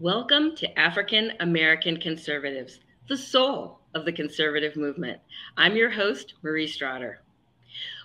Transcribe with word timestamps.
Welcome 0.00 0.56
to 0.56 0.78
African 0.78 1.32
American 1.40 1.98
Conservatives, 1.98 2.80
the 3.10 3.18
soul 3.18 3.80
of 3.94 4.06
the 4.06 4.12
conservative 4.12 4.74
movement. 4.74 5.20
I'm 5.58 5.76
your 5.76 5.90
host, 5.90 6.32
Marie 6.42 6.66
Strader. 6.66 7.16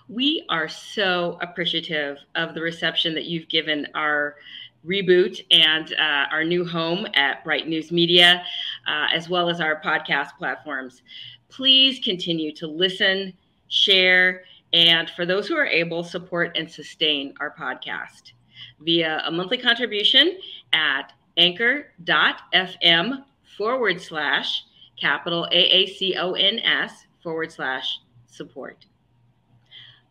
We 0.06 0.44
are 0.50 0.68
so 0.68 1.38
appreciative 1.40 2.18
of 2.34 2.52
the 2.52 2.60
reception 2.60 3.14
that 3.14 3.24
you've 3.24 3.48
given 3.48 3.86
our 3.94 4.36
reboot 4.86 5.40
and 5.50 5.94
uh, 5.94 6.26
our 6.30 6.44
new 6.44 6.66
home 6.66 7.06
at 7.14 7.42
Bright 7.44 7.66
News 7.66 7.90
Media, 7.90 8.44
uh, 8.86 9.06
as 9.14 9.30
well 9.30 9.48
as 9.48 9.62
our 9.62 9.80
podcast 9.80 10.36
platforms. 10.36 11.00
Please 11.48 11.98
continue 12.04 12.52
to 12.56 12.66
listen, 12.66 13.32
share, 13.68 14.42
and 14.74 15.08
for 15.08 15.24
those 15.24 15.48
who 15.48 15.56
are 15.56 15.64
able, 15.66 16.04
support 16.04 16.58
and 16.58 16.70
sustain 16.70 17.32
our 17.40 17.54
podcast 17.58 18.32
via 18.80 19.22
a 19.24 19.30
monthly 19.30 19.56
contribution 19.56 20.38
at 20.74 21.12
anchor.fm 21.36 23.24
forward 23.56 24.00
slash 24.00 24.64
capital 25.00 25.46
AACONS 25.52 26.90
forward 27.22 27.52
slash 27.52 27.98
support. 28.26 28.86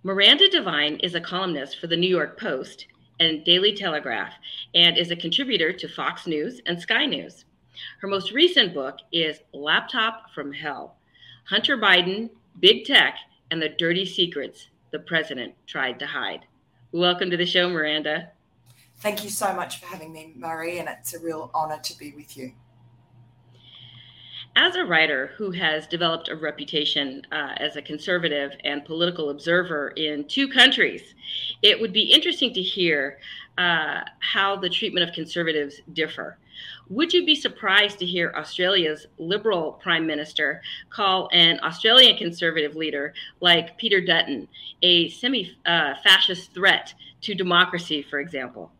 Miranda 0.04 0.48
Devine 0.50 0.98
is 0.98 1.16
a 1.16 1.22
columnist 1.22 1.80
for 1.80 1.88
the 1.88 1.98
New 1.98 2.10
York 2.10 2.40
Post 2.40 2.88
and 3.20 3.44
Daily 3.44 3.74
Telegraph 3.74 4.34
and 4.74 4.98
is 4.98 5.12
a 5.12 5.16
contributor 5.16 5.74
to 5.74 5.88
Fox 5.88 6.28
News 6.28 6.62
and 6.66 6.80
Sky 6.80 7.06
News. 7.06 7.46
Her 8.02 8.08
most 8.08 8.32
recent 8.32 8.74
book 8.74 9.00
is 9.12 9.40
Laptop 9.54 10.32
from 10.34 10.54
Hell 10.54 10.96
Hunter 11.46 11.78
Biden, 11.78 12.30
Big 12.60 12.86
Tech, 12.86 13.18
and 13.52 13.62
the 13.62 13.70
Dirty 13.70 14.06
Secrets 14.06 14.70
the 14.92 15.00
President 15.00 15.54
Tried 15.68 16.00
to 16.00 16.06
Hide. 16.06 16.46
Welcome 16.92 17.30
to 17.30 17.38
the 17.38 17.46
show, 17.46 17.70
Miranda. 17.70 18.32
Thank 19.06 19.24
you 19.24 19.30
so 19.30 19.54
much 19.54 19.80
for 19.80 19.86
having 19.86 20.12
me, 20.12 20.34
Murray, 20.36 20.80
and 20.80 20.90
it's 20.90 21.14
a 21.14 21.20
real 21.20 21.52
honor 21.54 21.78
to 21.78 21.96
be 21.96 22.14
with 22.14 22.36
you. 22.36 22.54
As 24.56 24.76
a 24.76 24.84
writer 24.84 25.30
who 25.38 25.52
has 25.52 25.86
developed 25.86 26.28
a 26.28 26.36
reputation 26.36 27.22
uh, 27.32 27.54
as 27.58 27.76
a 27.76 27.84
conservative 27.84 28.54
and 28.64 28.84
political 28.84 29.30
observer 29.30 29.90
in 29.90 30.28
two 30.28 30.48
countries, 30.48 31.14
it 31.62 31.80
would 31.80 31.94
be 31.94 32.12
interesting 32.12 32.52
to 32.56 32.64
hear 32.64 33.20
uh, 33.60 34.00
how 34.22 34.56
the 34.56 34.70
treatment 34.70 35.08
of 35.08 35.14
conservatives 35.14 35.82
differ. 35.94 36.40
Would 36.90 37.14
you 37.14 37.28
be 37.28 37.36
surprised 37.36 38.00
to 38.00 38.08
hear 38.08 38.34
Australia's 38.36 39.06
Liberal 39.20 39.74
Prime 39.74 40.08
Minister 40.08 40.64
call 40.90 41.30
an 41.32 41.60
Australian 41.62 42.18
conservative 42.18 42.76
leader 42.76 43.14
like 43.40 43.78
Peter 43.78 44.04
Dutton 44.04 44.48
a 44.82 45.10
semi 45.10 45.56
uh, 45.68 45.94
fascist 46.04 46.56
threat 46.56 46.96
to 47.22 47.36
democracy, 47.36 48.02
for 48.02 48.20
example? 48.20 48.72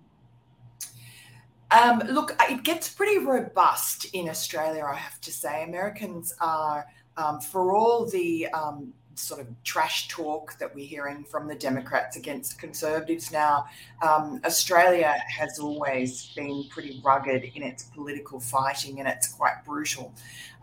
Um, 1.72 2.00
look, 2.10 2.36
it 2.50 2.64
gets 2.64 2.90
pretty 2.90 3.20
robust 3.20 4.06
in 4.14 4.30
Australia, 4.30 4.86
I 4.86 4.96
have 4.96 5.20
to 5.22 5.32
say. 5.32 5.64
Americans 5.64 6.34
are, 6.40 6.86
um, 7.18 7.40
for 7.40 7.76
all 7.76 8.06
the 8.06 8.48
um, 8.50 8.94
sort 9.16 9.42
of 9.42 9.48
trash 9.64 10.08
talk 10.08 10.58
that 10.60 10.74
we're 10.76 10.86
hearing 10.86 11.24
from 11.24 11.48
the 11.48 11.56
Democrats 11.56 12.18
against 12.18 12.60
conservatives 12.60 13.32
now, 13.32 13.66
um, 14.04 14.40
Australia 14.46 15.16
has 15.28 15.60
always 15.60 16.32
been 16.36 16.66
pretty 16.70 17.02
rugged 17.04 17.44
in 17.56 17.64
its 17.64 17.84
political 17.84 18.40
fighting 18.40 19.00
and 19.00 19.08
it's 19.08 19.28
quite 19.28 19.64
brutal. 19.66 20.14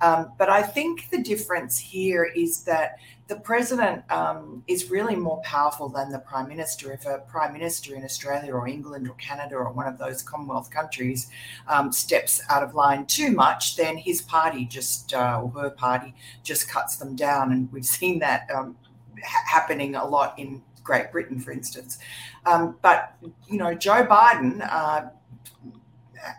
Um, 0.00 0.32
but 0.38 0.48
I 0.48 0.62
think 0.62 1.10
the 1.10 1.22
difference 1.22 1.78
here 1.78 2.24
is 2.24 2.62
that 2.64 2.98
the 3.32 3.40
president 3.40 4.02
um, 4.12 4.62
is 4.66 4.90
really 4.90 5.16
more 5.16 5.40
powerful 5.42 5.88
than 5.88 6.10
the 6.10 6.18
prime 6.18 6.48
minister. 6.48 6.92
If 6.92 7.06
a 7.06 7.20
prime 7.26 7.54
minister 7.54 7.94
in 7.96 8.04
Australia 8.04 8.52
or 8.52 8.68
England 8.68 9.08
or 9.08 9.14
Canada 9.14 9.54
or 9.54 9.72
one 9.72 9.86
of 9.86 9.96
those 9.96 10.22
Commonwealth 10.22 10.70
countries 10.70 11.30
um, 11.66 11.90
steps 11.92 12.42
out 12.50 12.62
of 12.62 12.74
line 12.74 13.06
too 13.06 13.32
much, 13.32 13.76
then 13.76 13.96
his 13.96 14.20
party 14.20 14.66
just 14.66 15.14
uh, 15.14 15.40
or 15.42 15.48
her 15.62 15.70
party 15.70 16.14
just 16.42 16.68
cuts 16.68 16.96
them 16.96 17.16
down, 17.16 17.52
and 17.52 17.72
we've 17.72 17.86
seen 17.86 18.18
that 18.18 18.50
um, 18.54 18.76
ha- 19.24 19.44
happening 19.46 19.94
a 19.94 20.04
lot 20.04 20.38
in 20.38 20.60
Great 20.84 21.10
Britain, 21.10 21.40
for 21.40 21.52
instance. 21.52 21.98
Um, 22.44 22.76
but 22.82 23.16
you 23.48 23.56
know, 23.56 23.74
Joe 23.74 24.04
Biden. 24.04 24.60
Uh, 24.70 25.08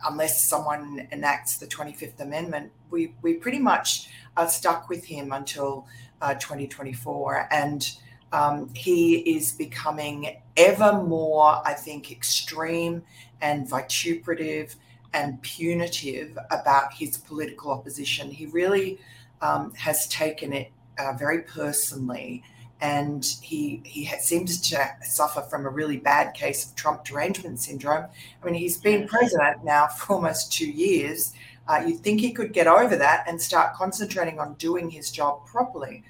unless 0.08 0.42
someone 0.42 1.06
enacts 1.12 1.58
the 1.58 1.68
25th 1.68 2.22
Amendment, 2.22 2.72
we, 2.90 3.14
we 3.22 3.34
pretty 3.34 3.60
much 3.60 4.08
are 4.38 4.48
stuck 4.48 4.90
with 4.90 5.06
him 5.06 5.32
until 5.32 5.86
uh, 6.24 6.34
2024. 6.36 7.50
And 7.52 7.92
um, 8.32 8.74
he 8.74 9.18
is 9.36 9.52
becoming 9.52 10.38
ever 10.58 11.04
more, 11.04 11.62
I 11.68 11.74
think, 11.74 12.12
extreme 12.12 13.04
and 13.42 13.70
vituperative 13.70 14.76
and 15.14 15.40
punitive 15.44 16.38
about 16.50 16.94
his 16.94 17.18
political 17.18 17.72
opposition. 17.72 18.32
He 18.32 18.48
really 18.48 19.00
um, 19.42 19.74
has 19.76 20.08
taken 20.08 20.54
it 20.54 20.72
uh, 20.98 21.14
very 21.14 21.42
personally. 21.42 22.42
And 22.82 23.24
he 23.42 23.82
he 23.86 24.06
seems 24.20 24.60
to 24.70 24.90
suffer 25.04 25.42
from 25.42 25.66
a 25.66 25.70
really 25.70 25.98
bad 25.98 26.34
case 26.34 26.66
of 26.66 26.76
Trump 26.76 27.06
derangement 27.06 27.60
syndrome. 27.60 28.08
I 28.42 28.46
mean, 28.46 28.56
he's 28.56 28.78
been 28.78 29.08
president 29.08 29.64
now 29.64 29.88
for 29.88 30.16
almost 30.16 30.52
two 30.52 30.70
years. 30.70 31.34
Uh, 31.68 31.84
you'd 31.88 32.02
think 32.02 32.20
he 32.20 32.32
could 32.32 32.54
get 32.54 32.68
over 32.68 32.96
that 32.96 33.24
and 33.28 33.42
start 33.42 33.74
concentrating 33.74 34.40
on 34.40 34.54
doing 34.56 34.90
his 34.90 35.12
job 35.12 35.46
properly. 35.46 36.04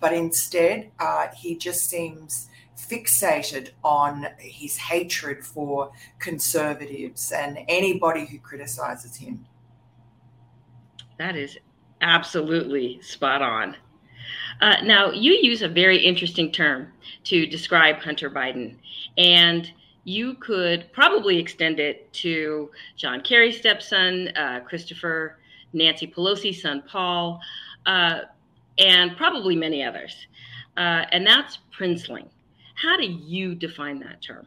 But 0.00 0.12
instead, 0.12 0.90
uh, 0.98 1.28
he 1.28 1.56
just 1.56 1.88
seems 1.88 2.48
fixated 2.76 3.70
on 3.82 4.26
his 4.38 4.76
hatred 4.76 5.44
for 5.44 5.92
conservatives 6.18 7.32
and 7.32 7.58
anybody 7.68 8.26
who 8.26 8.38
criticizes 8.38 9.16
him. 9.16 9.46
That 11.18 11.36
is 11.36 11.56
absolutely 12.00 13.00
spot 13.00 13.42
on. 13.42 13.76
Uh, 14.60 14.76
now, 14.82 15.10
you 15.10 15.38
use 15.40 15.62
a 15.62 15.68
very 15.68 15.98
interesting 15.98 16.50
term 16.50 16.92
to 17.24 17.46
describe 17.46 17.96
Hunter 17.98 18.30
Biden, 18.30 18.76
and 19.16 19.70
you 20.06 20.34
could 20.34 20.86
probably 20.92 21.36
extend 21.36 21.80
it 21.80 22.10
to 22.12 22.70
John 22.96 23.20
Kerry's 23.20 23.58
stepson, 23.58 24.28
uh, 24.36 24.60
Christopher, 24.60 25.38
Nancy 25.72 26.06
Pelosi's 26.06 26.62
son, 26.62 26.84
Paul, 26.86 27.40
uh, 27.86 28.20
and 28.78 29.16
probably 29.16 29.56
many 29.56 29.82
others. 29.82 30.14
Uh, 30.76 31.06
and 31.10 31.26
that's 31.26 31.58
princeling. 31.76 32.28
How 32.76 32.96
do 32.96 33.04
you 33.04 33.56
define 33.56 33.98
that 34.00 34.22
term? 34.22 34.46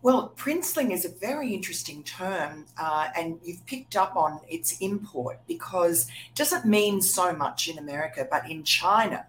Well, 0.00 0.32
princeling 0.36 0.90
is 0.90 1.04
a 1.04 1.10
very 1.10 1.52
interesting 1.52 2.02
term, 2.02 2.64
uh, 2.78 3.08
and 3.14 3.38
you've 3.44 3.66
picked 3.66 3.94
up 3.94 4.16
on 4.16 4.40
its 4.48 4.78
import 4.78 5.38
because 5.46 6.08
it 6.08 6.34
doesn't 6.34 6.64
mean 6.64 7.02
so 7.02 7.34
much 7.34 7.68
in 7.68 7.76
America, 7.76 8.26
but 8.30 8.50
in 8.50 8.64
China, 8.64 9.26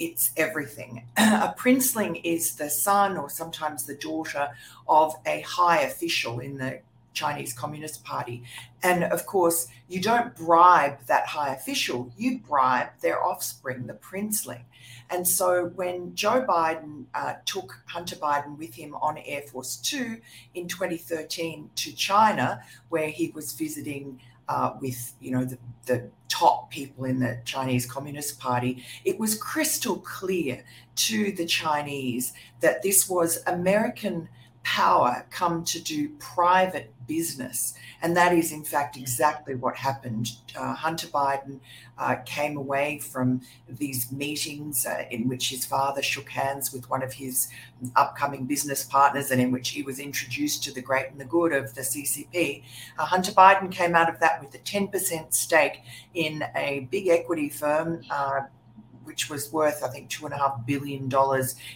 it's 0.00 0.32
everything. 0.36 1.04
a 1.16 1.54
princeling 1.56 2.20
is 2.24 2.56
the 2.56 2.70
son 2.70 3.16
or 3.16 3.30
sometimes 3.30 3.84
the 3.84 3.94
daughter 3.94 4.48
of 4.88 5.14
a 5.26 5.42
high 5.42 5.82
official 5.82 6.40
in 6.40 6.56
the 6.56 6.80
Chinese 7.12 7.52
Communist 7.52 8.02
Party. 8.04 8.42
And 8.82 9.04
of 9.04 9.26
course, 9.26 9.68
you 9.88 10.00
don't 10.00 10.34
bribe 10.34 10.98
that 11.06 11.26
high 11.26 11.54
official, 11.54 12.10
you 12.16 12.38
bribe 12.38 12.88
their 13.02 13.22
offspring, 13.22 13.86
the 13.86 13.94
princeling. 13.94 14.62
And 15.10 15.26
so 15.26 15.66
when 15.74 16.14
Joe 16.14 16.44
Biden 16.48 17.04
uh, 17.14 17.34
took 17.44 17.82
Hunter 17.86 18.16
Biden 18.16 18.56
with 18.56 18.74
him 18.74 18.94
on 18.94 19.18
Air 19.18 19.42
Force 19.42 19.76
Two 19.76 20.20
in 20.54 20.68
2013 20.68 21.70
to 21.74 21.92
China, 21.92 22.62
where 22.88 23.08
he 23.08 23.30
was 23.34 23.52
visiting 23.52 24.20
uh, 24.50 24.74
with 24.80 25.14
you 25.20 25.30
know 25.30 25.44
the, 25.44 25.56
the 25.86 26.10
top 26.28 26.70
people 26.70 27.04
in 27.04 27.20
the 27.20 27.40
Chinese 27.44 27.86
Communist 27.86 28.38
Party, 28.40 28.84
it 29.04 29.18
was 29.18 29.36
crystal 29.36 29.96
clear 29.98 30.64
to 30.96 31.32
the 31.32 31.46
Chinese 31.46 32.32
that 32.60 32.82
this 32.82 33.08
was 33.08 33.38
American 33.46 34.28
power 34.62 35.26
come 35.30 35.64
to 35.64 35.80
do 35.80 36.08
private 36.18 36.92
business. 37.06 37.74
And 38.02 38.16
that 38.16 38.32
is, 38.32 38.52
in 38.52 38.62
fact, 38.62 38.96
exactly 38.96 39.54
what 39.54 39.76
happened. 39.76 40.30
Uh, 40.56 40.74
Hunter 40.74 41.08
Biden 41.08 41.58
uh, 41.98 42.16
came 42.24 42.56
away 42.56 42.98
from 42.98 43.40
these 43.68 44.10
meetings 44.12 44.86
uh, 44.86 45.04
in 45.10 45.28
which 45.28 45.50
his 45.50 45.66
father 45.66 46.02
shook 46.02 46.30
hands 46.30 46.72
with 46.72 46.88
one 46.88 47.02
of 47.02 47.12
his 47.12 47.48
upcoming 47.96 48.46
business 48.46 48.84
partners 48.84 49.30
and 49.30 49.40
in 49.40 49.50
which 49.50 49.70
he 49.70 49.82
was 49.82 49.98
introduced 49.98 50.62
to 50.64 50.72
the 50.72 50.80
great 50.80 51.10
and 51.10 51.20
the 51.20 51.24
good 51.24 51.52
of 51.52 51.74
the 51.74 51.82
CCP. 51.82 52.62
Uh, 52.98 53.04
Hunter 53.04 53.32
Biden 53.32 53.70
came 53.70 53.94
out 53.94 54.08
of 54.08 54.20
that 54.20 54.42
with 54.42 54.54
a 54.54 54.58
10% 54.58 55.34
stake 55.34 55.82
in 56.14 56.44
a 56.54 56.88
big 56.90 57.08
equity 57.08 57.48
firm 57.48 58.02
uh, 58.10 58.42
which 59.04 59.28
was 59.28 59.52
worth, 59.52 59.82
I 59.82 59.88
think, 59.88 60.10
$2.5 60.10 60.66
billion 60.66 61.10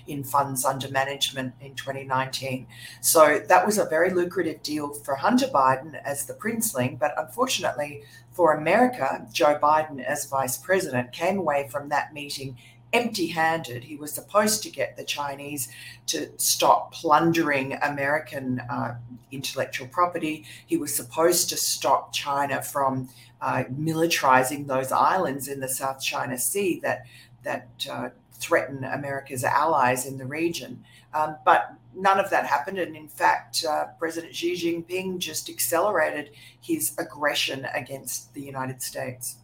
in 0.06 0.24
funds 0.24 0.64
under 0.64 0.88
management 0.88 1.54
in 1.60 1.74
2019. 1.74 2.66
So 3.00 3.42
that 3.48 3.66
was 3.66 3.78
a 3.78 3.86
very 3.86 4.10
lucrative 4.10 4.62
deal 4.62 4.92
for 4.92 5.16
Hunter 5.16 5.46
Biden 5.46 6.00
as 6.04 6.26
the 6.26 6.34
princeling. 6.34 6.98
But 6.98 7.14
unfortunately 7.16 8.02
for 8.32 8.54
America, 8.54 9.26
Joe 9.32 9.58
Biden 9.62 10.04
as 10.04 10.26
vice 10.26 10.56
president 10.56 11.12
came 11.12 11.38
away 11.38 11.68
from 11.70 11.88
that 11.88 12.12
meeting 12.12 12.56
empty 12.94 13.26
handed. 13.26 13.84
He 13.84 13.96
was 13.96 14.12
supposed 14.12 14.62
to 14.62 14.70
get 14.70 14.96
the 14.96 15.04
Chinese 15.04 15.68
to 16.06 16.30
stop 16.38 16.94
plundering 16.94 17.74
American 17.82 18.60
uh, 18.60 18.96
intellectual 19.32 19.88
property. 19.88 20.44
He 20.64 20.76
was 20.76 20.94
supposed 20.94 21.48
to 21.50 21.56
stop 21.56 22.12
China 22.12 22.62
from 22.62 23.08
uh, 23.44 23.64
militarizing 23.78 24.66
those 24.66 24.90
islands 24.90 25.48
in 25.48 25.60
the 25.60 25.68
South 25.68 26.02
China 26.02 26.38
Sea 26.38 26.80
that, 26.82 27.04
that 27.42 27.68
uh, 27.90 28.08
threaten 28.32 28.84
America's 28.84 29.44
allies 29.44 30.06
in 30.06 30.16
the 30.16 30.24
region. 30.24 30.82
Um, 31.12 31.36
but 31.44 31.74
none 31.94 32.18
of 32.18 32.30
that 32.30 32.46
happened. 32.46 32.78
And 32.78 32.96
in 32.96 33.06
fact, 33.06 33.62
uh, 33.68 33.88
President 33.98 34.34
Xi 34.34 34.54
Jinping 34.54 35.18
just 35.18 35.50
accelerated 35.50 36.30
his 36.62 36.96
aggression 36.96 37.66
against 37.74 38.32
the 38.32 38.40
United 38.40 38.80
States. 38.80 39.36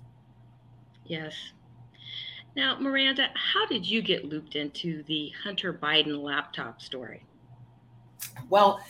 Yes. 1.04 1.34
Now, 2.56 2.78
Miranda, 2.80 3.28
how 3.34 3.66
did 3.66 3.84
you 3.84 4.00
get 4.00 4.24
looped 4.24 4.56
into 4.56 5.02
the 5.02 5.30
Hunter 5.44 5.74
Biden 5.74 6.22
laptop 6.22 6.80
story? 6.80 7.22
Well, 8.48 8.80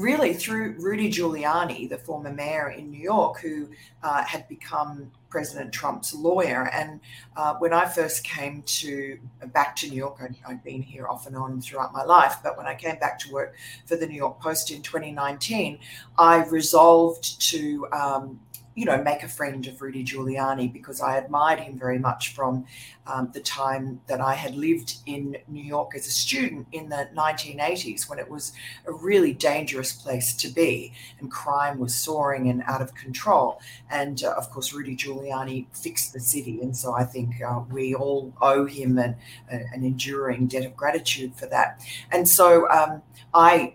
really 0.00 0.32
through 0.32 0.76
Rudy 0.78 1.10
Giuliani, 1.10 1.88
the 1.88 1.98
former 1.98 2.32
mayor 2.32 2.70
in 2.70 2.90
New 2.90 3.00
York, 3.00 3.40
who 3.40 3.68
uh, 4.02 4.24
had 4.24 4.48
become 4.48 5.10
President 5.28 5.72
Trump's 5.72 6.14
lawyer. 6.14 6.70
And 6.72 7.00
uh, 7.36 7.54
when 7.58 7.72
I 7.72 7.86
first 7.86 8.24
came 8.24 8.62
to 8.62 9.18
back 9.52 9.76
to 9.76 9.88
New 9.88 9.96
York, 9.96 10.18
I'd, 10.22 10.36
I'd, 10.46 10.64
been 10.64 10.82
here 10.82 11.06
off 11.06 11.26
and 11.26 11.36
on 11.36 11.60
throughout 11.60 11.92
my 11.92 12.02
life. 12.02 12.36
But 12.42 12.56
when 12.56 12.66
I 12.66 12.74
came 12.74 12.98
back 12.98 13.18
to 13.20 13.32
work 13.32 13.54
for 13.86 13.96
the 13.96 14.06
New 14.06 14.16
York 14.16 14.40
Post 14.40 14.70
in 14.70 14.82
2019, 14.82 15.78
I 16.18 16.44
resolved 16.44 17.40
to 17.50 17.86
um, 17.92 18.40
you 18.74 18.84
know, 18.84 19.02
make 19.02 19.22
a 19.22 19.28
friend 19.28 19.66
of 19.66 19.82
Rudy 19.82 20.04
Giuliani 20.04 20.72
because 20.72 21.00
I 21.00 21.16
admired 21.16 21.60
him 21.60 21.78
very 21.78 21.98
much 21.98 22.32
from 22.34 22.64
um, 23.06 23.30
the 23.34 23.40
time 23.40 24.00
that 24.06 24.20
I 24.20 24.34
had 24.34 24.54
lived 24.54 24.98
in 25.06 25.36
New 25.48 25.62
York 25.62 25.96
as 25.96 26.06
a 26.06 26.10
student 26.10 26.68
in 26.72 26.88
the 26.88 27.08
1980s 27.14 28.08
when 28.08 28.18
it 28.18 28.30
was 28.30 28.52
a 28.86 28.92
really 28.92 29.32
dangerous 29.32 29.92
place 29.92 30.34
to 30.36 30.48
be 30.48 30.92
and 31.18 31.30
crime 31.30 31.78
was 31.78 31.94
soaring 31.94 32.48
and 32.48 32.62
out 32.66 32.80
of 32.80 32.94
control. 32.94 33.60
And 33.90 34.22
uh, 34.22 34.32
of 34.32 34.50
course, 34.50 34.72
Rudy 34.72 34.96
Giuliani 34.96 35.66
fixed 35.76 36.12
the 36.12 36.20
city. 36.20 36.60
And 36.60 36.76
so 36.76 36.94
I 36.94 37.04
think 37.04 37.42
uh, 37.42 37.62
we 37.70 37.94
all 37.94 38.32
owe 38.40 38.66
him 38.66 38.98
an, 38.98 39.16
an 39.48 39.82
enduring 39.82 40.46
debt 40.46 40.64
of 40.64 40.76
gratitude 40.76 41.34
for 41.34 41.46
that. 41.46 41.84
And 42.12 42.28
so 42.28 42.70
um, 42.70 43.02
I 43.34 43.74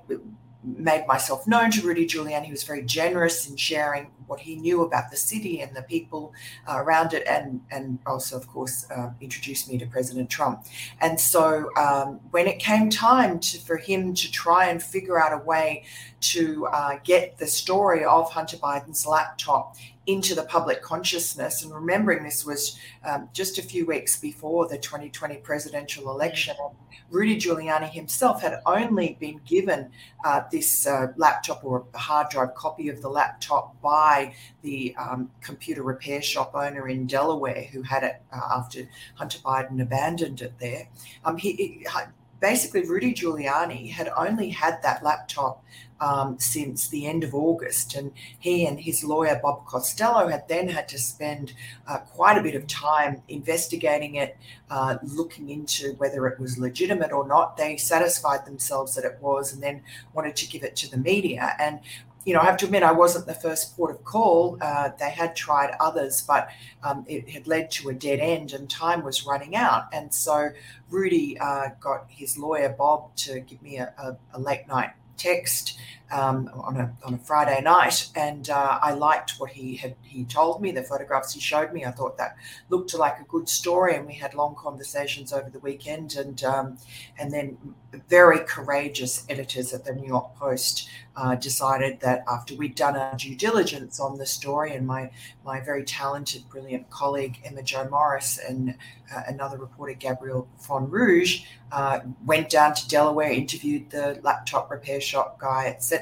made 0.64 1.06
myself 1.08 1.48
known 1.48 1.72
to 1.72 1.82
Rudy 1.82 2.08
Giuliani. 2.08 2.46
He 2.46 2.52
was 2.52 2.64
very 2.64 2.82
generous 2.84 3.48
in 3.50 3.56
sharing 3.56 4.08
what 4.28 4.40
he 4.40 4.56
knew 4.56 4.84
about 4.84 5.12
the 5.12 5.18
city 5.18 5.62
and 5.62 5.76
the 5.76 5.82
people 5.84 6.34
uh, 6.68 6.78
around 6.78 7.14
it, 7.14 7.26
and 7.28 7.62
and 7.72 8.00
also, 8.06 8.38
of 8.38 8.48
course, 8.48 8.86
uh, 8.96 9.10
introduced 9.22 9.70
me 9.70 9.78
to 9.78 9.86
President 9.86 10.30
Trump. 10.30 10.66
And 11.02 11.20
so, 11.20 11.70
um, 11.78 12.20
when 12.32 12.48
it 12.48 12.60
came 12.60 12.90
time 12.90 13.40
to, 13.40 13.60
for 13.60 13.78
him 13.78 14.14
to 14.14 14.32
try 14.32 14.68
and 14.70 14.82
figure 14.82 15.20
out 15.22 15.34
a 15.34 15.44
way 15.44 15.84
to 16.22 16.68
uh, 16.68 17.00
get 17.04 17.38
the 17.38 17.48
story 17.48 18.04
of 18.04 18.32
Hunter 18.32 18.58
Biden's 18.58 19.06
laptop 19.06 19.76
into 20.08 20.36
the 20.36 20.44
public 20.44 20.82
consciousness. 20.82 21.64
And 21.64 21.74
remembering 21.74 22.24
this 22.24 22.46
was 22.46 22.78
um, 23.04 23.30
just 23.34 23.58
a 23.58 23.62
few 23.62 23.86
weeks 23.86 24.20
before 24.20 24.68
the 24.68 24.78
2020 24.78 25.38
presidential 25.38 26.10
election. 26.12 26.56
Rudy 27.10 27.38
Giuliani 27.38 27.90
himself 27.90 28.42
had 28.42 28.60
only 28.66 29.18
been 29.20 29.40
given 29.46 29.90
uh, 30.24 30.42
this 30.52 30.88
uh, 30.88 31.08
laptop 31.18 31.64
or 31.64 31.86
a 31.94 31.98
hard 31.98 32.30
drive 32.30 32.56
copy 32.56 32.90
of 32.90 33.02
the 33.02 33.10
laptop 33.10 33.80
by 33.82 34.34
the 34.62 34.96
um, 34.98 35.30
computer 35.42 35.84
repair 35.84 36.22
shop 36.22 36.52
owner 36.56 36.88
in 36.88 37.06
Delaware 37.06 37.64
who 37.72 37.82
had 37.82 38.04
it 38.04 38.22
uh, 38.34 38.58
after 38.58 38.88
Hunter 39.16 39.40
Biden 39.40 39.82
abandoned 39.82 40.42
it 40.42 40.54
there. 40.60 40.88
Um, 41.24 41.38
he, 41.38 41.54
he 41.54 41.88
basically 42.40 42.88
Rudy 42.88 43.14
Giuliani 43.14 43.92
had 43.92 44.10
only 44.16 44.50
had 44.50 44.82
that 44.84 45.04
laptop 45.04 45.64
um, 46.02 46.38
since 46.40 46.90
the 46.90 47.06
end 47.06 47.24
of 47.24 47.34
August, 47.34 47.96
and 47.96 48.12
he 48.40 48.66
and 48.66 48.80
his 48.80 49.04
lawyer 49.04 49.40
Bob 49.42 49.66
Costello 49.66 50.28
had 50.28 50.48
then 50.48 50.68
had 50.68 50.90
to 50.90 51.00
spend 51.00 51.54
uh, 51.88 52.00
quite 52.00 52.38
a 52.38 52.44
bit 52.44 52.56
of 52.56 52.68
time 52.68 53.22
investigating 53.30 54.16
it, 54.16 54.38
uh, 54.70 54.98
looking 55.04 55.50
into 55.50 55.94
whether 55.94 56.28
it 56.28 56.40
was 56.40 56.58
legitimate 56.58 57.12
or 57.12 57.26
not. 57.28 57.56
They 57.56 57.78
satisfied 57.78 58.46
themselves 58.46 58.96
that 58.96 59.06
it 59.06 59.18
was, 59.22 59.54
and 59.54 59.64
then 59.64 59.84
wanted 60.14 60.36
to 60.36 60.50
give 60.50 60.64
it 60.64 60.76
to 60.78 60.92
the 60.92 60.98
media. 60.98 61.56
And 61.60 61.80
you 62.26 62.34
know, 62.34 62.40
I 62.40 62.46
have 62.46 62.58
to 62.58 62.66
admit, 62.66 62.82
I 62.82 62.92
wasn't 62.92 63.28
the 63.28 63.36
first 63.36 63.78
port 63.78 63.92
of 63.92 64.04
call. 64.04 64.58
Uh, 64.60 64.90
they 65.00 65.12
had 65.12 65.36
tried 65.36 65.76
others, 65.80 66.24
but 66.24 66.50
um, 66.84 67.06
it 67.08 67.30
had 67.30 67.48
led 67.48 67.70
to 67.72 67.90
a 67.90 67.94
dead 67.94 68.20
end 68.20 68.52
and 68.52 68.68
time 68.68 69.04
was 69.04 69.26
running 69.26 69.56
out. 69.56 69.84
And 69.94 70.12
so 70.14 70.50
Rudy 70.90 71.38
uh, 71.40 71.70
got 71.80 72.08
his 72.10 72.38
lawyer, 72.38 72.70
Bob, 72.70 73.16
to 73.18 73.40
give 73.42 73.62
me 73.62 73.78
a, 73.78 73.94
a, 73.98 74.18
a 74.34 74.40
late 74.40 74.68
night 74.68 74.90
text 75.18 75.78
um, 76.12 76.50
on, 76.54 76.78
a, 76.78 76.94
on 77.04 77.16
a 77.16 77.18
Friday 77.18 77.62
night, 77.62 78.10
and 78.16 78.50
uh, 78.50 78.80
I 78.82 78.94
liked 78.94 79.34
what 79.38 79.52
he 79.52 79.76
had 79.76 79.96
he 80.04 80.24
told 80.26 80.62
me. 80.62 80.72
The 80.72 80.84
photographs 80.84 81.34
he 81.34 81.40
showed 81.40 81.74
me, 81.74 81.86
I 81.86 81.92
thought 81.92 82.18
that 82.18 82.36
looked 82.70 82.94
like 82.94 83.20
a 83.20 83.24
good 83.24 83.50
story, 83.50 83.96
and 83.96 84.06
we 84.06 84.14
had 84.14 84.34
long 84.34 84.56
conversations 84.56 85.34
over 85.34 85.50
the 85.50 85.60
weekend. 85.60 86.16
And 86.16 86.44
um, 86.44 86.78
and 87.18 87.32
then 87.34 87.58
very 88.10 88.40
courageous 88.40 89.26
editors 89.30 89.74
at 89.74 89.86
the 89.86 89.94
New 89.94 90.08
York 90.08 90.36
Post 90.36 90.90
uh, 91.16 91.36
decided 91.36 92.00
that 92.02 92.24
after 92.28 92.56
we'd 92.56 92.76
done 92.76 92.96
our 92.96 93.16
due 93.16 93.36
diligence 93.36 94.00
on 94.00 94.18
the 94.18 94.26
story, 94.26 94.74
and 94.74 94.86
my 94.86 95.10
my 95.46 95.60
very 95.60 95.84
talented, 95.84 96.48
brilliant 96.50 96.90
colleague 96.90 97.40
Emma 97.44 97.64
Jo 97.64 97.88
Morris 97.90 98.38
and 98.38 98.76
uh, 99.14 99.22
another 99.28 99.58
reporter 99.58 99.94
Gabrielle 99.94 100.48
Fon-Rouge 100.58 101.44
uh, 101.72 102.00
went 102.26 102.50
down 102.50 102.74
to 102.74 102.88
Delaware, 102.88 103.32
interviewed 103.32 103.90
the 103.90 104.20
laptop 104.24 104.70
repair 104.72 105.02
shop 105.02 105.40
guy, 105.40 105.68
etc. 105.68 105.95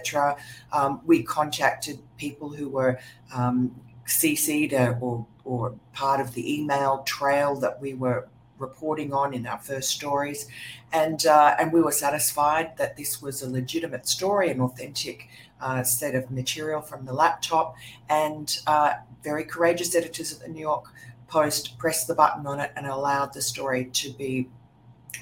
Um, 0.72 1.01
we 1.06 1.24
contacted 1.24 2.00
people 2.18 2.50
who 2.50 2.69
were 2.69 3.00
um, 3.34 3.75
CC'd 4.07 4.74
or, 5.01 5.25
or 5.45 5.75
part 5.94 6.19
of 6.19 6.34
the 6.34 6.56
email 6.56 7.04
trail 7.04 7.56
that 7.56 7.80
we 7.80 7.94
were 7.94 8.28
reporting 8.60 9.13
on 9.13 9.34
in 9.34 9.45
our 9.45 9.57
first 9.57 9.90
stories, 9.90 10.48
and 10.92 11.25
uh, 11.25 11.56
and 11.60 11.72
we 11.74 11.81
were 11.81 11.92
satisfied 11.92 12.78
that 12.78 12.95
this 12.95 13.22
was 13.22 13.42
a 13.42 13.50
legitimate 13.50 14.07
story, 14.07 14.50
an 14.51 14.62
authentic 14.62 15.28
uh, 15.62 15.84
set 15.84 16.16
of 16.16 16.30
material 16.31 16.81
from 16.81 17.06
the 17.06 17.13
laptop, 17.13 17.75
and 18.10 18.60
uh, 18.68 18.94
very 19.24 19.44
courageous 19.44 19.95
editors 19.95 20.34
at 20.34 20.40
the 20.40 20.48
New 20.48 20.62
York 20.62 20.86
Post 21.28 21.78
pressed 21.80 22.07
the 22.07 22.16
button 22.16 22.45
on 22.45 22.60
it 22.60 22.72
and 22.75 22.86
allowed 22.86 23.34
the 23.34 23.42
story 23.42 23.86
to 23.86 24.12
be 24.13 24.50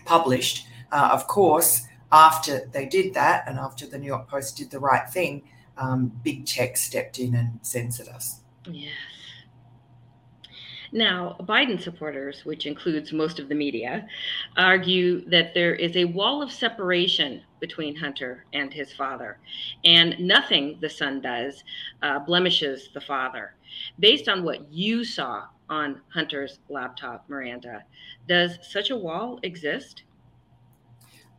published. 0.05 0.67
Uh, 0.91 1.09
of 1.13 1.25
course, 1.27 1.87
after 2.11 2.69
they 2.71 2.85
did 2.85 3.13
that, 3.13 3.47
and 3.47 3.57
after 3.57 3.87
the 3.87 3.97
New 3.97 4.07
York 4.07 4.27
Post 4.27 4.57
did 4.57 4.71
the 4.71 4.79
right 4.79 5.09
thing, 5.09 5.43
um, 5.77 6.11
big 6.23 6.45
tech 6.45 6.77
stepped 6.77 7.19
in 7.19 7.35
and 7.35 7.59
censored 7.61 8.09
us. 8.09 8.41
Yes. 8.65 8.91
Now, 10.93 11.37
Biden 11.39 11.81
supporters, 11.81 12.43
which 12.43 12.65
includes 12.65 13.13
most 13.13 13.39
of 13.39 13.47
the 13.47 13.55
media, 13.55 14.05
argue 14.57 15.23
that 15.29 15.53
there 15.53 15.73
is 15.73 15.95
a 15.95 16.03
wall 16.03 16.41
of 16.41 16.51
separation 16.51 17.43
between 17.61 17.95
Hunter 17.95 18.45
and 18.51 18.73
his 18.73 18.91
father, 18.91 19.39
and 19.85 20.19
nothing 20.19 20.77
the 20.81 20.89
son 20.89 21.21
does 21.21 21.63
uh, 22.01 22.19
blemishes 22.19 22.89
the 22.93 22.99
father. 22.99 23.55
Based 23.99 24.27
on 24.27 24.43
what 24.43 24.69
you 24.69 25.05
saw 25.05 25.45
on 25.69 26.01
Hunter's 26.09 26.59
laptop, 26.67 27.23
Miranda, 27.29 27.85
does 28.27 28.59
such 28.61 28.89
a 28.89 28.97
wall 28.97 29.39
exist? 29.43 30.03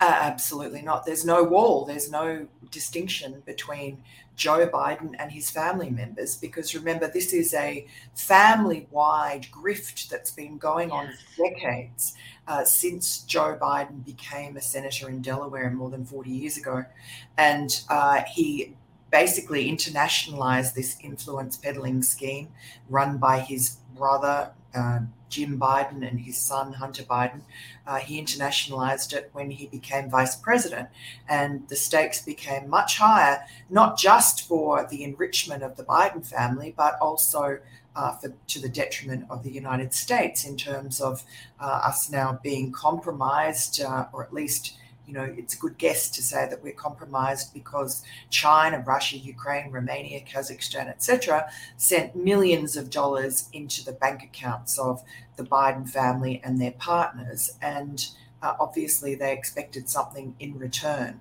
Uh, 0.02 0.18
absolutely 0.20 0.82
not. 0.82 1.06
There's 1.06 1.24
no 1.24 1.44
wall. 1.44 1.84
There's 1.84 2.10
no 2.10 2.48
distinction 2.72 3.40
between 3.46 4.02
Joe 4.34 4.66
Biden 4.66 5.14
and 5.16 5.30
his 5.30 5.48
family 5.48 5.90
members 5.90 6.36
because 6.36 6.74
remember, 6.74 7.06
this 7.06 7.32
is 7.32 7.54
a 7.54 7.86
family 8.16 8.88
wide 8.90 9.46
grift 9.52 10.08
that's 10.08 10.32
been 10.32 10.58
going 10.58 10.88
yes. 10.88 10.98
on 10.98 11.06
for 11.06 11.48
decades 11.48 12.16
uh, 12.48 12.64
since 12.64 13.20
Joe 13.20 13.56
Biden 13.62 14.04
became 14.04 14.56
a 14.56 14.60
senator 14.60 15.08
in 15.08 15.22
Delaware 15.22 15.70
more 15.70 15.88
than 15.88 16.04
40 16.04 16.30
years 16.30 16.56
ago. 16.56 16.84
And 17.38 17.80
uh, 17.88 18.22
he 18.22 18.74
basically 19.12 19.70
internationalized 19.70 20.74
this 20.74 20.96
influence 21.00 21.56
peddling 21.56 22.02
scheme 22.02 22.48
run 22.88 23.18
by 23.18 23.38
his 23.38 23.76
brother, 23.94 24.50
uh, 24.74 25.00
Jim 25.28 25.58
Biden 25.58 26.06
and 26.06 26.20
his 26.20 26.36
son 26.36 26.74
Hunter 26.74 27.02
Biden. 27.02 27.40
Uh, 27.86 27.98
he 27.98 28.22
internationalized 28.22 29.12
it 29.14 29.30
when 29.32 29.50
he 29.50 29.66
became 29.66 30.10
vice 30.10 30.36
president, 30.36 30.88
and 31.28 31.66
the 31.68 31.76
stakes 31.76 32.20
became 32.20 32.68
much 32.68 32.98
higher, 32.98 33.40
not 33.70 33.98
just 33.98 34.46
for 34.46 34.86
the 34.90 35.02
enrichment 35.02 35.62
of 35.62 35.76
the 35.76 35.84
Biden 35.84 36.24
family, 36.24 36.74
but 36.76 36.98
also 37.00 37.58
uh, 37.96 38.12
for, 38.12 38.32
to 38.46 38.60
the 38.60 38.68
detriment 38.68 39.24
of 39.30 39.42
the 39.42 39.50
United 39.50 39.92
States 39.94 40.44
in 40.44 40.56
terms 40.56 41.00
of 41.00 41.24
uh, 41.60 41.80
us 41.84 42.10
now 42.10 42.38
being 42.42 42.70
compromised, 42.72 43.80
uh, 43.80 44.06
or 44.12 44.22
at 44.22 44.32
least 44.32 44.76
you 45.06 45.12
know, 45.12 45.34
it's 45.36 45.54
a 45.54 45.58
good 45.58 45.78
guess 45.78 46.10
to 46.10 46.22
say 46.22 46.46
that 46.48 46.62
we're 46.62 46.72
compromised 46.72 47.52
because 47.52 48.04
China, 48.30 48.82
Russia, 48.86 49.16
Ukraine, 49.16 49.70
Romania, 49.70 50.20
Kazakhstan, 50.24 50.88
etc., 50.88 51.50
sent 51.76 52.14
millions 52.16 52.76
of 52.76 52.90
dollars 52.90 53.48
into 53.52 53.84
the 53.84 53.92
bank 53.92 54.22
accounts 54.22 54.78
of 54.78 55.02
the 55.36 55.44
Biden 55.44 55.88
family 55.88 56.40
and 56.44 56.60
their 56.60 56.72
partners, 56.72 57.50
and 57.60 58.08
uh, 58.42 58.54
obviously 58.60 59.14
they 59.14 59.32
expected 59.32 59.88
something 59.88 60.34
in 60.38 60.58
return. 60.58 61.20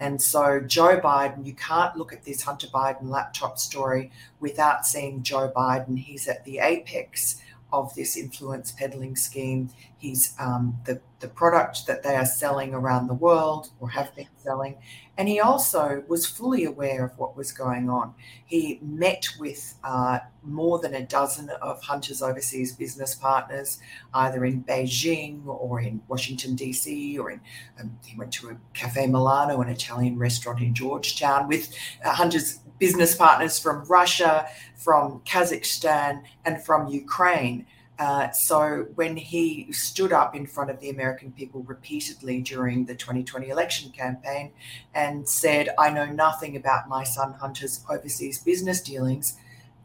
And 0.00 0.20
so, 0.20 0.58
Joe 0.58 0.98
Biden, 0.98 1.46
you 1.46 1.54
can't 1.54 1.96
look 1.96 2.12
at 2.12 2.24
this 2.24 2.42
Hunter 2.42 2.66
Biden 2.66 3.08
laptop 3.08 3.56
story 3.56 4.10
without 4.40 4.84
seeing 4.84 5.22
Joe 5.22 5.52
Biden. 5.54 5.96
He's 5.96 6.26
at 6.26 6.44
the 6.44 6.58
apex 6.58 7.40
of 7.72 7.94
this 7.94 8.16
influence 8.16 8.72
peddling 8.72 9.16
scheme. 9.16 9.70
He's 9.98 10.34
um, 10.38 10.78
the, 10.84 11.00
the 11.20 11.28
product 11.28 11.86
that 11.86 12.02
they 12.02 12.16
are 12.16 12.26
selling 12.26 12.74
around 12.74 13.06
the 13.06 13.14
world 13.14 13.70
or 13.80 13.90
have 13.90 14.14
been 14.14 14.28
selling. 14.36 14.76
And 15.16 15.28
he 15.28 15.40
also 15.40 16.02
was 16.08 16.26
fully 16.26 16.64
aware 16.64 17.04
of 17.04 17.18
what 17.18 17.36
was 17.36 17.52
going 17.52 17.90
on. 17.90 18.14
He 18.44 18.78
met 18.82 19.28
with 19.38 19.74
uh, 19.84 20.20
more 20.42 20.78
than 20.78 20.94
a 20.94 21.06
dozen 21.06 21.50
of 21.50 21.82
Hunter's 21.82 22.22
overseas 22.22 22.74
business 22.74 23.14
partners, 23.14 23.78
either 24.14 24.44
in 24.44 24.64
Beijing 24.64 25.46
or 25.46 25.80
in 25.80 26.00
Washington, 26.08 26.56
D.C., 26.56 27.18
or 27.18 27.30
in, 27.30 27.40
um, 27.78 27.98
he 28.04 28.16
went 28.16 28.32
to 28.34 28.50
a 28.50 28.56
Cafe 28.72 29.06
Milano, 29.06 29.60
an 29.60 29.68
Italian 29.68 30.18
restaurant 30.18 30.60
in 30.60 30.74
Georgetown, 30.74 31.46
with 31.46 31.74
uh, 32.04 32.12
Hunter's 32.12 32.60
business 32.82 33.14
partners 33.14 33.60
from 33.60 33.84
Russia, 33.84 34.44
from 34.74 35.20
Kazakhstan, 35.20 36.24
and 36.44 36.60
from 36.60 36.88
Ukraine. 36.88 37.64
Uh, 37.96 38.28
so 38.32 38.88
when 38.96 39.16
he 39.16 39.70
stood 39.70 40.12
up 40.12 40.34
in 40.34 40.44
front 40.48 40.68
of 40.68 40.80
the 40.80 40.90
American 40.90 41.30
people 41.30 41.62
repeatedly 41.62 42.40
during 42.40 42.84
the 42.84 42.96
2020 42.96 43.50
election 43.50 43.92
campaign 43.92 44.50
and 44.96 45.28
said, 45.28 45.68
I 45.78 45.90
know 45.90 46.06
nothing 46.06 46.56
about 46.56 46.88
my 46.88 47.04
son 47.04 47.34
Hunter's 47.34 47.84
overseas 47.88 48.38
business 48.42 48.80
dealings, 48.80 49.36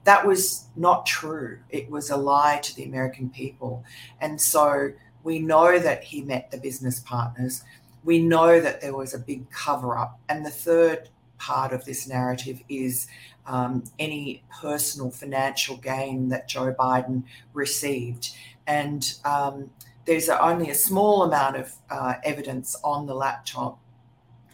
that 0.05 0.25
was 0.25 0.65
not 0.75 1.05
true. 1.05 1.59
It 1.69 1.91
was 1.91 2.09
a 2.09 2.17
lie 2.17 2.57
to 2.63 2.75
the 2.75 2.85
American 2.85 3.29
people. 3.29 3.83
And 4.21 4.41
so 4.41 4.91
we 5.21 5.37
know 5.37 5.77
that 5.77 6.03
he 6.03 6.23
met 6.23 6.49
the 6.49 6.57
business 6.57 6.99
partners. 7.01 7.63
We 8.03 8.23
know 8.23 8.59
that 8.59 8.81
there 8.81 8.95
was 8.95 9.13
a 9.13 9.19
big 9.19 9.51
cover 9.51 9.95
up. 9.99 10.19
And 10.29 10.43
the 10.43 10.49
third 10.49 11.09
part 11.37 11.73
of 11.73 11.85
this 11.85 12.07
narrative 12.07 12.61
is 12.69 13.07
um, 13.45 13.83
any 13.99 14.43
personal 14.61 15.11
financial 15.11 15.77
gain 15.77 16.29
that 16.29 16.47
Joe 16.47 16.73
Biden 16.73 17.23
received. 17.53 18.35
And 18.65 19.13
um, 19.23 19.69
there's 20.05 20.29
only 20.29 20.69
a 20.69 20.75
small 20.75 21.23
amount 21.23 21.55
of 21.55 21.73
uh, 21.89 22.15
evidence 22.23 22.75
on 22.83 23.05
the 23.05 23.13
laptop 23.13 23.79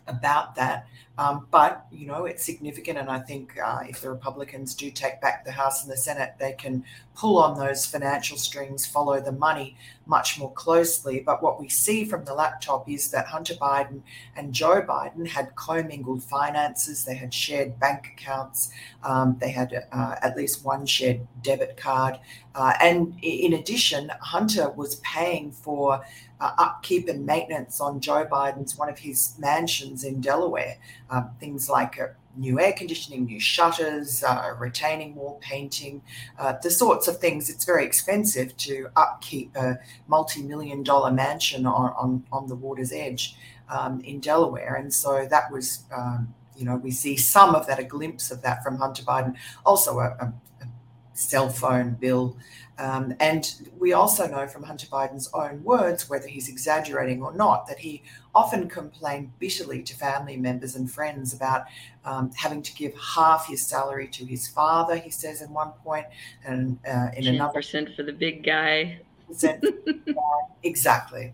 about 0.08 0.56
that. 0.56 0.88
Um, 1.18 1.48
but, 1.52 1.86
you 1.92 2.08
know, 2.08 2.26
it's 2.26 2.44
significant. 2.44 2.98
And 2.98 3.10
I 3.10 3.20
think 3.20 3.58
uh, 3.64 3.82
if 3.88 4.02
the 4.02 4.10
Republicans 4.10 4.74
do 4.76 4.92
take 4.92 5.22
back 5.22 5.46
the 5.46 5.52
House 5.52 5.84
and 5.84 5.92
the 5.92 5.98
Senate, 5.98 6.34
they 6.40 6.54
can 6.54 6.84
pull 7.16 7.38
on 7.38 7.58
those 7.58 7.86
financial 7.86 8.38
strings, 8.38 8.86
follow 8.86 9.20
the 9.20 9.32
money 9.32 9.76
much 10.06 10.40
more 10.40 10.52
closely. 10.54 11.20
But 11.20 11.42
what 11.42 11.60
we 11.60 11.70
see 11.70 12.06
from 12.06 12.26
the 12.26 12.34
laptop 12.34 12.90
is 12.90 13.12
that 13.12 13.28
Hunter 13.28 13.54
Biden 13.56 14.02
and 14.36 14.54
Joe 14.54 14.82
Biden 14.82 15.28
had 15.28 15.56
commingled 15.56 16.24
finances, 16.24 17.06
they 17.06 17.16
had 17.16 17.34
shared 17.34 17.80
bank 17.80 18.08
accounts, 18.18 18.72
um, 19.04 19.38
they 19.40 19.52
had 19.52 19.88
uh, 19.92 20.16
at 20.22 20.36
least 20.36 20.66
one 20.66 20.86
shared 20.86 21.26
debit 21.42 21.78
card. 21.78 22.20
Uh, 22.56 22.74
and 22.82 23.16
in 23.22 23.54
addition, 23.54 24.12
Hunter 24.22 24.70
was 24.72 24.96
paying 24.98 25.52
for 25.52 26.04
uh, 26.40 26.52
upkeep 26.58 27.08
and 27.08 27.26
maintenance 27.26 27.80
on 27.80 28.00
Joe 28.00 28.26
Biden's 28.26 28.78
one 28.78 28.90
of 28.90 29.00
his 29.00 29.36
mansions 29.40 30.04
in 30.04 30.20
Delaware. 30.20 30.78
Um, 31.10 31.32
things 31.40 31.70
like 31.70 32.00
uh, 32.00 32.08
new 32.36 32.60
air 32.60 32.74
conditioning, 32.74 33.26
new 33.26 33.40
shutters, 33.40 34.24
uh, 34.24 34.54
retaining 34.60 35.16
wall 35.16 35.40
painting, 35.42 36.02
uh, 36.40 36.54
the 36.62 36.72
sorts 36.72 37.08
of 37.08 37.20
things. 37.20 37.50
It's 37.50 37.66
very 37.66 37.86
expensive 37.86 38.56
to 38.58 38.88
upkeep 38.96 39.56
a 39.56 39.80
multi-million 40.08 40.84
dollar 40.84 41.12
mansion 41.12 41.66
on, 41.66 41.94
on, 41.98 42.24
on 42.32 42.48
the 42.48 42.56
water's 42.56 42.92
edge 42.92 43.36
um, 43.70 44.02
in 44.02 44.20
Delaware. 44.20 44.76
And 44.76 44.94
so 44.94 45.26
that 45.30 45.52
was, 45.52 45.84
um, 45.96 46.34
you 46.56 46.66
know, 46.66 46.76
we 46.76 46.92
see 46.92 47.18
some 47.18 47.56
of 47.56 47.68
that, 47.68 47.80
a 47.80 47.84
glimpse 47.84 48.32
of 48.32 48.42
that 48.42 48.64
from 48.64 48.78
Hunter 48.78 49.04
Biden. 49.04 49.36
Also 49.66 50.00
a, 50.00 50.08
a, 50.20 50.34
a 50.62 50.68
cell 51.14 51.50
phone 51.50 51.92
bill 52.00 52.38
um, 52.80 53.14
and 53.20 53.54
we 53.78 53.94
also 53.94 54.28
know 54.28 54.48
from 54.48 54.64
Hunter 54.64 54.88
Biden's 54.88 55.30
own 55.34 55.64
words, 55.64 56.10
whether 56.10 56.28
he's 56.28 56.50
exaggerating 56.50 57.22
or 57.22 57.34
not, 57.34 57.68
that 57.68 57.80
he 57.80 58.02
often 58.34 58.68
complained 58.68 59.32
bitterly 59.38 59.84
to 59.84 59.96
family 59.96 60.38
members 60.38 60.76
and 60.76 60.92
friends 60.92 61.34
about 61.34 61.66
um, 62.04 62.32
having 62.36 62.64
to 62.64 62.74
give 62.74 62.94
half 62.98 63.48
his 63.48 63.66
salary 63.66 64.08
to 64.08 64.26
his 64.26 64.48
father, 64.48 64.96
he 64.96 65.12
says 65.12 65.42
in 65.42 65.54
one 65.54 65.72
point, 65.84 66.08
and 66.46 66.80
uh, 66.88 67.10
in 67.16 67.28
another. 67.28 67.54
percent 67.54 67.90
for 67.96 68.04
the 68.04 68.14
big 68.14 68.44
guy. 68.44 69.00
exactly. 70.64 71.34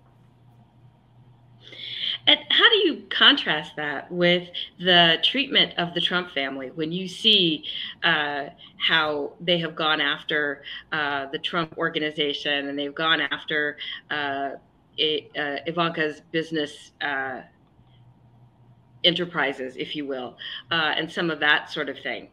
And 2.30 2.40
how 2.52 2.70
do 2.70 2.78
you 2.78 3.04
contrast 3.10 3.76
that 3.78 4.12
with 4.12 4.48
the 4.80 5.18
treatment 5.24 5.74
of 5.80 5.96
the 5.96 6.00
Trump 6.00 6.30
family 6.30 6.68
when 6.70 6.92
you 6.92 7.08
see 7.08 7.64
uh, 8.04 8.50
how 8.78 9.34
they 9.42 9.58
have 9.58 9.76
gone 9.76 10.00
after 10.00 10.62
uh, 10.92 11.26
the 11.32 11.40
Trump 11.40 11.76
organization 11.76 12.68
and 12.68 12.78
they've 12.78 12.94
gone 12.94 13.20
after 13.20 13.78
uh, 14.12 14.14
uh, 14.14 14.58
Ivanka's 15.00 16.22
business 16.32 16.92
uh, 17.02 17.42
enterprises, 19.04 19.76
if 19.76 19.96
you 19.96 20.06
will, 20.06 20.38
uh, 20.70 20.94
and 20.96 21.12
some 21.12 21.32
of 21.32 21.40
that 21.40 21.72
sort 21.72 21.90
of 21.90 21.98
thing? 21.98 22.28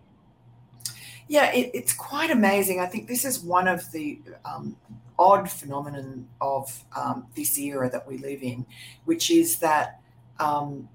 Yeah, 1.27 1.51
it, 1.55 1.71
it's 1.73 1.95
quite 1.95 2.31
amazing. 2.31 2.81
I 2.81 2.87
think 2.87 3.09
this 3.09 3.25
is 3.25 3.43
one 3.43 3.67
of 3.67 3.91
the 3.93 4.21
um, 4.45 4.77
odd 5.19 5.51
phenomenon 5.51 6.27
of 6.41 6.85
um, 6.95 7.27
this 7.35 7.59
era 7.59 7.91
that 7.91 8.07
we 8.07 8.19
live 8.19 8.43
in, 8.43 8.67
which 9.05 9.31
is 9.31 9.59
that 9.59 10.01
um, 10.39 10.89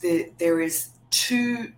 the, 0.00 0.30
there 0.38 0.60
is 0.60 0.90
two 1.10 1.72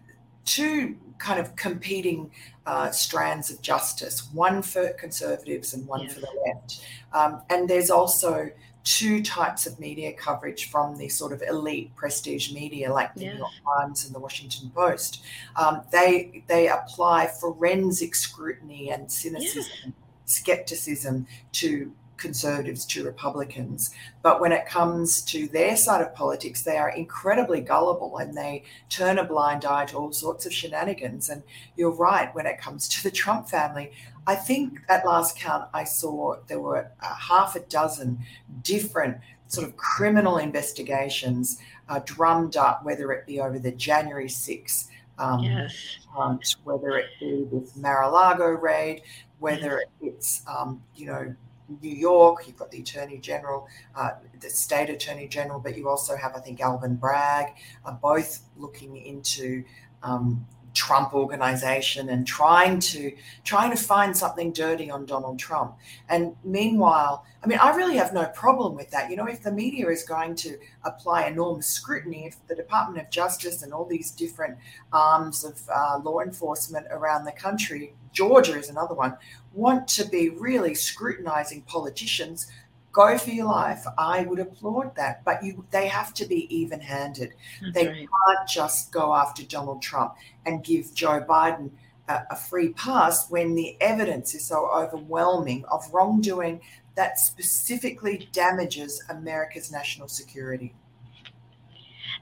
two 0.45 0.97
kind 1.19 1.41
of 1.41 1.55
competing 1.57 2.31
uh, 2.65 2.91
strands 2.91 3.51
of 3.51 3.61
justice, 3.61 4.29
one 4.33 4.63
for 4.63 4.89
conservatives 4.91 5.75
and 5.75 5.87
one 5.87 6.09
for 6.09 6.21
the 6.21 6.29
left. 6.47 6.85
Um, 7.13 7.43
and 7.51 7.69
there's 7.69 7.91
also 7.91 8.51
two 8.85 9.23
types 9.23 9.67
of 9.67 9.79
media 9.79 10.13
coverage 10.13 10.71
from 10.71 10.97
the 10.97 11.09
sort 11.09 11.33
of 11.33 11.43
elite 11.43 11.95
prestige 11.95 12.53
media 12.53 12.91
like 12.93 13.13
the 13.15 13.21
New 13.21 13.37
York 13.37 13.51
Times 13.77 14.07
and 14.07 14.15
the 14.15 14.19
Washington 14.19 14.71
Post. 14.75 15.23
Um, 15.57 15.83
they 15.93 16.45
they 16.47 16.69
apply 16.69 17.27
forensic 17.27 18.15
scrutiny 18.15 18.91
and 18.91 19.11
cynicism 19.11 19.95
skepticism 20.29 21.27
to 21.53 21.93
conservatives 22.19 22.85
to 22.85 23.05
Republicans. 23.05 23.95
But 24.23 24.41
when 24.41 24.53
it 24.53 24.67
comes 24.67 25.23
to 25.23 25.49
their 25.49 25.77
side 25.77 26.03
of 26.03 26.15
politics, 26.15 26.63
they 26.63 26.77
are 26.77 26.91
incredibly 26.91 27.61
gullible 27.61 28.19
and 28.19 28.37
they 28.37 28.65
turn 28.89 29.19
a 29.19 29.25
blind 29.25 29.65
eye 29.65 29.87
to 29.87 29.97
all 29.97 30.13
sorts 30.13 30.45
of 30.45 30.53
shenanigans. 30.53 31.31
And 31.31 31.43
you're 31.77 31.95
right, 31.95 32.35
when 32.35 32.47
it 32.47 32.61
comes 32.61 32.89
to 32.89 33.03
the 33.03 33.11
Trump 33.11 33.49
family, 33.49 33.93
I 34.27 34.35
think 34.35 34.81
at 34.89 35.07
last 35.07 35.39
count, 35.39 35.69
I 35.73 35.85
saw 35.85 36.37
there 36.49 36.61
were 36.61 36.91
a 37.01 37.15
half 37.15 37.57
a 37.57 37.61
dozen 37.61 38.19
different 38.63 39.17
sort 39.47 39.67
of 39.67 39.77
criminal 39.79 40.37
investigations 40.37 41.59
uh, 41.89 42.01
drummed 42.05 42.57
up, 42.57 42.85
whether 42.85 43.11
it 43.13 43.27
be 43.27 43.41
over 43.41 43.59
the 43.59 43.73
January 43.73 44.29
6th. 44.29 44.89
Um, 45.19 45.43
yes. 45.43 45.99
Hunt, 46.11 46.57
whether 46.63 46.97
it 46.97 47.07
be 47.19 47.45
this 47.51 47.75
Mar-a-Lago 47.75 48.51
raid, 48.51 49.03
whether 49.39 49.85
it's 50.01 50.43
um, 50.47 50.83
you 50.95 51.07
know 51.07 51.35
New 51.83 51.95
York, 51.95 52.47
you've 52.47 52.57
got 52.57 52.71
the 52.71 52.81
Attorney 52.81 53.19
General, 53.19 53.69
uh, 53.95 54.11
the 54.41 54.49
State 54.49 54.91
Attorney 54.91 55.29
General, 55.29 55.61
but 55.61 55.77
you 55.77 55.89
also 55.89 56.17
have, 56.17 56.35
I 56.35 56.41
think, 56.41 56.61
Alvin 56.61 56.97
Bragg, 56.97 57.53
are 57.85 57.99
both 58.01 58.41
looking 58.57 58.97
into 58.97 59.65
um, 60.03 60.47
Trump 60.75 61.15
organization 61.15 62.09
and 62.09 62.27
trying 62.27 62.79
to 62.81 63.13
trying 63.45 63.71
to 63.71 63.77
find 63.77 64.17
something 64.17 64.53
dirty 64.53 64.91
on 64.91 65.07
Donald 65.07 65.39
Trump. 65.39 65.77
And 66.09 66.37
meanwhile, 66.45 67.25
I 67.43 67.47
mean, 67.47 67.59
I 67.59 67.75
really 67.75 67.97
have 67.97 68.13
no 68.13 68.27
problem 68.27 68.75
with 68.75 68.91
that. 68.91 69.11
You 69.11 69.17
know, 69.17 69.27
if 69.27 69.43
the 69.43 69.53
media 69.53 69.89
is 69.89 70.05
going 70.05 70.35
to 70.37 70.59
apply 70.85 71.27
enormous 71.27 71.67
scrutiny, 71.67 72.27
if 72.27 72.37
the 72.49 72.55
Department 72.55 73.01
of 73.05 73.11
Justice 73.11 73.63
and 73.63 73.73
all 73.73 73.85
these 73.85 74.11
different 74.11 74.59
arms 74.93 75.45
of 75.45 75.61
uh, 75.75 75.99
law 76.03 76.21
enforcement 76.21 76.87
around 76.91 77.25
the 77.25 77.33
country, 77.33 77.95
Georgia 78.13 78.59
is 78.59 78.69
another 78.69 78.95
one, 78.95 79.17
want 79.53 79.87
to 79.89 80.05
be 80.09 80.31
really 80.31 80.75
scrutinizing 80.75 81.63
politicians 81.63 82.49
go 82.93 83.19
for 83.19 83.31
your 83.31 83.47
life. 83.47 83.85
I 83.97 84.23
would 84.23 84.39
applaud 84.39 84.95
that, 84.97 85.25
but 85.25 85.43
you 85.43 85.65
they 85.71 85.89
have 85.89 86.15
to 86.15 86.27
be 86.27 86.55
even-handed. 86.55 87.35
they 87.75 87.89
right. 87.89 88.09
can't 88.27 88.49
just 88.49 88.93
go 88.93 89.15
after 89.15 89.43
Donald 89.45 89.83
Trump 89.83 90.15
and 90.47 90.65
give 90.65 90.95
Joe 90.95 91.25
Biden 91.29 91.71
a, 92.09 92.23
a 92.31 92.37
free 92.37 92.71
pass 92.71 93.31
when 93.31 93.55
the 93.55 93.77
evidence 93.81 94.35
is 94.35 94.45
so 94.45 94.71
overwhelming 94.75 95.65
of 95.71 95.85
wrongdoing 95.93 96.61
that 96.97 97.19
specifically 97.19 98.29
damages 98.33 99.03
America's 99.09 99.71
national 99.71 100.09
security. 100.09 100.75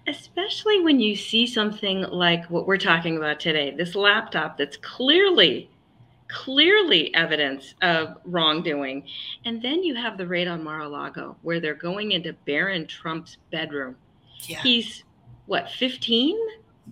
Especially 0.06 0.80
when 0.82 1.00
you 1.00 1.16
see 1.16 1.46
something 1.46 2.02
like 2.02 2.44
what 2.50 2.66
we're 2.66 2.76
talking 2.76 3.16
about 3.16 3.40
today, 3.40 3.70
this 3.70 3.94
laptop 3.94 4.58
that's 4.58 4.76
clearly 4.76 5.70
clearly 6.28 7.14
evidence 7.14 7.75
of 7.83 8.16
wrongdoing. 8.25 9.04
And 9.45 9.62
then 9.62 9.83
you 9.83 9.95
have 9.95 10.18
the 10.18 10.26
raid 10.26 10.49
on 10.49 10.62
Mar-a-Lago 10.62 11.37
where 11.42 11.61
they're 11.61 11.75
going 11.75 12.12
into 12.12 12.33
Barron 12.47 12.87
Trump's 12.87 13.38
bedroom. 13.50 13.97
Yeah. 14.42 14.61
He's 14.62 15.04
what, 15.47 15.71
15? 15.71 16.37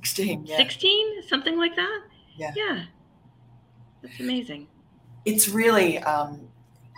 16, 0.02 0.46
yeah. 0.46 0.56
16, 0.56 1.22
something 1.28 1.56
like 1.56 1.76
that? 1.76 2.02
Yeah. 2.36 2.52
Yeah. 2.54 2.84
That's 4.02 4.20
amazing. 4.20 4.68
It's 5.24 5.48
really 5.48 5.98
um, 5.98 6.48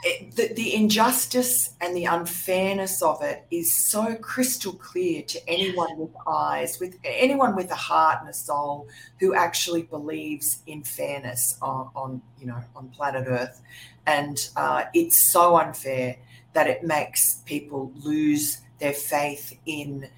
it, 0.03 0.37
the, 0.37 0.53
the 0.55 0.75
injustice 0.75 1.75
and 1.81 1.97
the 1.97 2.05
unfairness 2.05 3.03
of 3.03 3.23
it 3.23 3.47
is 3.51 3.73
so 3.73 4.15
crystal 4.17 4.73
clear 4.73 5.23
to 5.23 5.49
anyone 5.49 5.99
with 5.99 6.11
eyes, 6.27 6.79
with 6.79 6.97
anyone 7.05 7.57
with 7.57 7.71
a 7.71 7.77
heart 7.77 8.19
and 8.21 8.29
a 8.29 8.35
soul 8.35 8.89
who 9.21 9.35
actually 9.35 9.83
believes 9.83 10.63
in 10.67 10.83
fairness 10.83 11.57
on, 11.63 11.91
on 11.97 12.23
you 12.39 12.47
know, 12.47 12.63
on 12.75 12.89
planet 12.91 13.27
Earth. 13.27 13.63
And 14.07 14.49
uh, 14.57 14.85
it's 14.95 15.17
so 15.17 15.57
unfair 15.57 16.17
that 16.53 16.67
it 16.67 16.85
makes 16.85 17.43
people 17.47 17.93
lose 17.97 18.59
their 18.79 18.93
faith 18.93 19.59
in 19.67 20.09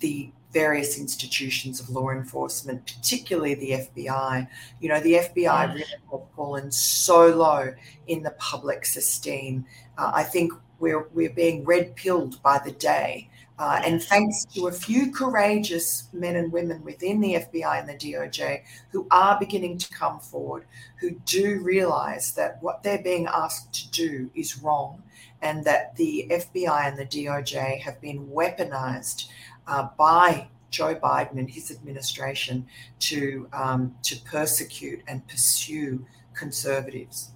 the 0.00 0.30
various 0.56 0.98
institutions 0.98 1.80
of 1.80 1.90
law 1.90 2.08
enforcement, 2.08 2.86
particularly 2.86 3.54
the 3.56 3.72
FBI. 3.72 4.48
You 4.80 4.88
know, 4.88 5.00
the 5.00 5.14
FBI 5.26 5.74
really 5.74 5.84
has 6.10 6.20
fallen 6.34 6.72
so 6.72 7.26
low 7.26 7.74
in 8.06 8.22
the 8.22 8.30
public's 8.50 8.96
esteem. 8.96 9.66
Uh, 9.98 10.12
I 10.14 10.22
think 10.22 10.54
we're 10.78 11.08
we're 11.12 11.36
being 11.44 11.64
red 11.66 11.94
pilled 11.94 12.42
by 12.42 12.58
the 12.64 12.72
day. 12.72 13.28
Uh, 13.58 13.80
and 13.86 14.02
thanks 14.02 14.44
to 14.54 14.68
a 14.68 14.72
few 14.72 15.10
courageous 15.10 16.08
men 16.12 16.36
and 16.36 16.52
women 16.52 16.82
within 16.84 17.20
the 17.20 17.34
FBI 17.34 17.80
and 17.80 17.88
the 17.88 18.00
DOJ 18.04 18.62
who 18.92 19.06
are 19.10 19.38
beginning 19.38 19.76
to 19.78 19.88
come 19.90 20.20
forward, 20.20 20.64
who 21.00 21.10
do 21.36 21.60
realize 21.62 22.32
that 22.32 22.62
what 22.62 22.82
they're 22.82 23.08
being 23.12 23.26
asked 23.26 23.72
to 23.74 23.90
do 23.90 24.30
is 24.34 24.62
wrong, 24.62 25.02
and 25.40 25.64
that 25.64 25.96
the 25.96 26.26
FBI 26.30 26.80
and 26.88 26.98
the 26.98 27.06
DOJ 27.16 27.80
have 27.80 27.98
been 28.00 28.26
weaponized 28.26 29.28
uh, 29.66 29.88
by 29.98 30.48
Joe 30.70 30.94
Biden 30.94 31.38
and 31.38 31.50
his 31.50 31.70
administration 31.70 32.66
to 33.00 33.48
um, 33.52 33.94
to 34.02 34.16
persecute 34.20 35.02
and 35.08 35.26
pursue 35.26 36.04
conservatives. 36.34 37.30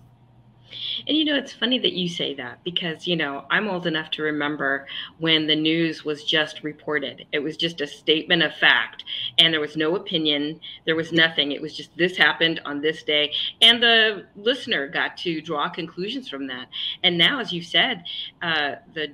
And 1.06 1.16
you 1.16 1.25
know, 1.25 1.34
it's 1.34 1.52
funny 1.52 1.78
that 1.78 1.92
you 1.92 2.08
say 2.08 2.34
that 2.34 2.62
because, 2.64 3.06
you 3.06 3.16
know, 3.16 3.44
I'm 3.50 3.68
old 3.68 3.87
enough 3.87 4.10
to 4.12 4.22
remember 4.22 4.87
when 5.18 5.46
the 5.46 5.56
news 5.56 6.04
was 6.04 6.25
just 6.25 6.62
reported. 6.62 7.26
It 7.32 7.40
was 7.40 7.56
just 7.56 7.80
a 7.80 7.87
statement 7.87 8.42
of 8.42 8.54
fact, 8.54 9.04
and 9.38 9.52
there 9.52 9.60
was 9.60 9.76
no 9.76 9.96
opinion, 9.96 10.60
there 10.84 10.96
was 10.96 11.12
nothing. 11.12 11.52
It 11.52 11.60
was 11.60 11.76
just 11.76 11.96
this 11.96 12.16
happened 12.16 12.60
on 12.64 12.80
this 12.80 13.02
day, 13.02 13.32
and 13.60 13.82
the 13.82 14.26
listener 14.37 14.87
got 14.87 15.16
to 15.18 15.40
draw 15.40 15.68
conclusions 15.68 16.28
from 16.28 16.46
that. 16.49 16.68
And 17.02 17.18
now, 17.18 17.40
as 17.40 17.52
you 17.52 17.62
said, 17.62 18.04
uh, 18.42 18.76
the 18.94 19.12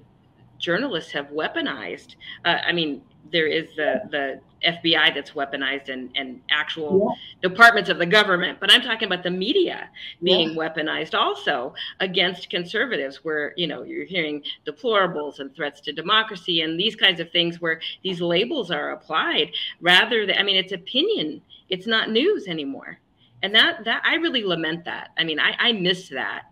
journalists 0.58 1.12
have 1.12 1.28
weaponized. 1.28 2.16
Uh, 2.44 2.58
I 2.66 2.72
mean, 2.72 3.02
there 3.32 3.46
is 3.46 3.68
the 3.76 4.02
the 4.10 4.40
FBI 4.64 5.14
that's 5.14 5.32
weaponized 5.32 5.88
and 5.88 6.10
and 6.16 6.40
actual 6.50 7.16
yeah. 7.42 7.48
departments 7.48 7.90
of 7.90 7.98
the 7.98 8.06
government, 8.06 8.58
but 8.60 8.72
I'm 8.72 8.82
talking 8.82 9.06
about 9.06 9.22
the 9.22 9.30
media 9.30 9.88
being 10.22 10.50
yeah. 10.50 10.56
weaponized 10.56 11.14
also 11.14 11.75
against 12.00 12.50
conservatives, 12.50 13.25
where 13.25 13.52
you 13.56 13.66
know 13.66 13.82
you're 13.82 14.04
hearing 14.04 14.42
deplorables 14.66 15.40
and 15.40 15.54
threats 15.54 15.80
to 15.82 15.92
democracy 15.92 16.62
and 16.62 16.78
these 16.78 16.96
kinds 16.96 17.20
of 17.20 17.30
things, 17.30 17.60
where 17.60 17.80
these 18.02 18.20
labels 18.20 18.70
are 18.70 18.92
applied 18.92 19.52
rather 19.80 20.26
than 20.26 20.38
I 20.38 20.42
mean 20.42 20.56
it's 20.56 20.72
opinion, 20.72 21.42
it's 21.68 21.86
not 21.86 22.10
news 22.10 22.46
anymore, 22.46 22.98
and 23.42 23.54
that 23.54 23.84
that 23.84 24.02
I 24.04 24.16
really 24.16 24.44
lament 24.44 24.84
that. 24.84 25.10
I 25.18 25.25
mean 25.25 25.38
I 25.38 25.54
I 25.58 25.72
miss 25.72 26.08
that. 26.10 26.44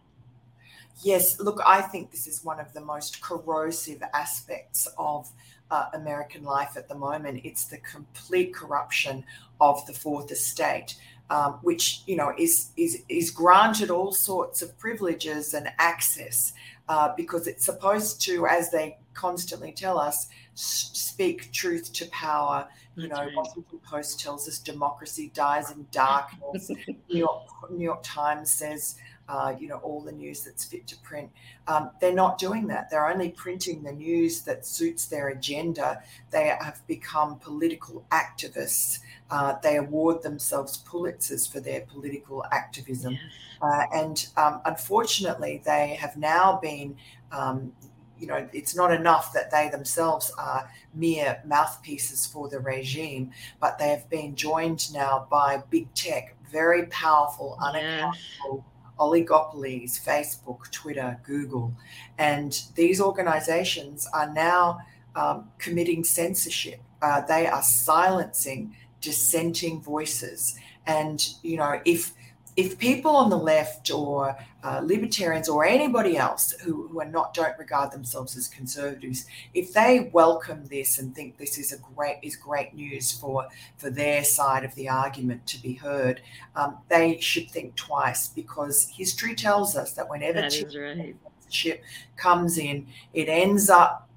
Yes, 1.02 1.40
look, 1.40 1.60
I 1.66 1.82
think 1.82 2.10
this 2.10 2.26
is 2.26 2.44
one 2.44 2.60
of 2.60 2.72
the 2.72 2.80
most 2.80 3.20
corrosive 3.20 4.02
aspects 4.12 4.88
of 4.96 5.30
uh, 5.70 5.86
American 5.94 6.44
life 6.44 6.76
at 6.76 6.88
the 6.88 6.94
moment. 6.94 7.40
It's 7.44 7.64
the 7.64 7.78
complete 7.78 8.54
corruption 8.54 9.24
of 9.60 9.84
the 9.86 9.92
fourth 9.92 10.30
estate. 10.30 10.96
Um, 11.30 11.54
which 11.62 12.02
you 12.06 12.16
know 12.16 12.34
is 12.36 12.68
is 12.76 13.02
is 13.09 13.30
granted 13.30 13.90
all 13.90 14.12
sorts 14.12 14.61
of 14.61 14.78
privileges 14.78 15.54
and 15.54 15.70
access 15.78 16.52
uh, 16.88 17.14
because 17.16 17.46
it's 17.46 17.64
supposed 17.64 18.20
to, 18.22 18.46
as 18.46 18.70
they 18.70 18.98
constantly 19.14 19.72
tell 19.72 19.98
us, 19.98 20.28
speak 20.54 21.50
truth 21.52 21.92
to 21.94 22.07
power. 22.09 22.68
You 22.96 23.09
know, 23.09 23.28
Washington 23.35 23.80
Post 23.80 24.20
tells 24.20 24.46
us 24.46 24.59
democracy 24.59 25.33
dies 25.35 25.72
in 25.72 25.87
darkness. 25.90 26.70
New 26.87 26.96
York 27.09 27.42
New 27.70 27.83
York 27.83 28.02
Times 28.02 28.50
says 28.50 28.96
uh, 29.28 29.54
you 29.58 29.68
know, 29.68 29.76
all 29.76 30.00
the 30.00 30.12
news 30.12 30.42
that's 30.42 30.64
fit 30.64 30.87
to 30.87 30.96
print. 30.98 31.30
Um, 31.66 31.90
they're 32.00 32.12
not 32.12 32.38
doing 32.38 32.66
that. 32.68 32.90
They're 32.90 33.08
only 33.08 33.30
printing 33.30 33.82
the 33.82 33.92
news 33.92 34.42
that 34.42 34.66
suits 34.66 35.06
their 35.06 35.28
agenda. 35.28 36.02
They 36.30 36.54
have 36.60 36.87
become 36.87 37.38
political 37.38 38.04
activists. 38.10 39.00
Uh, 39.30 39.54
they 39.62 39.76
award 39.76 40.22
themselves 40.22 40.84
Pulitzers 40.87 41.50
for 41.50 41.60
their 41.60 41.82
political 41.82 42.44
activism. 42.52 43.18
Uh, 43.62 43.84
and 43.94 44.28
um, 44.37 44.60
unfortunately, 44.66 45.62
they 45.64 45.96
have 46.00 46.16
now 46.16 46.58
been. 46.60 46.96
Um, 47.32 47.72
you 48.16 48.28
know, 48.28 48.48
it's 48.52 48.76
not 48.76 48.92
enough 48.92 49.32
that 49.32 49.50
they 49.50 49.68
themselves 49.68 50.32
are 50.38 50.70
mere 50.94 51.42
mouthpieces 51.44 52.24
for 52.24 52.48
the 52.48 52.60
regime, 52.60 53.32
but 53.60 53.76
they 53.76 53.88
have 53.88 54.08
been 54.08 54.37
joined 54.37 54.92
now 54.94 55.26
by 55.28 55.60
big 55.68 55.92
tech, 55.94 56.37
very 56.48 56.87
powerful, 56.87 57.58
unaccountable 57.60 58.64
oligopolies, 58.98 60.02
Facebook, 60.02 60.70
Twitter, 60.70 61.20
Google. 61.24 61.74
And 62.18 62.59
these 62.74 63.00
organizations 63.00 64.09
are 64.14 64.33
now 64.33 64.80
um, 65.14 65.50
committing 65.59 66.04
censorship. 66.04 66.80
Uh, 67.02 67.20
they 67.22 67.46
are 67.46 67.62
silencing 67.62 68.74
dissenting 69.00 69.83
voices. 69.83 70.59
And, 70.87 71.26
you 71.42 71.59
know, 71.59 71.80
if 71.85 72.13
if 72.57 72.79
people 72.79 73.17
on 73.17 73.31
the 73.31 73.37
left 73.37 73.90
or 73.90 74.37
uh, 74.62 74.81
libertarians 74.83 75.49
or 75.49 75.64
anybody 75.64 76.17
else 76.17 76.53
who, 76.62 76.87
who 76.88 77.01
are 77.01 77.07
not 77.07 77.35
don't 77.35 77.59
regard 77.59 77.90
themselves 77.90 78.37
as 78.37 78.49
conservatives, 78.49 79.27
if 79.55 79.73
they 79.73 80.11
welcome 80.12 80.64
this 80.67 80.99
and 80.99 81.14
think 81.14 81.37
this 81.37 81.59
is 81.59 81.73
a 81.73 81.79
great 81.95 82.19
is 82.23 82.37
great 82.37 82.73
news 82.75 83.11
for 83.11 83.47
for 83.77 83.90
their 83.90 84.23
side 84.23 84.64
of 84.64 84.75
the 84.77 84.88
argument 84.88 85.45
to 85.47 85.61
be 85.61 85.75
heard, 85.75 86.21
um, 86.55 86.79
they 86.88 87.19
should 87.21 87.51
think 87.51 87.75
twice 87.75 88.29
because 88.29 88.88
history 88.88 89.35
tells 89.35 89.77
us 89.77 89.93
that 89.93 90.09
whenever 90.09 90.40
that 90.40 90.53
right. 90.77 91.81
comes 92.17 92.59
in, 92.59 92.87
it 93.12 93.29
ends 93.29 93.69
up 93.69 94.09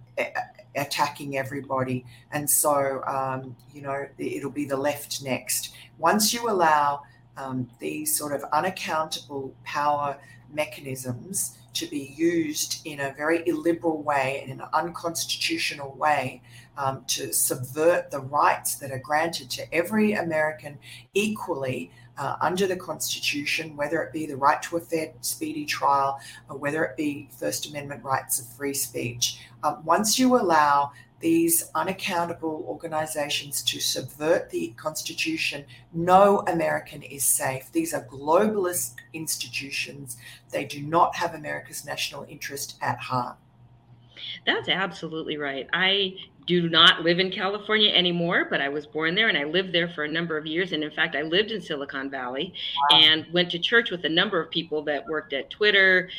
attacking 0.75 1.37
everybody, 1.37 2.05
and 2.31 2.47
so 2.47 3.03
um, 3.07 3.55
you 3.73 3.81
know 3.81 4.07
it'll 4.19 4.51
be 4.51 4.65
the 4.65 4.77
left 4.77 5.23
next. 5.23 5.73
Once 5.97 6.33
you 6.33 6.47
allow 6.49 7.01
um, 7.37 7.69
these 7.79 8.15
sort 8.15 8.33
of 8.33 8.43
unaccountable 8.51 9.53
power 9.63 10.17
mechanisms 10.51 11.57
to 11.73 11.85
be 11.87 12.13
used 12.17 12.81
in 12.85 12.99
a 12.99 13.13
very 13.13 13.43
illiberal 13.47 14.01
way 14.01 14.39
and 14.41 14.51
in 14.51 14.59
an 14.59 14.67
unconstitutional 14.73 15.93
way 15.95 16.41
um, 16.77 17.03
to 17.07 17.31
subvert 17.31 18.09
the 18.11 18.19
rights 18.19 18.75
that 18.75 18.91
are 18.91 18.99
granted 18.99 19.49
to 19.51 19.73
every 19.73 20.13
American 20.13 20.77
equally 21.13 21.91
uh, 22.17 22.35
under 22.41 22.65
the 22.65 22.75
Constitution, 22.75 23.75
whether 23.75 24.01
it 24.01 24.11
be 24.11 24.25
the 24.25 24.35
right 24.35 24.61
to 24.63 24.77
a 24.77 24.79
fair, 24.79 25.13
speedy 25.21 25.65
trial, 25.65 26.19
or 26.49 26.57
whether 26.57 26.83
it 26.83 26.97
be 26.97 27.29
First 27.37 27.69
Amendment 27.69 28.03
rights 28.03 28.39
of 28.39 28.47
free 28.47 28.73
speech. 28.73 29.39
Um, 29.63 29.83
once 29.85 30.17
you 30.17 30.35
allow 30.35 30.91
these 31.19 31.71
unaccountable 31.73 32.63
organizations 32.67 33.63
to 33.63 33.79
subvert 33.79 34.49
the 34.49 34.73
Constitution, 34.77 35.65
no 35.93 36.43
American 36.47 37.01
is 37.01 37.23
safe. 37.23 37.71
These 37.71 37.93
are 37.93 38.03
globalist 38.05 38.95
institutions. 39.13 40.17
They 40.51 40.65
do 40.65 40.81
not 40.81 41.15
have 41.15 41.33
America's 41.33 41.85
national 41.85 42.25
interest 42.29 42.77
at 42.81 42.99
heart. 42.99 43.37
That's 44.45 44.69
absolutely 44.69 45.37
right. 45.37 45.67
I 45.73 46.15
do 46.45 46.69
not 46.69 47.03
live 47.03 47.19
in 47.19 47.29
California 47.29 47.91
anymore, 47.93 48.47
but 48.49 48.61
I 48.61 48.69
was 48.69 48.87
born 48.87 49.15
there 49.15 49.27
and 49.27 49.37
I 49.37 49.43
lived 49.43 49.73
there 49.73 49.89
for 49.89 50.05
a 50.05 50.11
number 50.11 50.37
of 50.37 50.45
years. 50.45 50.71
And 50.71 50.83
in 50.83 50.91
fact, 50.91 51.15
I 51.15 51.21
lived 51.23 51.51
in 51.51 51.61
Silicon 51.61 52.09
Valley 52.09 52.53
wow. 52.91 52.99
and 52.99 53.25
went 53.33 53.51
to 53.51 53.59
church 53.59 53.91
with 53.91 54.05
a 54.05 54.09
number 54.09 54.41
of 54.41 54.49
people 54.49 54.81
that 54.83 55.05
worked 55.07 55.33
at 55.33 55.49
Twitter, 55.49 56.09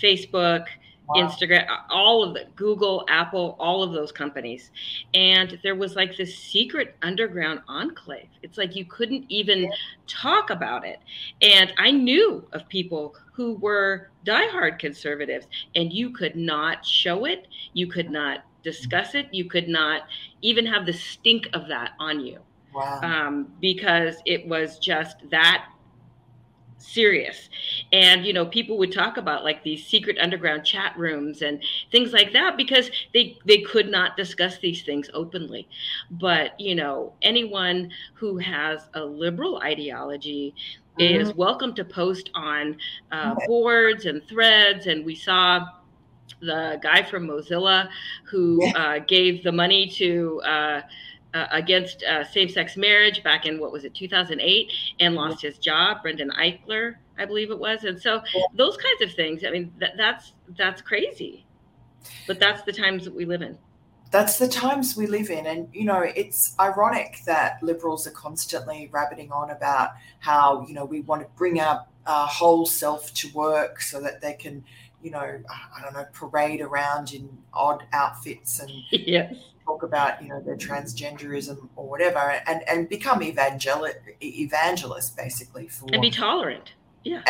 Facebook, 0.00 0.66
wow. 1.08 1.16
Instagram, 1.16 1.66
all 1.90 2.22
of 2.22 2.34
the 2.34 2.46
Google, 2.56 3.04
Apple, 3.08 3.56
all 3.58 3.82
of 3.82 3.92
those 3.92 4.12
companies. 4.12 4.70
And 5.14 5.58
there 5.62 5.74
was 5.74 5.96
like 5.96 6.16
this 6.16 6.36
secret 6.36 6.96
underground 7.02 7.60
enclave. 7.68 8.28
It's 8.42 8.58
like 8.58 8.76
you 8.76 8.84
couldn't 8.84 9.24
even 9.28 9.64
yeah. 9.64 9.70
talk 10.06 10.50
about 10.50 10.86
it. 10.86 10.98
And 11.40 11.72
I 11.78 11.90
knew 11.90 12.46
of 12.52 12.68
people 12.68 13.14
who 13.32 13.54
were 13.54 14.10
diehard 14.26 14.78
conservatives, 14.78 15.46
and 15.74 15.92
you 15.92 16.10
could 16.10 16.36
not 16.36 16.84
show 16.84 17.24
it. 17.24 17.48
You 17.72 17.86
could 17.86 18.10
not 18.10 18.44
discuss 18.62 19.14
it. 19.14 19.28
You 19.32 19.46
could 19.46 19.68
not 19.68 20.02
even 20.42 20.66
have 20.66 20.86
the 20.86 20.92
stink 20.92 21.48
of 21.52 21.66
that 21.68 21.92
on 21.98 22.20
you. 22.20 22.38
Wow. 22.74 23.00
Um, 23.02 23.52
because 23.60 24.16
it 24.24 24.46
was 24.46 24.78
just 24.78 25.16
that 25.30 25.66
serious 26.82 27.48
and 27.92 28.26
you 28.26 28.32
know 28.32 28.44
people 28.44 28.76
would 28.76 28.92
talk 28.92 29.16
about 29.16 29.44
like 29.44 29.62
these 29.62 29.86
secret 29.86 30.18
underground 30.18 30.64
chat 30.64 30.96
rooms 30.98 31.42
and 31.42 31.62
things 31.90 32.12
like 32.12 32.32
that 32.32 32.56
because 32.56 32.90
they 33.14 33.38
they 33.46 33.58
could 33.58 33.88
not 33.88 34.16
discuss 34.16 34.58
these 34.58 34.82
things 34.82 35.08
openly 35.14 35.68
but 36.10 36.58
you 36.58 36.74
know 36.74 37.12
anyone 37.22 37.90
who 38.14 38.36
has 38.36 38.88
a 38.94 39.04
liberal 39.04 39.58
ideology 39.58 40.54
mm-hmm. 40.98 41.20
is 41.20 41.34
welcome 41.34 41.74
to 41.74 41.84
post 41.84 42.30
on 42.34 42.76
uh, 43.12 43.34
boards 43.46 44.06
and 44.06 44.22
threads 44.28 44.86
and 44.86 45.04
we 45.04 45.14
saw 45.14 45.64
the 46.40 46.78
guy 46.82 47.02
from 47.02 47.28
mozilla 47.28 47.88
who 48.24 48.58
yeah. 48.60 48.72
uh, 48.76 48.98
gave 49.06 49.44
the 49.44 49.52
money 49.52 49.86
to 49.86 50.40
uh, 50.44 50.80
uh, 51.34 51.46
against 51.50 52.02
uh, 52.04 52.24
same-sex 52.24 52.76
marriage 52.76 53.22
back 53.22 53.46
in 53.46 53.58
what 53.58 53.72
was 53.72 53.84
it 53.84 53.94
2008 53.94 54.72
and 55.00 55.14
lost 55.14 55.42
his 55.42 55.58
job 55.58 56.02
brendan 56.02 56.30
eichler 56.38 56.96
i 57.18 57.24
believe 57.24 57.50
it 57.50 57.58
was. 57.58 57.84
And 57.84 58.00
so 58.00 58.22
those 58.54 58.76
kinds 58.76 59.02
of 59.02 59.14
things 59.14 59.44
i 59.46 59.50
mean 59.50 59.72
th- 59.78 59.92
that's 59.96 60.32
that's 60.56 60.82
crazy. 60.82 61.46
But 62.26 62.40
that's 62.40 62.62
the 62.62 62.72
times 62.72 63.04
that 63.04 63.14
we 63.14 63.24
live 63.24 63.42
in. 63.42 63.56
That's 64.10 64.36
the 64.36 64.48
times 64.48 64.96
we 64.96 65.06
live 65.06 65.30
in. 65.30 65.46
And 65.46 65.68
you 65.72 65.84
know 65.84 66.00
it's 66.00 66.54
ironic 66.58 67.20
that 67.26 67.62
liberals 67.62 68.06
are 68.06 68.12
constantly 68.12 68.88
rabbiting 68.92 69.30
on 69.32 69.50
about 69.50 69.90
how 70.18 70.66
you 70.66 70.74
know 70.74 70.84
we 70.84 71.00
want 71.02 71.22
to 71.22 71.28
bring 71.36 71.60
our, 71.60 71.86
our 72.06 72.26
whole 72.26 72.66
self 72.66 73.12
to 73.14 73.28
work 73.32 73.80
so 73.80 74.00
that 74.00 74.20
they 74.20 74.34
can 74.34 74.64
you 75.02 75.10
know 75.10 75.18
i 75.20 75.82
don't 75.82 75.94
know 75.94 76.06
parade 76.12 76.60
around 76.60 77.12
in 77.12 77.28
odd 77.52 77.82
outfits 77.92 78.60
and 78.60 78.70
yes 78.90 79.34
talk 79.64 79.82
about 79.82 80.22
you 80.22 80.28
know 80.28 80.40
their 80.40 80.56
transgenderism 80.56 81.68
or 81.76 81.88
whatever 81.88 82.40
and 82.46 82.62
and 82.68 82.88
become 82.88 83.22
evangel 83.22 83.86
evangelists 84.22 85.10
basically 85.10 85.68
for 85.68 85.88
and 85.92 86.02
be 86.02 86.10
tolerant 86.10 86.72
yeah. 87.04 87.22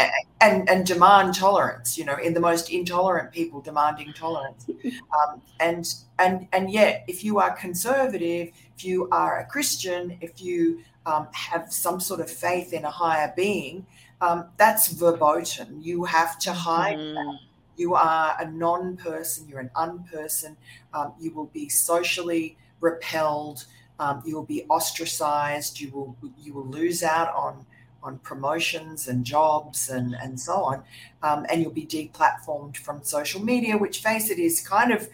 And 0.42 0.68
and 0.68 0.84
demand 0.84 1.34
tolerance 1.34 1.96
you 1.96 2.04
know 2.04 2.16
in 2.16 2.34
the 2.34 2.40
most 2.40 2.70
intolerant 2.70 3.32
people 3.32 3.60
demanding 3.60 4.12
tolerance. 4.12 4.66
Um, 5.12 5.42
and 5.60 5.86
and 6.18 6.48
and 6.52 6.70
yet 6.70 7.04
if 7.06 7.22
you 7.22 7.38
are 7.38 7.52
conservative 7.54 8.48
if 8.76 8.84
you 8.84 9.08
are 9.10 9.40
a 9.40 9.46
christian 9.46 10.16
if 10.20 10.42
you 10.42 10.80
um, 11.04 11.28
have 11.32 11.72
some 11.72 12.00
sort 12.00 12.20
of 12.20 12.30
faith 12.30 12.72
in 12.72 12.84
a 12.84 12.90
higher 12.90 13.32
being 13.36 13.86
um, 14.22 14.46
that's 14.56 14.88
verboten. 14.88 15.82
You 15.82 16.04
have 16.04 16.38
to 16.40 16.52
hide 16.52 16.96
mm. 16.96 17.14
that 17.14 17.38
you 17.76 17.94
are 17.94 18.36
a 18.38 18.50
non 18.50 18.96
person, 18.96 19.48
you're 19.48 19.60
an 19.60 19.70
unperson, 19.76 20.56
um, 20.94 21.12
you 21.20 21.32
will 21.32 21.46
be 21.46 21.68
socially 21.68 22.56
repelled, 22.80 23.64
um, 23.98 24.22
you 24.24 24.34
will 24.34 24.44
be 24.44 24.64
ostracized, 24.64 25.80
you 25.80 25.90
will 25.90 26.16
you 26.40 26.52
will 26.52 26.66
lose 26.66 27.02
out 27.02 27.34
on 27.34 27.64
on 28.02 28.18
promotions 28.18 29.06
and 29.06 29.24
jobs 29.24 29.88
and, 29.88 30.16
and 30.20 30.38
so 30.38 30.54
on. 30.54 30.82
Um, 31.22 31.46
and 31.48 31.62
you'll 31.62 31.70
be 31.70 31.86
deplatformed 31.86 32.76
from 32.76 33.04
social 33.04 33.40
media, 33.40 33.78
which 33.78 34.00
face 34.02 34.28
it 34.28 34.40
is 34.40 34.60
kind 34.66 34.92
of 34.92 35.08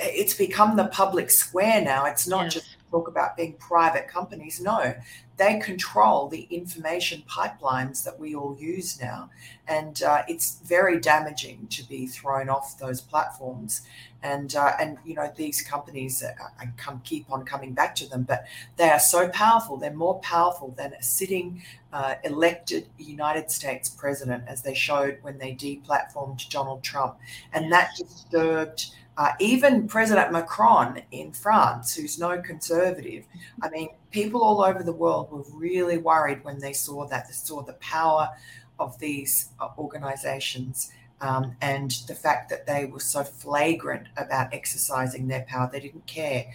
it's 0.00 0.34
become 0.34 0.76
the 0.76 0.86
public 0.86 1.30
square 1.30 1.80
now. 1.80 2.04
It's 2.04 2.28
not 2.28 2.44
yes. 2.44 2.54
just 2.54 2.76
talk 2.90 3.08
about 3.08 3.36
being 3.36 3.54
private 3.54 4.08
companies. 4.08 4.60
No, 4.60 4.94
they 5.38 5.58
control 5.60 6.28
the 6.28 6.48
information 6.50 7.22
pipelines 7.30 8.04
that 8.04 8.18
we 8.18 8.34
all 8.34 8.56
use 8.58 9.00
now. 9.00 9.30
And 9.68 10.02
uh, 10.02 10.22
it's 10.28 10.58
very 10.64 10.98
damaging 10.98 11.68
to 11.70 11.88
be 11.88 12.06
thrown 12.06 12.48
off 12.48 12.76
those 12.78 13.00
platforms. 13.00 13.82
And, 14.20 14.54
uh, 14.56 14.72
and 14.80 14.98
you 15.04 15.14
know, 15.14 15.32
these 15.36 15.62
companies, 15.62 16.24
uh, 16.24 16.32
I 16.58 16.70
come, 16.76 17.00
keep 17.04 17.30
on 17.30 17.44
coming 17.44 17.72
back 17.72 17.94
to 17.96 18.08
them, 18.08 18.24
but 18.24 18.46
they 18.76 18.90
are 18.90 18.98
so 18.98 19.28
powerful. 19.28 19.76
They're 19.76 19.94
more 19.94 20.18
powerful 20.18 20.74
than 20.76 20.92
a 20.94 21.02
sitting 21.02 21.62
uh, 21.92 22.16
elected 22.24 22.88
United 22.98 23.50
States 23.52 23.88
president, 23.88 24.42
as 24.48 24.62
they 24.62 24.74
showed 24.74 25.18
when 25.22 25.38
they 25.38 25.54
deplatformed 25.54 26.48
Donald 26.50 26.82
Trump. 26.82 27.16
And 27.52 27.72
that 27.72 27.90
disturbed 27.96 28.92
uh, 29.18 29.32
even 29.40 29.88
President 29.88 30.32
Macron 30.32 31.02
in 31.10 31.32
France, 31.32 31.96
who's 31.96 32.20
no 32.20 32.40
conservative, 32.40 33.26
I 33.60 33.68
mean, 33.68 33.88
people 34.12 34.42
all 34.42 34.62
over 34.62 34.84
the 34.84 34.92
world 34.92 35.32
were 35.32 35.42
really 35.52 35.98
worried 35.98 36.44
when 36.44 36.60
they 36.60 36.72
saw 36.72 37.04
that, 37.08 37.26
they 37.26 37.32
saw 37.32 37.62
the 37.62 37.72
power 37.74 38.28
of 38.78 38.96
these 39.00 39.50
uh, 39.58 39.70
organizations 39.76 40.92
um, 41.20 41.56
and 41.60 41.90
the 42.06 42.14
fact 42.14 42.48
that 42.50 42.64
they 42.64 42.84
were 42.84 43.00
so 43.00 43.24
flagrant 43.24 44.06
about 44.16 44.54
exercising 44.54 45.26
their 45.26 45.42
power. 45.48 45.68
They 45.70 45.80
didn't 45.80 46.06
care 46.06 46.46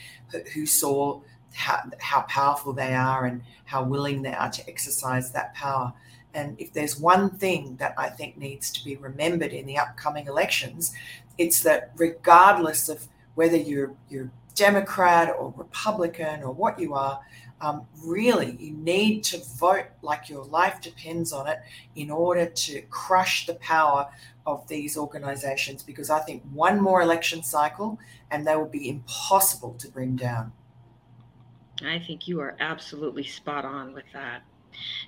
who, 0.53 0.65
saw 0.65 1.19
how, 1.53 1.81
how 1.99 2.21
powerful 2.29 2.71
they 2.71 2.93
are 2.93 3.25
and 3.25 3.41
how 3.65 3.83
willing 3.83 4.21
they 4.21 4.33
are 4.33 4.49
to 4.49 4.69
exercise 4.69 5.31
that 5.31 5.53
power. 5.53 5.93
And 6.33 6.59
if 6.59 6.73
there's 6.73 6.99
one 6.99 7.29
thing 7.29 7.75
that 7.75 7.93
I 7.97 8.09
think 8.09 8.37
needs 8.37 8.71
to 8.71 8.83
be 8.83 8.95
remembered 8.95 9.53
in 9.53 9.65
the 9.65 9.77
upcoming 9.77 10.27
elections, 10.27 10.93
it's 11.37 11.61
that 11.63 11.91
regardless 11.97 12.89
of 12.89 13.07
whether 13.35 13.57
you're 13.57 13.93
you're 14.09 14.31
Democrat 14.55 15.33
or 15.37 15.53
Republican 15.57 16.43
or 16.43 16.53
what 16.53 16.79
you 16.79 16.93
are, 16.93 17.19
um, 17.61 17.85
really 18.03 18.55
you 18.59 18.73
need 18.73 19.23
to 19.23 19.39
vote 19.57 19.85
like 20.01 20.29
your 20.29 20.43
life 20.45 20.81
depends 20.81 21.33
on 21.33 21.47
it 21.47 21.59
in 21.95 22.11
order 22.11 22.45
to 22.45 22.81
crush 22.83 23.45
the 23.45 23.55
power 23.55 24.07
of 24.45 24.67
these 24.67 24.97
organizations. 24.97 25.81
Because 25.81 26.09
I 26.09 26.19
think 26.19 26.43
one 26.51 26.79
more 26.79 27.01
election 27.01 27.41
cycle 27.43 27.97
and 28.31 28.45
they 28.45 28.55
will 28.55 28.65
be 28.65 28.89
impossible 28.89 29.73
to 29.79 29.87
bring 29.89 30.15
down. 30.15 30.51
I 31.83 31.99
think 31.99 32.27
you 32.27 32.39
are 32.39 32.55
absolutely 32.59 33.23
spot 33.23 33.65
on 33.65 33.93
with 33.93 34.05
that. 34.13 34.43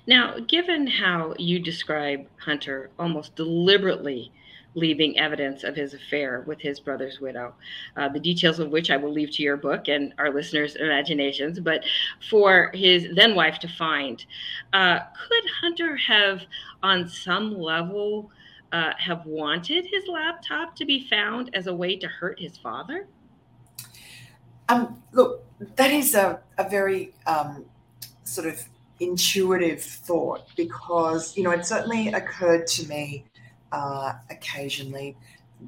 Now, 0.06 0.38
given 0.38 0.86
how 0.86 1.34
you 1.38 1.58
describe 1.58 2.26
Hunter 2.38 2.90
almost 2.98 3.34
deliberately 3.34 4.32
leaving 4.76 5.18
evidence 5.18 5.64
of 5.64 5.74
his 5.74 5.94
affair 5.94 6.44
with 6.46 6.60
his 6.60 6.78
brother's 6.78 7.18
widow, 7.18 7.54
uh, 7.96 8.08
the 8.08 8.20
details 8.20 8.58
of 8.58 8.68
which 8.70 8.90
I 8.90 8.96
will 8.96 9.10
leave 9.10 9.30
to 9.32 9.42
your 9.42 9.56
book 9.56 9.88
and 9.88 10.14
our 10.18 10.32
listeners' 10.32 10.76
imaginations. 10.76 11.58
But 11.58 11.82
for 12.30 12.70
his 12.74 13.08
then 13.14 13.34
wife 13.34 13.58
to 13.60 13.68
find, 13.68 14.24
uh, 14.72 14.98
could 14.98 15.50
Hunter 15.60 15.96
have, 15.96 16.42
on 16.82 17.08
some 17.08 17.58
level, 17.58 18.30
uh, 18.72 18.92
have 18.98 19.24
wanted 19.24 19.86
his 19.86 20.04
laptop 20.08 20.76
to 20.76 20.84
be 20.84 21.08
found 21.08 21.50
as 21.54 21.66
a 21.66 21.74
way 21.74 21.96
to 21.96 22.06
hurt 22.06 22.38
his 22.38 22.58
father? 22.58 23.08
Um, 24.68 25.02
look, 25.12 25.44
that 25.76 25.90
is 25.90 26.14
a, 26.14 26.40
a 26.58 26.68
very 26.68 27.14
um, 27.26 27.64
sort 28.24 28.48
of 28.48 28.62
intuitive 29.00 29.82
thought 29.82 30.48
because, 30.56 31.36
you 31.36 31.44
know, 31.44 31.50
it 31.50 31.64
certainly 31.64 32.08
occurred 32.08 32.66
to 32.66 32.88
me 32.88 33.24
uh, 33.76 34.14
occasionally, 34.30 35.16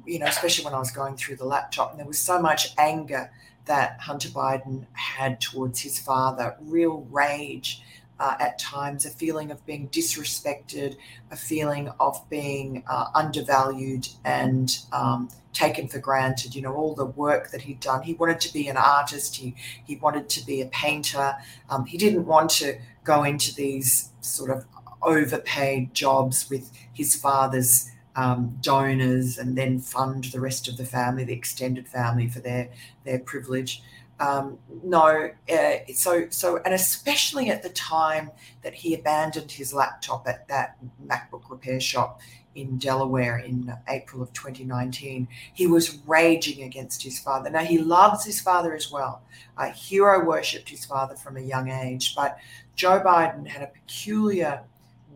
you 0.05 0.17
know, 0.19 0.25
especially 0.25 0.65
when 0.65 0.73
I 0.73 0.79
was 0.79 0.91
going 0.91 1.15
through 1.15 1.35
the 1.35 1.45
laptop, 1.45 1.91
and 1.91 1.99
there 1.99 2.07
was 2.07 2.19
so 2.19 2.41
much 2.41 2.73
anger 2.77 3.31
that 3.65 3.99
Hunter 3.99 4.29
Biden 4.29 4.87
had 4.93 5.39
towards 5.39 5.81
his 5.81 5.99
father, 5.99 6.55
real 6.59 7.07
rage. 7.11 7.83
Uh, 8.21 8.35
at 8.41 8.59
times, 8.59 9.05
a 9.05 9.09
feeling 9.09 9.49
of 9.49 9.65
being 9.65 9.87
disrespected, 9.87 10.97
a 11.31 11.37
feeling 11.37 11.89
of 12.01 12.29
being 12.29 12.83
uh, 12.89 13.05
undervalued 13.15 14.09
and 14.25 14.79
um, 14.91 15.29
taken 15.53 15.87
for 15.87 15.99
granted. 15.99 16.53
You 16.53 16.63
know, 16.63 16.73
all 16.73 16.93
the 16.93 17.05
work 17.05 17.51
that 17.51 17.61
he'd 17.61 17.79
done. 17.79 18.01
He 18.03 18.15
wanted 18.15 18.41
to 18.41 18.51
be 18.51 18.67
an 18.67 18.75
artist. 18.75 19.37
He 19.37 19.55
he 19.85 19.95
wanted 19.95 20.27
to 20.35 20.45
be 20.45 20.59
a 20.59 20.65
painter. 20.65 21.33
Um, 21.69 21.85
he 21.85 21.97
didn't 21.97 22.25
want 22.25 22.49
to 22.59 22.77
go 23.05 23.23
into 23.23 23.55
these 23.55 24.09
sort 24.19 24.49
of 24.51 24.65
overpaid 25.01 25.93
jobs 25.93 26.49
with 26.49 26.71
his 26.91 27.15
father's 27.15 27.89
um, 28.19 28.57
donors 28.61 29.37
and 29.37 29.57
then 29.57 29.79
fund 29.79 30.25
the 30.25 30.39
rest 30.39 30.67
of 30.67 30.75
the 30.75 30.85
family, 30.85 31.23
the 31.23 31.33
extended 31.33 31.87
family, 31.87 32.27
for 32.27 32.39
their 32.39 32.69
their 33.05 33.19
privilege. 33.19 33.81
Um, 34.19 34.57
no, 34.83 35.31
uh, 35.49 35.73
so 35.93 36.27
so, 36.29 36.57
and 36.65 36.73
especially 36.73 37.49
at 37.49 37.63
the 37.63 37.69
time 37.69 38.31
that 38.61 38.73
he 38.73 38.93
abandoned 38.93 39.51
his 39.51 39.73
laptop 39.73 40.27
at 40.27 40.47
that 40.49 40.77
MacBook 41.07 41.49
repair 41.49 41.79
shop 41.79 42.19
in 42.55 42.77
Delaware 42.77 43.37
in 43.37 43.73
April 43.87 44.21
of 44.21 44.33
2019, 44.33 45.25
he 45.53 45.67
was 45.67 45.99
raging 46.05 46.63
against 46.63 47.01
his 47.01 47.19
father. 47.19 47.49
Now 47.49 47.63
he 47.63 47.77
loves 47.77 48.25
his 48.25 48.41
father 48.41 48.75
as 48.75 48.91
well. 48.91 49.21
Uh, 49.57 49.71
hero 49.71 50.25
worshipped 50.25 50.67
his 50.67 50.83
father 50.83 51.15
from 51.15 51.37
a 51.37 51.41
young 51.41 51.69
age, 51.69 52.15
but 52.15 52.37
Joe 52.75 52.99
Biden 52.99 53.47
had 53.47 53.61
a 53.61 53.67
peculiar 53.67 54.63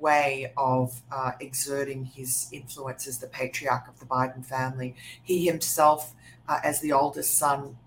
way 0.03 0.53
of 0.57 1.01
uh, 1.11 1.31
exerting 1.39 2.03
his 2.03 2.49
influence 2.51 3.07
as 3.07 3.17
the 3.17 3.27
patriarch 3.27 3.87
of 3.87 3.99
the 3.99 4.05
Biden 4.05 4.45
family. 4.45 4.95
He 5.23 5.45
himself, 5.47 6.13
uh, 6.47 6.59
as 6.63 6.81
the 6.81 6.91
oldest 6.91 7.37
son 7.37 7.77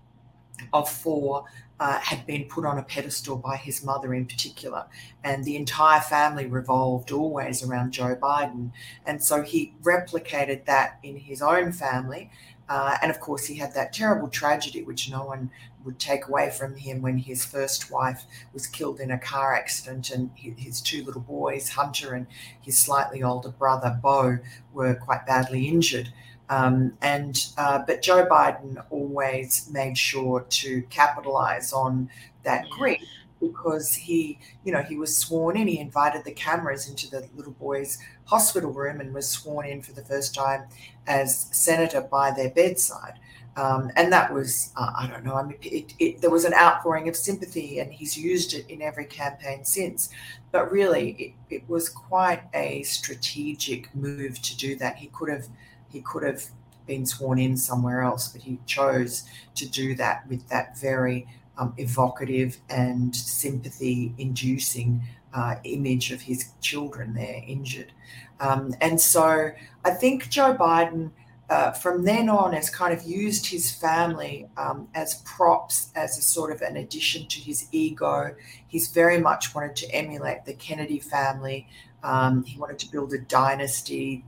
of 0.73 0.89
four, 0.89 1.45
uh, 1.79 1.99
had 1.99 2.25
been 2.25 2.45
put 2.45 2.65
on 2.65 2.79
a 2.79 2.83
pedestal 2.83 3.37
by 3.37 3.55
his 3.55 3.83
mother 3.83 4.13
in 4.13 4.25
particular. 4.25 4.85
And 5.23 5.45
the 5.45 5.55
entire 5.55 6.01
family 6.01 6.47
revolved 6.47 7.11
always 7.11 7.63
around 7.63 7.91
Joe 7.91 8.15
Biden. 8.15 8.71
And 9.05 9.23
so 9.23 9.43
he 9.43 9.75
replicated 9.83 10.65
that 10.65 10.97
in 11.03 11.17
his 11.17 11.41
own 11.41 11.71
family. 11.71 12.31
Uh, 12.67 12.97
and 13.01 13.11
of 13.11 13.19
course, 13.19 13.45
he 13.45 13.55
had 13.55 13.73
that 13.75 13.93
terrible 13.93 14.27
tragedy, 14.27 14.83
which 14.83 15.09
no 15.09 15.23
one 15.23 15.51
would 15.83 15.99
take 15.99 16.27
away 16.27 16.49
from 16.49 16.75
him 16.75 17.01
when 17.01 17.17
his 17.17 17.45
first 17.45 17.91
wife 17.91 18.25
was 18.53 18.67
killed 18.67 18.99
in 18.99 19.11
a 19.11 19.17
car 19.17 19.55
accident, 19.55 20.09
and 20.09 20.29
his 20.35 20.81
two 20.81 21.03
little 21.03 21.21
boys, 21.21 21.69
Hunter 21.69 22.13
and 22.13 22.27
his 22.61 22.77
slightly 22.77 23.23
older 23.23 23.49
brother, 23.49 23.97
Beau, 24.01 24.39
were 24.73 24.95
quite 24.95 25.25
badly 25.25 25.67
injured. 25.67 26.11
Um, 26.49 26.93
and 27.01 27.45
uh, 27.57 27.79
but 27.85 28.01
Joe 28.01 28.25
Biden 28.25 28.83
always 28.89 29.69
made 29.71 29.97
sure 29.97 30.45
to 30.49 30.81
capitalize 30.83 31.73
on 31.73 32.09
that 32.43 32.69
grief 32.69 33.01
because 33.39 33.93
he, 33.93 34.39
you 34.63 34.71
know, 34.71 34.81
he 34.81 34.97
was 34.97 35.15
sworn 35.15 35.57
in. 35.57 35.67
He 35.67 35.79
invited 35.79 36.23
the 36.23 36.31
cameras 36.31 36.89
into 36.89 37.09
the 37.09 37.27
little 37.35 37.51
boy's 37.53 37.97
hospital 38.25 38.71
room 38.71 38.99
and 39.01 39.13
was 39.13 39.27
sworn 39.29 39.67
in 39.67 39.81
for 39.81 39.93
the 39.93 40.03
first 40.03 40.33
time 40.33 40.65
as 41.05 41.47
senator 41.51 42.01
by 42.01 42.31
their 42.31 42.49
bedside. 42.49 43.13
Um, 43.57 43.91
and 43.95 44.13
that 44.13 44.31
was, 44.31 44.71
uh, 44.77 44.91
I 44.95 45.07
don't 45.07 45.25
know, 45.25 45.33
I 45.33 45.43
mean, 45.43 45.57
it, 45.63 45.93
it, 45.97 46.21
there 46.21 46.29
was 46.29 46.45
an 46.45 46.53
outpouring 46.53 47.09
of 47.09 47.15
sympathy, 47.15 47.79
and 47.79 47.91
he's 47.91 48.15
used 48.15 48.53
it 48.53 48.69
in 48.69 48.83
every 48.83 49.05
campaign 49.05 49.65
since. 49.65 50.09
But 50.51 50.71
really, 50.71 51.35
it, 51.49 51.55
it 51.55 51.63
was 51.67 51.89
quite 51.89 52.43
a 52.53 52.83
strategic 52.83 53.93
move 53.95 54.39
to 54.43 54.55
do 54.55 54.75
that. 54.75 54.97
He 54.97 55.07
could 55.07 55.29
have, 55.29 55.47
he 55.89 56.01
could 56.01 56.23
have 56.23 56.43
been 56.85 57.05
sworn 57.05 57.39
in 57.39 57.57
somewhere 57.57 58.03
else, 58.03 58.27
but 58.27 58.41
he 58.43 58.59
chose 58.67 59.23
to 59.55 59.67
do 59.67 59.95
that 59.95 60.27
with 60.29 60.47
that 60.49 60.77
very 60.77 61.27
um, 61.57 61.73
evocative 61.77 62.59
and 62.69 63.15
sympathy 63.15 64.13
inducing 64.19 65.01
uh, 65.33 65.55
image 65.63 66.11
of 66.11 66.21
his 66.21 66.51
children 66.61 67.15
there 67.15 67.41
injured. 67.47 67.91
Um, 68.39 68.75
and 68.81 69.01
so 69.01 69.49
I 69.83 69.89
think 69.89 70.29
Joe 70.29 70.55
Biden, 70.55 71.09
uh, 71.49 71.71
from 71.71 72.03
then 72.03 72.29
on, 72.29 72.53
has 72.53 72.69
kind 72.69 72.93
of 72.93 73.03
used 73.03 73.45
his 73.45 73.71
family 73.71 74.47
um, 74.57 74.87
as 74.93 75.21
props, 75.21 75.91
as 75.95 76.17
a 76.17 76.21
sort 76.21 76.51
of 76.53 76.61
an 76.61 76.75
addition 76.75 77.25
to 77.27 77.39
his 77.39 77.67
ego. 77.71 78.35
He's 78.67 78.89
very 78.89 79.19
much 79.19 79.55
wanted 79.55 79.75
to 79.77 79.91
emulate 79.91 80.45
the 80.45 80.53
Kennedy 80.53 80.99
family. 80.99 81.67
Um, 82.03 82.43
he 82.43 82.59
wanted 82.59 82.79
to 82.79 82.91
build 82.91 83.13
a 83.13 83.17
dynasty. 83.17 84.25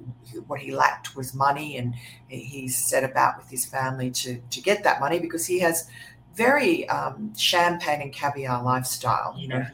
What 0.47 0.61
he 0.61 0.71
lacked 0.71 1.15
was 1.15 1.33
money, 1.33 1.77
and 1.77 1.93
he 2.27 2.67
set 2.69 3.03
about 3.03 3.37
with 3.37 3.49
his 3.49 3.65
family 3.65 4.11
to, 4.11 4.37
to 4.37 4.61
get 4.61 4.83
that 4.83 4.99
money 4.99 5.19
because 5.19 5.45
he 5.45 5.59
has 5.59 5.89
very 6.35 6.87
um, 6.87 7.33
champagne 7.35 8.01
and 8.01 8.13
caviar 8.13 8.63
lifestyle. 8.63 9.35
You 9.37 9.49
know, 9.49 9.67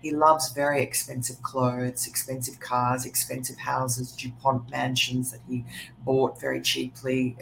he 0.00 0.12
loves 0.12 0.52
very 0.52 0.82
expensive 0.82 1.42
clothes, 1.42 2.06
expensive 2.06 2.58
cars, 2.60 3.04
expensive 3.04 3.58
houses, 3.58 4.12
DuPont 4.12 4.70
mansions 4.70 5.30
that 5.32 5.40
he 5.48 5.64
bought 6.04 6.40
very 6.40 6.60
cheaply, 6.60 7.36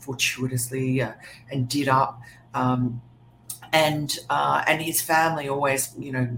fortuitously, 0.00 1.02
uh, 1.02 1.12
and 1.50 1.68
did 1.68 1.88
up. 1.88 2.20
Um, 2.54 3.00
and 3.72 4.18
uh, 4.28 4.64
and 4.66 4.82
his 4.82 5.00
family 5.00 5.48
always, 5.48 5.94
you 5.96 6.10
know, 6.10 6.28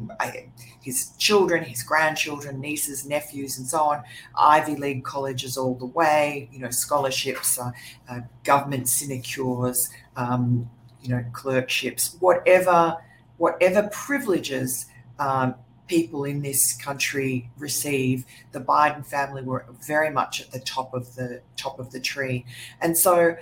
his 0.82 1.12
children, 1.16 1.64
his 1.64 1.82
grandchildren, 1.82 2.60
nieces, 2.60 3.06
nephews, 3.06 3.56
and 3.56 3.66
so 3.66 3.78
on, 3.78 4.02
Ivy 4.38 4.76
League 4.76 5.04
colleges 5.04 5.56
all 5.56 5.74
the 5.74 5.86
way, 5.86 6.50
you 6.52 6.58
know, 6.58 6.70
scholarships, 6.70 7.58
uh, 7.58 7.70
uh 8.08 8.20
government 8.44 8.88
sinecures, 8.88 9.88
um, 10.16 10.68
you 11.00 11.08
know, 11.08 11.24
clerkships, 11.32 12.16
whatever, 12.20 12.98
whatever 13.38 13.88
privileges 13.92 14.86
um, 15.18 15.54
people 15.86 16.24
in 16.24 16.42
this 16.42 16.76
country 16.76 17.50
receive, 17.58 18.24
the 18.52 18.60
Biden 18.60 19.04
family 19.06 19.42
were 19.42 19.66
very 19.86 20.10
much 20.10 20.40
at 20.40 20.50
the 20.50 20.60
top 20.60 20.94
of 20.94 21.14
the 21.14 21.42
top 21.56 21.78
of 21.78 21.92
the 21.92 22.00
tree, 22.00 22.44
and 22.80 22.96
so 22.96 23.36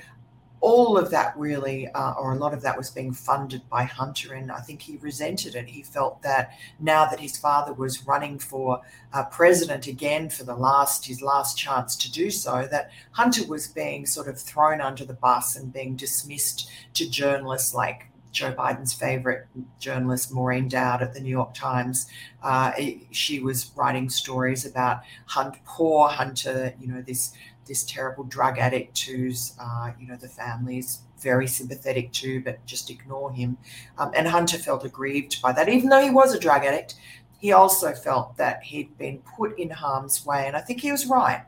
all 0.60 0.98
of 0.98 1.10
that 1.10 1.36
really, 1.38 1.88
uh, 1.88 2.12
or 2.12 2.32
a 2.32 2.36
lot 2.36 2.52
of 2.52 2.62
that, 2.62 2.76
was 2.76 2.90
being 2.90 3.12
funded 3.12 3.62
by 3.70 3.84
Hunter, 3.84 4.34
and 4.34 4.52
I 4.52 4.60
think 4.60 4.82
he 4.82 4.98
resented 4.98 5.54
it. 5.54 5.68
He 5.68 5.82
felt 5.82 6.22
that 6.22 6.52
now 6.78 7.06
that 7.06 7.18
his 7.18 7.38
father 7.38 7.72
was 7.72 8.06
running 8.06 8.38
for 8.38 8.80
uh, 9.12 9.24
president 9.24 9.86
again 9.86 10.28
for 10.28 10.44
the 10.44 10.54
last 10.54 11.06
his 11.06 11.22
last 11.22 11.56
chance 11.56 11.96
to 11.96 12.12
do 12.12 12.30
so, 12.30 12.68
that 12.70 12.90
Hunter 13.12 13.46
was 13.46 13.68
being 13.68 14.04
sort 14.04 14.28
of 14.28 14.38
thrown 14.38 14.80
under 14.80 15.04
the 15.04 15.14
bus 15.14 15.56
and 15.56 15.72
being 15.72 15.96
dismissed 15.96 16.70
to 16.94 17.08
journalists 17.08 17.74
like 17.74 18.09
Joe 18.32 18.52
Biden's 18.52 18.92
favorite 18.92 19.46
journalist, 19.78 20.32
Maureen 20.32 20.68
Dowd 20.68 21.02
at 21.02 21.14
the 21.14 21.20
New 21.20 21.30
York 21.30 21.54
Times. 21.54 22.06
Uh, 22.42 22.72
she 23.10 23.40
was 23.40 23.72
writing 23.76 24.08
stories 24.08 24.64
about 24.64 25.02
Hunt, 25.26 25.56
poor 25.64 26.08
Hunter, 26.08 26.74
you 26.80 26.88
know, 26.88 27.02
this 27.02 27.32
this 27.66 27.84
terrible 27.84 28.24
drug 28.24 28.58
addict 28.58 28.98
who's, 29.02 29.54
uh, 29.60 29.92
you 30.00 30.08
know, 30.08 30.16
the 30.16 30.26
family's 30.28 31.02
very 31.20 31.46
sympathetic 31.46 32.10
to, 32.10 32.42
but 32.42 32.64
just 32.66 32.90
ignore 32.90 33.30
him. 33.30 33.56
Um, 33.96 34.10
and 34.16 34.26
Hunter 34.26 34.58
felt 34.58 34.84
aggrieved 34.84 35.40
by 35.40 35.52
that, 35.52 35.68
even 35.68 35.88
though 35.88 36.02
he 36.02 36.10
was 36.10 36.34
a 36.34 36.40
drug 36.40 36.64
addict. 36.64 36.96
He 37.38 37.52
also 37.52 37.92
felt 37.92 38.36
that 38.38 38.62
he'd 38.64 38.98
been 38.98 39.18
put 39.18 39.58
in 39.58 39.70
harm's 39.70 40.26
way, 40.26 40.46
and 40.46 40.56
I 40.56 40.60
think 40.60 40.80
he 40.80 40.90
was 40.90 41.06
right. 41.06 41.42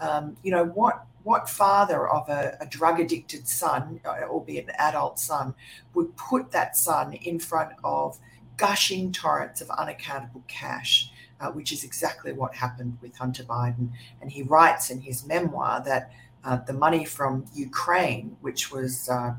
Um, 0.00 0.36
you 0.42 0.50
know 0.50 0.64
what? 0.64 1.04
What 1.26 1.48
father 1.48 2.08
of 2.08 2.28
a, 2.28 2.56
a 2.60 2.66
drug 2.66 3.00
addicted 3.00 3.48
son, 3.48 4.00
uh, 4.04 4.26
albeit 4.34 4.68
an 4.68 4.74
adult 4.78 5.18
son, 5.18 5.54
would 5.94 6.16
put 6.16 6.52
that 6.52 6.76
son 6.76 7.14
in 7.14 7.38
front 7.40 7.72
of 7.82 8.18
gushing 8.56 9.12
torrents 9.12 9.60
of 9.60 9.68
unaccountable 9.70 10.44
cash? 10.48 11.10
uh, 11.40 11.50
which 11.50 11.72
is 11.72 11.84
exactly 11.84 12.32
what 12.32 12.54
happened 12.54 12.98
with 13.00 13.16
Hunter 13.16 13.44
Biden. 13.44 13.90
And 14.20 14.30
he 14.30 14.42
writes 14.42 14.90
in 14.90 15.00
his 15.00 15.26
memoir 15.26 15.82
that 15.84 16.12
uh, 16.44 16.58
the 16.66 16.72
money 16.72 17.04
from 17.04 17.44
Ukraine, 17.54 18.36
which 18.40 18.70
was, 18.70 19.08
uh, 19.08 19.34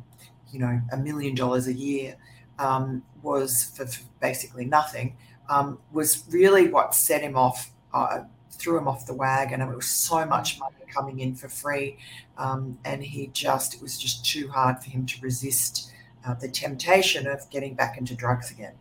you 0.51 0.59
know, 0.59 0.81
a 0.91 0.97
million 0.97 1.35
dollars 1.35 1.67
a 1.67 1.73
year, 1.73 2.15
um, 2.59 3.03
was 3.21 3.65
for, 3.75 3.85
for, 3.85 4.03
basically 4.19 4.65
nothing, 4.65 5.15
um, 5.49 5.79
was 5.91 6.23
really 6.29 6.67
what 6.67 6.93
set 6.93 7.21
him 7.21 7.35
off, 7.35 7.71
uh, 7.93 8.21
threw 8.57 8.77
him 8.77 8.87
off 8.87 9.05
the 9.05 9.13
wagon. 9.13 9.61
And 9.61 9.71
it 9.71 9.75
was 9.75 9.87
so 9.87 10.25
much 10.25 10.59
money 10.59 10.75
coming 10.93 11.19
in 11.19 11.35
for 11.35 11.49
free. 11.49 11.97
Um, 12.37 12.77
and 12.85 13.03
he 13.03 13.27
just, 13.27 13.75
it 13.75 13.81
was 13.81 13.97
just 13.97 14.25
too 14.25 14.47
hard 14.49 14.81
for 14.81 14.89
him 14.89 15.05
to 15.05 15.21
resist 15.21 15.91
uh, 16.25 16.33
the 16.33 16.49
temptation 16.49 17.27
of 17.27 17.49
getting 17.49 17.75
back 17.75 17.97
into 17.97 18.15
drugs 18.15 18.51
again. 18.51 18.73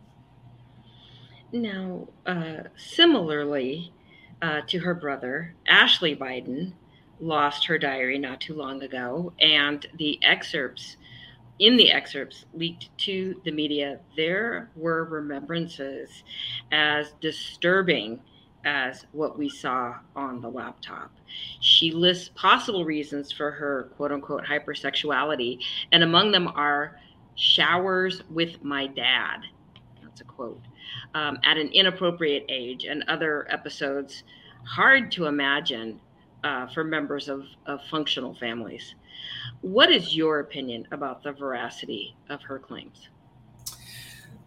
Now, 1.51 2.07
uh, 2.25 2.63
similarly 2.75 3.93
uh, 4.41 4.61
to 4.67 4.79
her 4.79 4.93
brother, 4.93 5.55
Ashley 5.67 6.15
Biden 6.15 6.73
lost 7.19 7.65
her 7.65 7.77
diary 7.77 8.19
not 8.19 8.41
too 8.41 8.53
long 8.53 8.83
ago, 8.83 9.33
and 9.39 9.85
the 9.97 10.19
excerpts 10.23 10.97
in 11.59 11.75
the 11.75 11.91
excerpts 11.91 12.45
leaked 12.53 12.95
to 12.99 13.41
the 13.43 13.51
media, 13.51 13.99
there 14.15 14.69
were 14.75 15.05
remembrances 15.05 16.23
as 16.71 17.13
disturbing 17.19 18.19
as 18.67 19.05
what 19.13 19.37
we 19.37 19.47
saw 19.47 19.95
on 20.13 20.41
the 20.41 20.49
laptop. 20.49 21.09
She 21.61 21.91
lists 21.91 22.29
possible 22.35 22.83
reasons 22.83 23.31
for 23.31 23.49
her 23.49 23.89
quote 23.95 24.11
unquote 24.11 24.43
hypersexuality, 24.43 25.59
and 25.93 26.03
among 26.03 26.33
them 26.33 26.49
are 26.49 26.99
showers 27.35 28.21
with 28.29 28.61
my 28.63 28.87
dad. 28.87 29.37
That's 30.03 30.19
a 30.19 30.25
quote 30.25 30.61
um, 31.13 31.39
at 31.43 31.57
an 31.57 31.69
inappropriate 31.69 32.45
age 32.49 32.83
and 32.83 33.03
other 33.07 33.47
episodes 33.49 34.23
hard 34.65 35.11
to 35.13 35.27
imagine 35.27 36.01
uh, 36.43 36.67
for 36.67 36.83
members 36.83 37.29
of, 37.29 37.45
of 37.65 37.79
functional 37.89 38.35
families. 38.35 38.95
What 39.61 39.91
is 39.91 40.15
your 40.15 40.41
opinion 40.41 40.87
about 40.91 41.23
the 41.23 41.31
veracity 41.31 42.15
of 42.29 42.41
her 42.41 42.59
claims? 42.59 43.07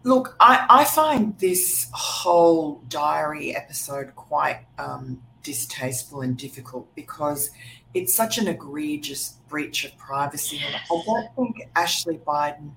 Look, 0.03 0.37
I, 0.41 0.67
I 0.71 0.85
find 0.85 1.39
this 1.39 1.89
whole 1.93 2.83
diary 2.89 3.55
episode 3.55 4.15
quite 4.17 4.65
um, 4.79 5.21
distasteful 5.43 6.23
and 6.23 6.37
difficult 6.37 6.95
because 6.95 7.51
it's 7.93 8.15
such 8.15 8.39
an 8.39 8.49
egregious 8.49 9.37
breach 9.49 9.85
of 9.85 9.97
privacy. 9.99 10.61
And 10.65 10.75
I 10.75 10.81
don't 10.89 11.35
think 11.37 11.69
Ashley 11.77 12.19
Biden 12.19 12.73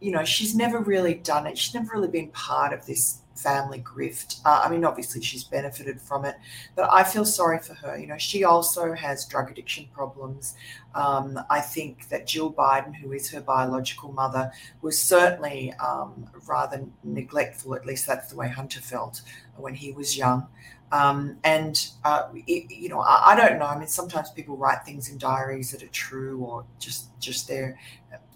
you 0.00 0.10
know, 0.10 0.24
she's 0.24 0.54
never 0.54 0.78
really 0.78 1.14
done 1.14 1.46
it. 1.46 1.58
She's 1.58 1.74
never 1.74 1.92
really 1.94 2.08
been 2.08 2.28
part 2.28 2.72
of 2.72 2.84
this 2.86 3.19
family 3.40 3.80
grift. 3.80 4.40
Uh, 4.44 4.62
I 4.64 4.70
mean, 4.70 4.84
obviously 4.84 5.22
she's 5.22 5.44
benefited 5.44 6.00
from 6.00 6.24
it, 6.24 6.36
but 6.76 6.90
I 6.92 7.02
feel 7.04 7.24
sorry 7.24 7.58
for 7.58 7.74
her. 7.74 7.98
You 7.98 8.06
know, 8.06 8.18
she 8.18 8.44
also 8.44 8.92
has 8.94 9.26
drug 9.26 9.50
addiction 9.50 9.88
problems. 9.92 10.54
Um, 10.94 11.38
I 11.48 11.60
think 11.60 12.08
that 12.08 12.26
Jill 12.26 12.52
Biden, 12.52 12.94
who 12.94 13.12
is 13.12 13.30
her 13.30 13.40
biological 13.40 14.12
mother, 14.12 14.52
was 14.82 15.00
certainly 15.00 15.72
um, 15.74 16.28
rather 16.46 16.84
neglectful. 17.04 17.74
At 17.74 17.86
least 17.86 18.06
that's 18.06 18.30
the 18.30 18.36
way 18.36 18.48
Hunter 18.48 18.80
felt 18.80 19.22
when 19.56 19.74
he 19.74 19.92
was 19.92 20.16
young. 20.16 20.46
Um, 20.92 21.38
and 21.44 21.88
uh, 22.04 22.28
it, 22.48 22.70
you 22.70 22.88
know, 22.88 23.00
I, 23.00 23.32
I, 23.32 23.36
don't 23.36 23.60
know. 23.60 23.66
I 23.66 23.78
mean, 23.78 23.86
sometimes 23.86 24.30
people 24.30 24.56
write 24.56 24.84
things 24.84 25.08
in 25.08 25.18
diaries 25.18 25.70
that 25.70 25.84
are 25.84 25.88
true 25.88 26.40
or 26.40 26.64
just 26.80 27.16
just 27.20 27.46
their, 27.46 27.78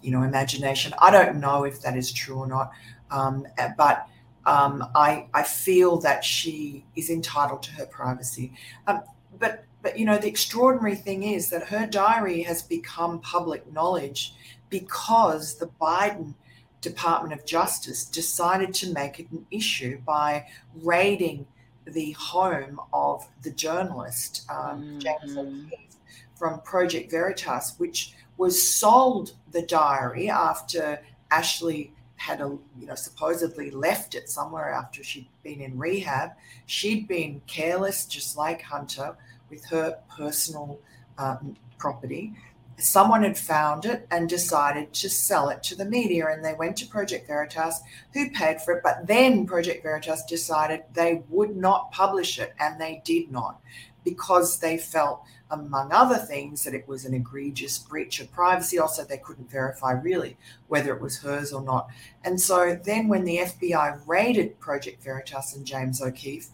you 0.01 0.11
know, 0.11 0.23
imagination. 0.23 0.93
I 0.99 1.11
don't 1.11 1.41
know 1.41 1.65
if 1.65 1.81
that 1.81 1.97
is 1.97 2.13
true 2.13 2.37
or 2.37 2.47
not. 2.47 2.71
Um, 3.11 3.45
but 3.77 4.07
um, 4.45 4.87
I 4.95 5.27
I 5.33 5.43
feel 5.43 5.97
that 6.01 6.23
she 6.23 6.85
is 6.95 7.09
entitled 7.09 7.63
to 7.63 7.71
her 7.71 7.85
privacy. 7.85 8.53
Um, 8.87 9.01
but 9.39 9.65
but 9.81 9.97
you 9.97 10.05
know 10.05 10.17
the 10.17 10.27
extraordinary 10.27 10.95
thing 10.95 11.23
is 11.23 11.49
that 11.49 11.67
her 11.67 11.87
diary 11.87 12.43
has 12.43 12.61
become 12.61 13.19
public 13.19 13.71
knowledge 13.71 14.33
because 14.69 15.55
the 15.55 15.69
Biden 15.81 16.33
Department 16.81 17.33
of 17.33 17.45
Justice 17.45 18.05
decided 18.05 18.73
to 18.75 18.93
make 18.93 19.19
it 19.19 19.29
an 19.31 19.45
issue 19.51 19.99
by 20.05 20.45
raiding 20.83 21.47
the 21.85 22.11
home 22.13 22.79
of 22.93 23.27
the 23.43 23.51
journalist 23.51 24.45
um, 24.49 24.57
mm-hmm. 24.57 24.99
James 24.99 25.37
O'Keefe 25.37 25.95
from 26.35 26.61
Project 26.61 27.11
Veritas, 27.11 27.75
which 27.77 28.13
was 28.37 28.61
sold 28.61 29.33
the 29.51 29.61
diary 29.61 30.29
after 30.29 30.99
Ashley 31.31 31.93
had 32.25 32.41
a 32.41 32.57
you 32.79 32.87
know 32.87 32.95
supposedly 32.95 33.69
left 33.69 34.15
it 34.15 34.29
somewhere 34.29 34.71
after 34.71 35.03
she'd 35.03 35.27
been 35.43 35.61
in 35.61 35.77
rehab. 35.77 36.31
She'd 36.65 37.07
been 37.07 37.41
careless, 37.45 38.05
just 38.05 38.35
like 38.35 38.63
Hunter, 38.63 39.15
with 39.51 39.63
her 39.65 39.99
personal 40.17 40.79
um, 41.19 41.55
property. 41.77 42.33
Someone 42.77 43.23
had 43.23 43.37
found 43.37 43.85
it 43.85 44.07
and 44.09 44.27
decided 44.27 44.91
to 44.93 45.07
sell 45.09 45.49
it 45.49 45.61
to 45.63 45.75
the 45.75 45.85
media, 45.85 46.27
and 46.27 46.43
they 46.43 46.55
went 46.55 46.75
to 46.77 46.87
Project 46.87 47.27
Veritas, 47.27 47.79
who 48.13 48.31
paid 48.31 48.59
for 48.59 48.73
it. 48.73 48.83
But 48.83 49.05
then 49.05 49.45
Project 49.45 49.83
Veritas 49.83 50.25
decided 50.25 50.83
they 50.93 51.23
would 51.29 51.55
not 51.55 51.91
publish 51.91 52.39
it, 52.39 52.53
and 52.59 52.81
they 52.81 53.03
did 53.05 53.31
not 53.31 53.61
because 54.03 54.59
they 54.59 54.77
felt 54.77 55.23
among 55.61 55.91
other 55.91 56.17
things, 56.17 56.63
that 56.63 56.73
it 56.73 56.87
was 56.87 57.05
an 57.05 57.13
egregious 57.13 57.77
breach 57.77 58.19
of 58.19 58.31
privacy. 58.31 58.79
Also, 58.79 59.03
they 59.03 59.17
couldn't 59.17 59.49
verify 59.49 59.91
really 59.91 60.37
whether 60.67 60.93
it 60.93 61.01
was 61.01 61.17
hers 61.19 61.53
or 61.53 61.61
not. 61.61 61.87
And 62.23 62.39
so 62.39 62.79
then, 62.83 63.07
when 63.07 63.23
the 63.23 63.37
FBI 63.37 64.01
raided 64.05 64.59
Project 64.59 65.03
Veritas 65.03 65.55
and 65.55 65.65
James 65.65 66.01
O'Keefe, 66.01 66.49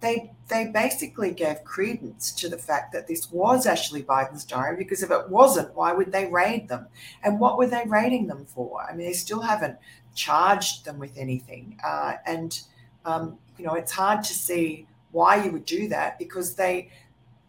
they 0.00 0.32
they 0.48 0.66
basically 0.66 1.32
gave 1.32 1.64
credence 1.64 2.32
to 2.32 2.48
the 2.48 2.58
fact 2.58 2.92
that 2.92 3.06
this 3.06 3.30
was 3.32 3.66
Ashley 3.66 4.02
Biden's 4.02 4.44
diary 4.44 4.76
because 4.76 5.02
if 5.02 5.10
it 5.10 5.28
wasn't, 5.28 5.74
why 5.74 5.92
would 5.92 6.12
they 6.12 6.26
raid 6.26 6.68
them? 6.68 6.86
And 7.22 7.40
what 7.40 7.58
were 7.58 7.66
they 7.66 7.84
raiding 7.86 8.26
them 8.26 8.44
for? 8.46 8.82
I 8.82 8.94
mean, 8.94 9.06
they 9.06 9.12
still 9.12 9.40
haven't 9.40 9.78
charged 10.14 10.84
them 10.84 10.98
with 10.98 11.16
anything, 11.16 11.78
uh, 11.84 12.14
and 12.26 12.60
um, 13.04 13.38
you 13.58 13.64
know 13.64 13.74
it's 13.74 13.92
hard 13.92 14.22
to 14.24 14.34
see 14.34 14.86
why 15.12 15.42
you 15.42 15.50
would 15.52 15.64
do 15.64 15.88
that 15.88 16.18
because 16.18 16.54
they 16.54 16.90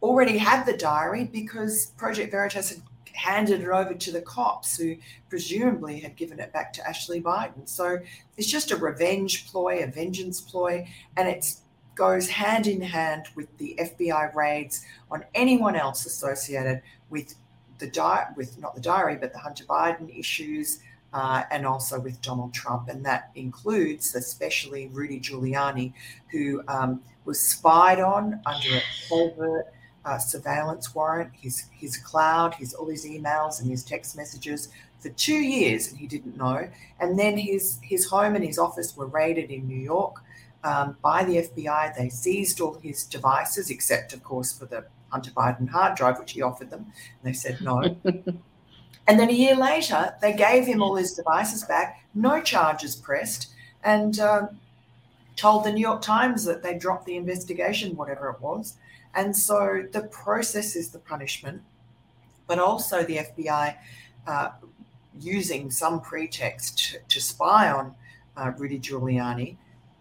already 0.01 0.37
had 0.37 0.65
the 0.65 0.77
diary 0.77 1.25
because 1.25 1.87
Project 1.97 2.31
Veritas 2.31 2.69
had 2.69 2.81
handed 3.17 3.61
it 3.61 3.67
over 3.67 3.95
to 3.95 4.11
the 4.11 4.21
cops 4.21 4.77
who 4.77 4.95
presumably 5.27 5.99
had 5.99 6.15
given 6.15 6.39
it 6.39 6.53
back 6.53 6.71
to 6.71 6.87
Ashley 6.87 7.19
Biden. 7.19 7.67
So 7.67 7.97
it's 8.37 8.47
just 8.47 8.71
a 8.71 8.77
revenge 8.77 9.47
ploy, 9.47 9.83
a 9.83 9.87
vengeance 9.87 10.39
ploy, 10.39 10.87
and 11.17 11.27
it 11.27 11.55
goes 11.95 12.29
hand 12.29 12.67
in 12.67 12.79
hand 12.79 13.25
with 13.35 13.57
the 13.57 13.75
FBI 13.79 14.33
raids 14.35 14.85
on 15.09 15.25
anyone 15.33 15.75
else 15.75 16.05
associated 16.05 16.83
with 17.09 17.33
the 17.79 17.87
di- 17.87 18.27
with 18.35 18.59
not 18.59 18.75
the 18.75 18.81
diary 18.81 19.15
but 19.15 19.33
the 19.33 19.39
Hunter 19.39 19.65
Biden 19.65 20.17
issues. 20.17 20.79
Uh, 21.13 21.43
and 21.51 21.65
also 21.65 21.97
with 22.01 22.21
Donald 22.21 22.53
Trump, 22.53 22.89
and 22.89 23.03
that 23.03 23.31
includes 23.33 24.13
especially 24.13 24.89
Rudy 24.89 25.21
Giuliani, 25.21 25.93
who 26.29 26.61
um, 26.67 27.01
was 27.23 27.39
spied 27.39 28.01
on 28.01 28.41
under 28.45 28.67
a 28.75 28.81
covert 29.07 29.73
uh, 30.07 30.17
surveillance 30.17 30.95
warrant, 30.95 31.31
his 31.33 31.65
his 31.71 31.97
cloud, 31.97 32.55
his 32.55 32.73
all 32.73 32.87
his 32.87 33.05
emails 33.05 33.59
and 33.59 33.69
his 33.69 33.83
text 33.83 34.15
messages 34.15 34.69
for 34.99 35.09
two 35.09 35.35
years, 35.35 35.89
and 35.89 35.99
he 35.99 36.07
didn't 36.07 36.37
know. 36.37 36.69
And 36.99 37.19
then 37.19 37.37
his 37.37 37.79
his 37.83 38.05
home 38.05 38.35
and 38.35 38.43
his 38.43 38.57
office 38.57 38.95
were 38.95 39.07
raided 39.07 39.51
in 39.51 39.67
New 39.67 39.77
York 39.77 40.23
um, 40.63 40.95
by 41.01 41.25
the 41.25 41.37
FBI. 41.47 41.95
They 41.95 42.07
seized 42.07 42.61
all 42.61 42.75
his 42.75 43.03
devices, 43.03 43.69
except 43.69 44.13
of 44.13 44.23
course 44.23 44.57
for 44.57 44.65
the 44.65 44.85
Hunter 45.09 45.31
Biden 45.31 45.67
hard 45.67 45.97
drive, 45.97 46.19
which 46.19 46.31
he 46.31 46.41
offered 46.41 46.69
them, 46.69 46.85
and 46.85 47.23
they 47.23 47.33
said 47.33 47.59
no. 47.59 47.81
and 49.07 49.19
then 49.19 49.29
a 49.29 49.33
year 49.33 49.57
later, 49.57 50.15
they 50.21 50.31
gave 50.31 50.65
him 50.65 50.81
all 50.81 50.95
his 50.95 51.13
devices 51.13 51.65
back, 51.65 52.01
no 52.15 52.41
charges 52.41 52.95
pressed, 52.95 53.51
and. 53.83 54.19
Um, 54.19 54.59
told 55.35 55.63
the 55.63 55.71
New 55.71 55.81
York 55.81 56.01
Times 56.01 56.43
that 56.45 56.63
they 56.63 56.75
dropped 56.75 57.05
the 57.05 57.15
investigation, 57.15 57.95
whatever 57.95 58.27
it 58.29 58.41
was. 58.41 58.75
And 59.17 59.35
so 59.35 59.83
the 59.91 60.03
process 60.03 60.75
is 60.75 60.91
the 60.91 60.99
punishment, 60.99 61.63
but 62.45 62.59
also 62.59 63.03
the 63.03 63.17
FBI 63.17 63.75
uh, 64.27 64.49
using 65.19 65.71
some 65.71 66.01
pretext 66.01 66.77
to, 66.77 66.99
to 67.07 67.19
spy 67.19 67.71
on 67.71 67.95
uh, 68.37 68.51
Rudy 68.57 68.79
Giuliani 68.79 69.57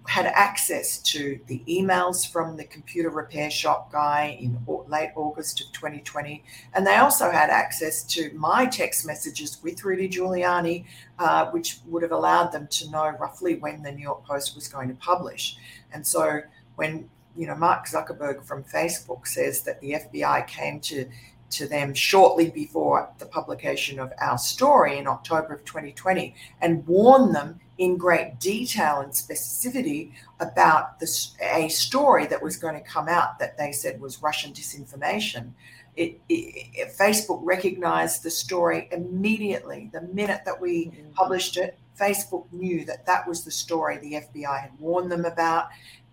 had 0.07 0.27
access 0.27 0.99
to 0.99 1.41
the 1.47 1.65
emails 1.67 2.31
from 2.31 2.59
the 2.59 2.65
computer 2.65 3.09
repair 3.09 3.51
shop 3.51 3.91
guy 3.91 4.37
in 4.39 4.59
late 4.87 5.11
August 5.17 5.63
of 5.63 5.73
2020. 5.73 6.45
And 6.75 6.87
they 6.87 6.97
also 6.97 7.31
had 7.31 7.49
access 7.49 8.05
to 8.15 8.31
my 8.35 8.67
text 8.67 9.07
messages 9.07 9.59
with 9.63 9.83
Rudy 9.83 10.11
Giuliani, 10.11 10.85
uh, 11.19 11.47
which 11.47 11.79
would 11.87 12.03
have 12.03 12.13
allowed 12.13 12.53
them 12.53 12.69
to 12.69 12.91
know 12.91 13.09
roughly 13.19 13.57
when 13.57 13.83
the 13.83 13.91
New 13.91 14.03
York 14.03 14.25
Post 14.27 14.55
was 14.55 14.69
going 14.69 14.89
to 14.89 14.95
publish. 14.95 15.57
And 15.93 16.07
so 16.07 16.43
when 16.77 17.09
you 17.37 17.47
know, 17.47 17.55
Mark 17.55 17.87
Zuckerberg 17.87 18.45
from 18.45 18.65
Facebook 18.65 19.27
says 19.27 19.63
that 19.63 19.81
the 19.81 19.93
FBI 19.93 20.47
came 20.47 20.81
to 20.81 21.07
to 21.49 21.67
them 21.69 21.95
shortly 21.95 22.51
before 22.51 23.09
the 23.19 23.27
publication 23.27 23.99
of 23.99 24.13
our 24.21 24.39
story 24.39 24.99
in 24.99 25.07
October 25.07 25.55
of 25.55 25.65
2020 25.65 26.35
and 26.61 26.87
warned 26.87 27.35
them 27.35 27.61
in 27.79 27.97
great 27.97 28.41
detail 28.41 29.01
and 29.01 29.13
specificity 29.13 30.13
about 30.41 30.99
this, 30.99 31.37
a 31.41 31.69
story 31.69 32.27
that 32.27 32.43
was 32.43 32.57
going 32.57 32.75
to 32.75 32.81
come 32.81 33.09
out 33.09 33.39
that 33.39 33.57
they 33.59 33.71
said 33.71 34.01
was 34.01 34.23
Russian 34.23 34.53
disinformation. 34.53 35.53
It, 35.95 36.21
it, 36.29 36.69
it, 36.75 36.97
Facebook 36.99 37.41
recognized 37.43 38.23
the 38.23 38.31
story 38.31 38.89
immediately. 38.93 39.91
The 39.93 40.03
minute 40.03 40.43
that 40.45 40.61
we 40.61 40.87
mm-hmm. 40.87 41.13
published 41.13 41.57
it, 41.57 41.79
Facebook 41.99 42.47
knew 42.53 42.85
that 42.85 43.07
that 43.07 43.27
was 43.27 43.45
the 43.45 43.51
story 43.51 43.99
the 43.99 44.15
FBI 44.15 44.61
had 44.61 44.79
warned 44.79 45.11
them 45.11 45.25
about. 45.25 45.69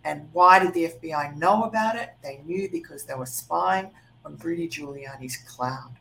And 0.06 0.28
why 0.34 0.60
did 0.60 0.74
the 0.74 0.89
FBI 0.89 1.38
know 1.38 1.63
about 1.63 1.96
it? 1.96 2.10
They 2.22 2.42
knew 2.46 2.70
because 2.70 3.06
they 3.06 3.13
were 3.13 3.26
spying 3.26 3.89
on 4.26 4.38
Rudy 4.38 4.68
Giuliani's 4.68 5.38
cloud. 5.38 5.92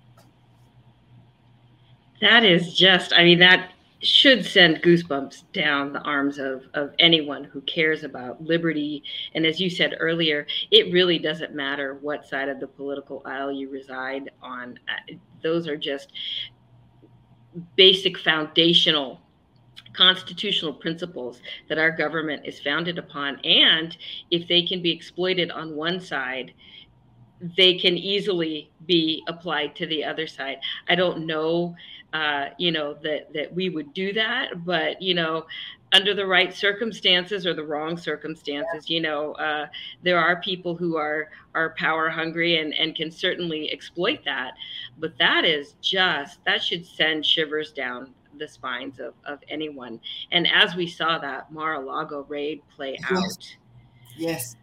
That 2.20 2.44
is 2.44 2.74
just, 2.74 3.12
I 3.12 3.24
mean, 3.24 3.38
that 3.40 3.72
should 4.02 4.44
send 4.44 4.82
goosebumps 4.82 5.44
down 5.52 5.92
the 5.92 6.00
arms 6.00 6.38
of, 6.38 6.64
of 6.74 6.92
anyone 6.98 7.44
who 7.44 7.60
cares 7.62 8.02
about 8.02 8.42
liberty. 8.42 9.02
And 9.34 9.46
as 9.46 9.60
you 9.60 9.70
said 9.70 9.96
earlier, 10.00 10.46
it 10.70 10.92
really 10.92 11.18
doesn't 11.18 11.54
matter 11.54 11.98
what 12.00 12.26
side 12.26 12.48
of 12.48 12.58
the 12.58 12.66
political 12.66 13.22
aisle 13.24 13.52
you 13.52 13.70
reside 13.70 14.30
on. 14.42 14.78
Uh, 14.88 15.14
those 15.42 15.68
are 15.68 15.76
just 15.76 16.12
basic 17.76 18.18
foundational 18.18 19.20
constitutional 19.92 20.72
principles 20.72 21.40
that 21.68 21.78
our 21.78 21.90
government 21.90 22.42
is 22.44 22.60
founded 22.60 22.98
upon. 22.98 23.38
And 23.44 23.96
if 24.30 24.48
they 24.48 24.62
can 24.62 24.82
be 24.82 24.90
exploited 24.90 25.50
on 25.50 25.76
one 25.76 26.00
side, 26.00 26.52
they 27.56 27.74
can 27.74 27.96
easily 27.96 28.70
be 28.86 29.22
applied 29.28 29.74
to 29.76 29.86
the 29.86 30.04
other 30.04 30.26
side. 30.26 30.58
I 30.88 30.94
don't 30.94 31.26
know, 31.26 31.74
uh, 32.12 32.46
you 32.58 32.70
know, 32.70 32.94
that 33.02 33.32
that 33.32 33.52
we 33.52 33.68
would 33.68 33.92
do 33.94 34.12
that, 34.12 34.64
but 34.64 35.02
you 35.02 35.14
know, 35.14 35.46
under 35.92 36.14
the 36.14 36.26
right 36.26 36.54
circumstances 36.54 37.46
or 37.46 37.52
the 37.52 37.64
wrong 37.64 37.96
circumstances, 37.96 38.88
you 38.88 39.00
know, 39.00 39.32
uh, 39.32 39.66
there 40.02 40.18
are 40.18 40.40
people 40.40 40.76
who 40.76 40.96
are 40.96 41.30
are 41.54 41.74
power 41.76 42.08
hungry 42.08 42.58
and 42.58 42.72
and 42.74 42.94
can 42.94 43.10
certainly 43.10 43.72
exploit 43.72 44.20
that. 44.24 44.52
But 44.98 45.18
that 45.18 45.44
is 45.44 45.74
just 45.82 46.38
that 46.44 46.62
should 46.62 46.86
send 46.86 47.26
shivers 47.26 47.72
down 47.72 48.14
the 48.38 48.48
spines 48.48 49.00
of, 49.00 49.14
of 49.24 49.38
anyone. 49.48 50.00
And 50.30 50.46
as 50.52 50.74
we 50.74 50.86
saw 50.86 51.18
that 51.18 51.52
Mar-a-Lago 51.52 52.24
raid 52.28 52.62
play 52.74 52.98
yes. 53.00 53.12
out. 53.12 53.56
Yes. 54.16 54.56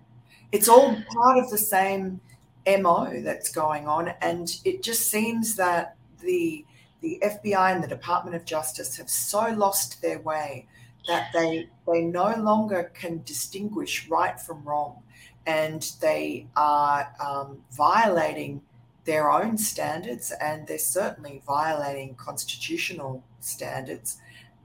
It's 0.51 0.67
all 0.67 0.95
part 1.13 1.38
of 1.38 1.49
the 1.49 1.58
same 1.58 2.19
MO 2.67 3.21
that's 3.21 3.49
going 3.51 3.88
on. 3.88 4.13
And 4.21 4.49
it 4.65 4.84
just 4.84 5.10
seems 5.10 5.55
that 5.55 5.95
the 6.21 6.65
the 7.01 7.17
FBI 7.23 7.73
and 7.73 7.82
the 7.82 7.88
Department 7.88 8.36
of 8.36 8.43
Justice 8.43 8.97
have 8.97 9.10
so 9.10 9.47
lost 9.51 10.01
their 10.01 10.19
way 10.19 10.67
that 11.08 11.29
they 11.34 11.69
they 11.88 12.01
no 12.01 12.36
longer 12.36 12.91
can 12.93 13.21
distinguish 13.23 14.08
right 14.10 14.39
from 14.39 14.63
wrong, 14.63 15.01
and 15.45 15.91
they 16.01 16.47
are 16.55 17.12
um, 17.23 17.60
violating 17.71 18.62
their 19.10 19.32
own 19.32 19.58
standards, 19.58 20.32
and 20.39 20.67
they're 20.67 20.78
certainly 20.78 21.41
violating 21.48 22.13
constitutional 22.13 23.24
standards, 23.39 24.18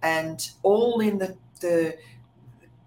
and 0.02 0.50
all 0.62 1.00
in 1.00 1.16
the 1.16 1.34
the 1.60 1.96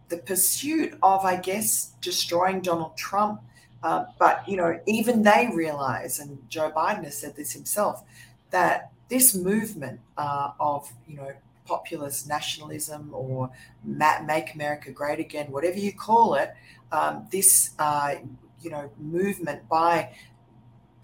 the 0.10 0.18
pursuit 0.18 0.94
of, 1.02 1.26
I 1.26 1.36
guess, 1.36 1.94
destroying 2.00 2.62
Donald 2.62 2.96
Trump. 2.96 3.42
Uh, 3.82 4.06
but 4.20 4.48
you 4.48 4.56
know, 4.56 4.80
even 4.86 5.24
they 5.24 5.50
realize, 5.52 6.20
and 6.20 6.38
Joe 6.48 6.72
Biden 6.72 7.04
has 7.06 7.18
said 7.18 7.36
this 7.36 7.54
himself, 7.54 8.04
that 8.52 8.92
this 9.10 9.34
movement 9.34 10.00
uh, 10.16 10.52
of 10.60 10.94
you 11.08 11.18
know 11.18 11.32
populist 11.66 12.30
nationalism 12.30 13.10
or 13.14 13.50
make 13.84 14.54
America 14.54 14.92
great 14.92 15.20
again, 15.20 15.52
whatever 15.52 15.80
you 15.80 15.92
call 15.92 16.36
it, 16.36 16.54
um, 16.92 17.28
this 17.32 17.72
uh, 17.80 18.14
you 18.62 18.70
know 18.70 18.92
movement 19.00 19.68
by 19.68 20.12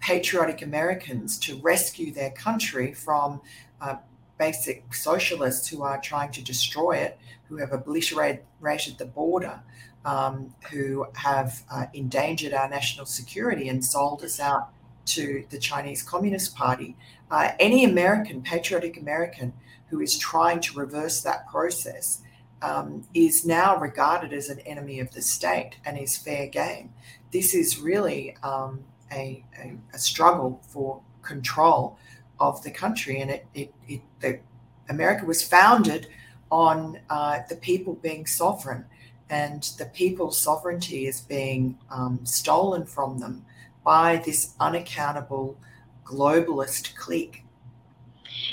patriotic 0.04 0.60
Americans 0.60 1.38
to 1.38 1.56
rescue 1.60 2.12
their 2.12 2.30
country 2.32 2.92
from 2.92 3.40
uh, 3.80 3.96
basic 4.38 4.92
socialists 4.92 5.66
who 5.66 5.82
are 5.82 5.98
trying 5.98 6.30
to 6.30 6.44
destroy 6.44 6.92
it, 6.92 7.18
who 7.48 7.56
have 7.56 7.72
obliterated 7.72 8.98
the 8.98 9.06
border, 9.06 9.58
um, 10.04 10.54
who 10.70 11.06
have 11.14 11.62
uh, 11.72 11.86
endangered 11.94 12.52
our 12.52 12.68
national 12.68 13.06
security 13.06 13.70
and 13.70 13.82
sold 13.82 14.22
us 14.22 14.38
out 14.38 14.68
to 15.06 15.46
the 15.48 15.58
Chinese 15.58 16.02
Communist 16.02 16.54
Party. 16.54 16.94
Uh, 17.30 17.52
any 17.58 17.82
American, 17.86 18.42
patriotic 18.42 18.98
American, 18.98 19.54
who 19.88 20.02
is 20.02 20.18
trying 20.18 20.60
to 20.60 20.78
reverse 20.78 21.22
that 21.22 21.48
process 21.48 22.20
um, 22.60 23.04
is 23.14 23.46
now 23.46 23.78
regarded 23.78 24.34
as 24.34 24.50
an 24.50 24.60
enemy 24.60 25.00
of 25.00 25.12
the 25.12 25.22
state 25.22 25.76
and 25.86 25.98
is 25.98 26.14
fair 26.14 26.46
game. 26.46 26.92
This 27.32 27.54
is 27.54 27.78
really 27.78 28.36
um, 28.42 28.84
a, 29.12 29.44
a, 29.58 29.76
a, 29.92 29.98
struggle 29.98 30.60
for 30.68 31.00
control 31.22 31.98
of 32.40 32.62
the 32.62 32.70
country, 32.70 33.20
and 33.20 33.30
it, 33.30 33.46
it, 33.54 33.74
it 33.88 34.00
the, 34.20 34.40
America 34.88 35.24
was 35.24 35.42
founded 35.42 36.08
on 36.50 36.98
uh, 37.10 37.40
the 37.48 37.56
people 37.56 37.94
being 37.94 38.26
sovereign, 38.26 38.84
and 39.30 39.62
the 39.78 39.86
people's 39.86 40.38
sovereignty 40.38 41.06
is 41.06 41.20
being 41.22 41.78
um, 41.90 42.20
stolen 42.24 42.84
from 42.84 43.18
them 43.18 43.44
by 43.84 44.22
this 44.24 44.54
unaccountable 44.60 45.56
globalist 46.04 46.94
clique. 46.96 47.44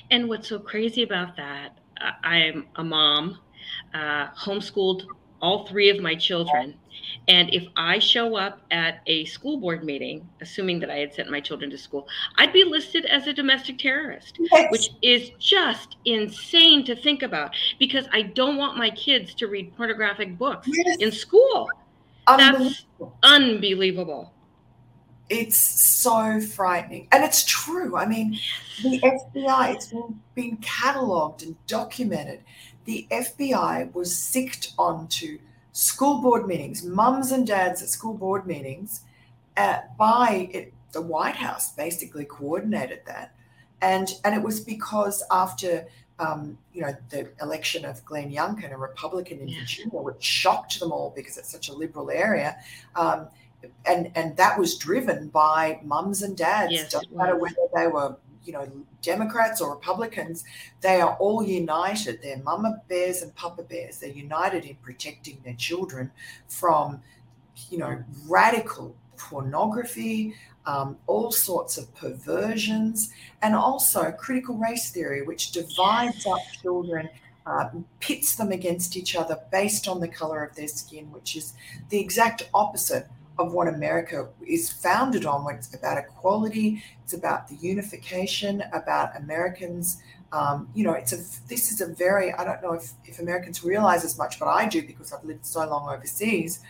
And 0.10 0.30
what's 0.30 0.50
so 0.50 0.60
crazy 0.60 1.04
about 1.04 1.36
that, 1.38 1.78
I'm 2.24 2.68
a 2.76 2.84
mom, 2.84 3.40
uh, 3.94 4.28
homeschooled 4.32 5.04
all 5.42 5.68
three 5.68 5.90
of 5.90 6.00
my 6.00 6.16
children. 6.16 6.76
And 7.28 7.54
if 7.54 7.68
I 7.76 8.00
show 8.00 8.36
up 8.36 8.62
at 8.72 9.02
a 9.06 9.26
school 9.26 9.58
board 9.58 9.84
meeting, 9.84 10.28
assuming 10.42 10.80
that 10.80 10.90
I 10.90 10.98
had 10.98 11.14
sent 11.14 11.30
my 11.30 11.40
children 11.40 11.70
to 11.70 11.78
school, 11.78 12.08
I'd 12.38 12.52
be 12.52 12.64
listed 12.64 13.06
as 13.06 13.28
a 13.28 13.34
domestic 13.34 13.78
terrorist, 13.78 14.38
yes. 14.40 14.72
which 14.72 14.90
is 15.02 15.32
just 15.40 15.98
insane 16.06 16.84
to 16.86 16.96
think 16.96 17.22
about 17.22 17.56
because 17.80 18.08
I 18.12 18.24
don't 18.24 18.58
want 18.58 18.78
my 18.78 18.90
kids 18.90 19.34
to 19.36 19.48
read 19.48 19.76
pornographic 19.78 20.38
books 20.38 20.68
yes. 20.72 20.98
in 20.98 21.12
school. 21.12 21.70
That's 22.28 22.86
unbelievable. 23.24 24.34
It's 25.30 25.58
so 25.58 26.42
frightening. 26.42 27.08
And 27.12 27.24
it's 27.24 27.46
true. 27.46 27.96
I 27.96 28.06
mean, 28.06 28.38
the 28.84 29.00
FBI, 29.00 29.76
it's 29.76 29.88
been, 29.88 30.20
been 30.36 30.58
cataloged 30.58 31.44
and 31.44 31.56
documented. 31.68 32.42
The 32.86 33.08
FBI 33.10 33.94
was 33.94 34.16
sicked 34.16 34.74
onto 34.78 35.40
school 35.72 36.22
board 36.22 36.48
meetings, 36.48 36.84
mums 36.84 37.32
and 37.32 37.46
dads 37.46 37.82
at 37.82 37.90
school 37.90 38.14
board 38.14 38.46
meetings 38.46 39.02
uh, 39.58 39.80
by 39.98 40.50
it, 40.52 40.74
the 40.92 41.02
White 41.02 41.36
House 41.36 41.74
basically 41.74 42.26
coordinated 42.26 43.02
that. 43.06 43.34
And, 43.82 44.10
and 44.24 44.36
it 44.36 44.42
was 44.42 44.60
because 44.60 45.24
after 45.32 45.88
um, 46.22 46.58
you 46.72 46.82
know, 46.82 46.96
the 47.10 47.30
election 47.42 47.84
of 47.84 48.04
Glenn 48.06 48.32
Youngkin, 48.32 48.72
a 48.72 48.78
Republican 48.78 49.40
in 49.40 49.48
yeah. 49.48 49.62
Virginia, 49.62 50.00
which 50.00 50.24
shocked 50.24 50.80
them 50.80 50.92
all 50.92 51.12
because 51.16 51.38
it's 51.38 51.52
such 51.52 51.70
a 51.70 51.74
liberal 51.74 52.12
area. 52.12 52.58
Um, 52.96 53.28
and 53.86 54.12
and 54.16 54.36
that 54.38 54.58
was 54.58 54.78
driven 54.78 55.28
by 55.30 55.80
mums 55.84 56.22
and 56.22 56.38
dads. 56.38 56.74
Yes, 56.74 56.92
Doesn't 56.92 57.16
matter 57.16 57.36
whether 57.36 57.56
they 57.76 57.88
were 57.88 58.16
you 58.44 58.54
know 58.54 58.70
Democrats 59.02 59.62
or 59.62 59.72
Republicans, 59.72 60.44
they 60.82 61.02
are 61.02 61.16
all 61.18 61.44
united. 61.44 62.22
They're 62.22 62.38
mama 62.38 62.82
bears 62.88 63.22
and 63.22 63.34
papa 63.36 63.64
bears. 63.64 64.00
They're 64.00 64.10
united 64.10 64.66
in 64.66 64.76
protecting 64.76 65.40
their 65.44 65.56
children 65.56 66.12
from 66.48 67.02
you 67.70 67.78
know 67.78 68.04
radical 68.28 68.96
pornography, 69.18 70.36
um, 70.66 70.98
all 71.08 71.32
sorts 71.32 71.78
of 71.78 71.94
perversions, 71.96 73.14
and 73.42 73.56
also 73.56 74.12
critical 74.12 74.58
race 74.58 74.92
theory, 74.92 75.22
which 75.22 75.52
divides 75.52 76.26
up 76.26 76.40
children. 76.62 77.10
Uh, 77.44 77.72
pits 78.00 78.36
them 78.36 78.52
against 78.52 78.96
each 78.96 79.16
other 79.16 79.36
based 79.52 79.88
on 79.88 80.00
the 80.00 80.08
color 80.08 80.44
of 80.44 80.56
their 80.56 80.68
skin, 80.68 81.12
which 81.12 81.36
is 81.36 81.56
the 81.90 82.00
exact 82.00 82.48
opposite 82.54 83.08
of 83.42 83.54
what 83.54 83.68
America 83.68 84.30
is 84.46 84.72
founded 84.72 85.26
on. 85.26 85.44
When 85.46 85.56
it's 85.56 85.74
about 85.74 85.98
equality, 85.98 86.84
it's 87.04 87.14
about 87.14 87.48
the 87.48 87.56
unification, 87.56 88.64
about 88.74 89.16
Americans. 89.18 90.02
Um, 90.32 90.70
you 90.74 90.84
know, 90.86 90.94
it's 90.94 91.12
a 91.12 91.18
this 91.48 91.72
is 91.72 91.82
a 91.82 91.88
very 91.88 92.32
I 92.34 92.44
don't 92.44 92.62
know 92.62 92.74
if, 92.74 92.92
if 93.06 93.20
Americans 93.20 93.64
realize 93.64 94.04
as 94.06 94.18
much, 94.18 94.40
but 94.40 94.48
I 94.48 94.68
do 94.68 94.82
because 94.82 95.12
I've 95.12 95.26
lived 95.26 95.46
so 95.46 95.60
long 95.68 95.94
overseas. 95.94 96.62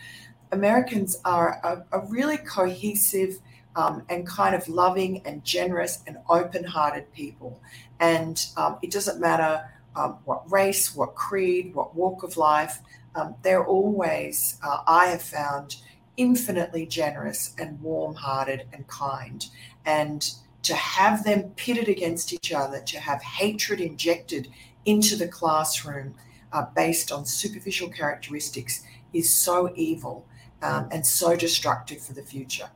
Americans 0.50 1.20
are 1.24 1.60
a, 1.64 1.98
a 1.98 2.00
really 2.06 2.38
cohesive 2.38 3.38
um, 3.74 4.02
and 4.10 4.26
kind 4.26 4.54
of 4.54 4.68
loving 4.68 5.22
and 5.26 5.42
generous 5.44 6.02
and 6.06 6.18
open-hearted 6.28 7.10
people, 7.14 7.60
and 8.00 8.44
um, 8.56 8.78
it 8.82 8.90
doesn't 8.90 9.20
matter 9.20 9.52
um, 9.96 10.18
what 10.24 10.50
race, 10.50 10.94
what 10.94 11.14
creed, 11.14 11.74
what 11.74 11.94
walk 11.94 12.22
of 12.22 12.36
life. 12.36 12.80
Um, 13.14 13.34
they're 13.42 13.64
always 13.64 14.58
uh, 14.62 14.78
I 14.86 15.06
have 15.06 15.22
found 15.22 15.76
infinitely 16.16 16.86
generous 16.86 17.54
and 17.58 17.80
warm 17.80 18.14
hearted 18.14 18.66
and 18.72 18.86
kind. 18.88 19.46
And 19.84 20.30
to 20.62 20.74
have 20.74 21.24
them 21.24 21.50
pitted 21.56 21.88
against 21.88 22.32
each 22.32 22.52
other, 22.52 22.80
to 22.80 23.00
have 23.00 23.22
hatred 23.22 23.80
injected 23.80 24.48
into 24.84 25.16
the 25.16 25.28
classroom 25.28 26.14
uh, 26.52 26.66
based 26.76 27.10
on 27.10 27.24
superficial 27.24 27.88
characteristics 27.88 28.84
is 29.12 29.32
so 29.32 29.72
evil 29.74 30.26
um, 30.62 30.88
and 30.92 31.04
so 31.04 31.36
destructive 31.36 32.00
for 32.00 32.12
the 32.12 32.22
future. 32.22 32.70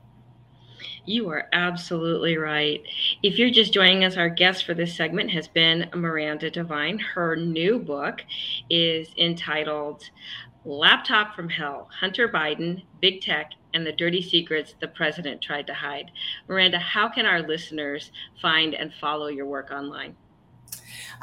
You 1.04 1.28
are 1.30 1.48
absolutely 1.52 2.36
right. 2.36 2.82
If 3.22 3.38
you're 3.38 3.50
just 3.50 3.72
joining 3.72 4.02
us, 4.02 4.16
our 4.16 4.28
guest 4.28 4.66
for 4.66 4.74
this 4.74 4.96
segment 4.96 5.30
has 5.30 5.46
been 5.46 5.88
Miranda 5.94 6.50
Devine. 6.50 6.98
Her 6.98 7.36
new 7.36 7.78
book 7.78 8.22
is 8.70 9.08
entitled 9.16 10.02
Laptop 10.66 11.36
from 11.36 11.48
Hell 11.48 11.88
Hunter 12.00 12.28
Biden, 12.28 12.82
Big 13.00 13.20
Tech, 13.20 13.52
and 13.72 13.86
the 13.86 13.92
Dirty 13.92 14.20
Secrets 14.20 14.74
the 14.80 14.88
President 14.88 15.40
Tried 15.40 15.68
to 15.68 15.74
Hide. 15.74 16.10
Miranda, 16.48 16.80
how 16.80 17.08
can 17.08 17.24
our 17.24 17.40
listeners 17.40 18.10
find 18.42 18.74
and 18.74 18.92
follow 19.00 19.28
your 19.28 19.46
work 19.46 19.70
online? 19.70 20.16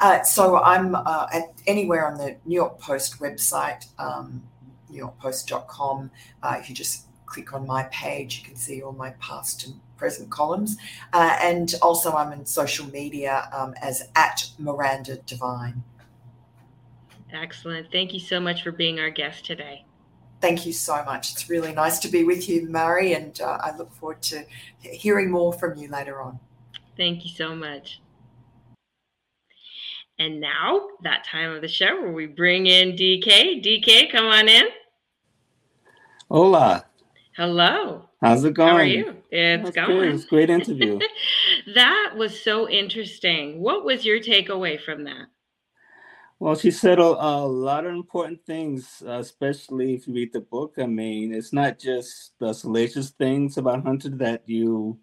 Uh, 0.00 0.22
so 0.22 0.56
I'm 0.56 0.94
uh, 0.94 1.26
at 1.30 1.52
anywhere 1.66 2.10
on 2.10 2.16
the 2.16 2.36
New 2.46 2.54
York 2.54 2.80
Post 2.80 3.20
website, 3.20 3.86
um, 3.98 4.42
newyorkpost.com. 4.90 6.10
Uh, 6.42 6.56
if 6.58 6.70
you 6.70 6.74
just 6.74 7.04
click 7.26 7.52
on 7.52 7.66
my 7.66 7.82
page, 7.84 8.38
you 8.38 8.44
can 8.44 8.56
see 8.56 8.82
all 8.82 8.92
my 8.92 9.10
past 9.20 9.66
and 9.66 9.74
present 9.98 10.30
columns. 10.30 10.78
Uh, 11.12 11.36
and 11.42 11.74
also, 11.82 12.14
I'm 12.14 12.32
in 12.32 12.46
social 12.46 12.86
media 12.86 13.48
um, 13.52 13.74
as 13.82 14.08
at 14.16 14.48
Miranda 14.58 15.16
Devine. 15.26 15.82
Excellent. 17.34 17.90
Thank 17.90 18.14
you 18.14 18.20
so 18.20 18.38
much 18.38 18.62
for 18.62 18.70
being 18.70 19.00
our 19.00 19.10
guest 19.10 19.44
today. 19.44 19.84
Thank 20.40 20.66
you 20.66 20.72
so 20.72 21.02
much. 21.04 21.32
It's 21.32 21.50
really 21.50 21.72
nice 21.72 21.98
to 22.00 22.08
be 22.08 22.22
with 22.22 22.48
you, 22.48 22.68
Murray, 22.68 23.14
and 23.14 23.40
uh, 23.40 23.58
I 23.60 23.76
look 23.76 23.92
forward 23.92 24.22
to 24.22 24.44
hearing 24.78 25.30
more 25.30 25.52
from 25.52 25.76
you 25.76 25.88
later 25.88 26.20
on. 26.20 26.38
Thank 26.96 27.24
you 27.24 27.30
so 27.30 27.56
much. 27.56 28.00
And 30.18 30.40
now, 30.40 30.88
that 31.02 31.24
time 31.24 31.50
of 31.50 31.60
the 31.60 31.68
show 31.68 32.00
where 32.00 32.12
we 32.12 32.26
bring 32.26 32.66
in 32.66 32.92
DK. 32.92 33.64
DK, 33.64 34.12
come 34.12 34.26
on 34.26 34.48
in. 34.48 34.66
Hola. 36.30 36.84
Hello. 37.36 38.08
How's 38.20 38.44
it 38.44 38.54
going? 38.54 38.68
How 38.68 38.76
are 38.76 38.84
you? 38.84 39.16
It's 39.32 39.64
That's 39.64 39.74
going. 39.74 39.98
Good. 39.98 40.14
It's 40.14 40.24
great 40.24 40.50
interview. 40.50 41.00
that 41.74 42.12
was 42.16 42.40
so 42.40 42.68
interesting. 42.68 43.60
What 43.60 43.84
was 43.84 44.04
your 44.04 44.20
takeaway 44.20 44.80
from 44.80 45.04
that? 45.04 45.26
Well, 46.44 46.56
she 46.56 46.70
said 46.70 46.98
a, 46.98 47.02
a 47.02 47.40
lot 47.48 47.86
of 47.86 47.94
important 47.94 48.44
things, 48.44 49.02
especially 49.06 49.94
if 49.94 50.06
you 50.06 50.12
read 50.12 50.34
the 50.34 50.42
book. 50.42 50.74
I 50.76 50.84
mean, 50.84 51.32
it's 51.32 51.54
not 51.54 51.78
just 51.78 52.38
the 52.38 52.52
salacious 52.52 53.08
things 53.08 53.56
about 53.56 53.82
Hunter 53.82 54.10
that 54.10 54.42
you 54.44 54.98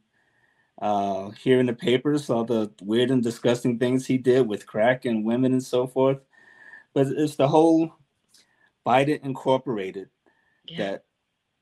uh, 0.80 1.32
hear 1.32 1.60
in 1.60 1.66
the 1.66 1.74
papers, 1.74 2.30
all 2.30 2.44
the 2.44 2.70
weird 2.84 3.10
and 3.10 3.24
disgusting 3.24 3.80
things 3.80 4.06
he 4.06 4.20
did 4.20 4.48
with 4.48 4.68
crack 4.68 5.06
and 5.06 5.26
women 5.26 5.54
and 5.54 5.64
so 5.64 5.88
forth, 5.88 6.20
but 6.94 7.08
it's 7.08 7.38
the 7.38 7.48
whole 7.48 7.92
Biden 8.86 9.26
Incorporated 9.26 10.10
yeah. 10.68 10.78
that 10.78 11.06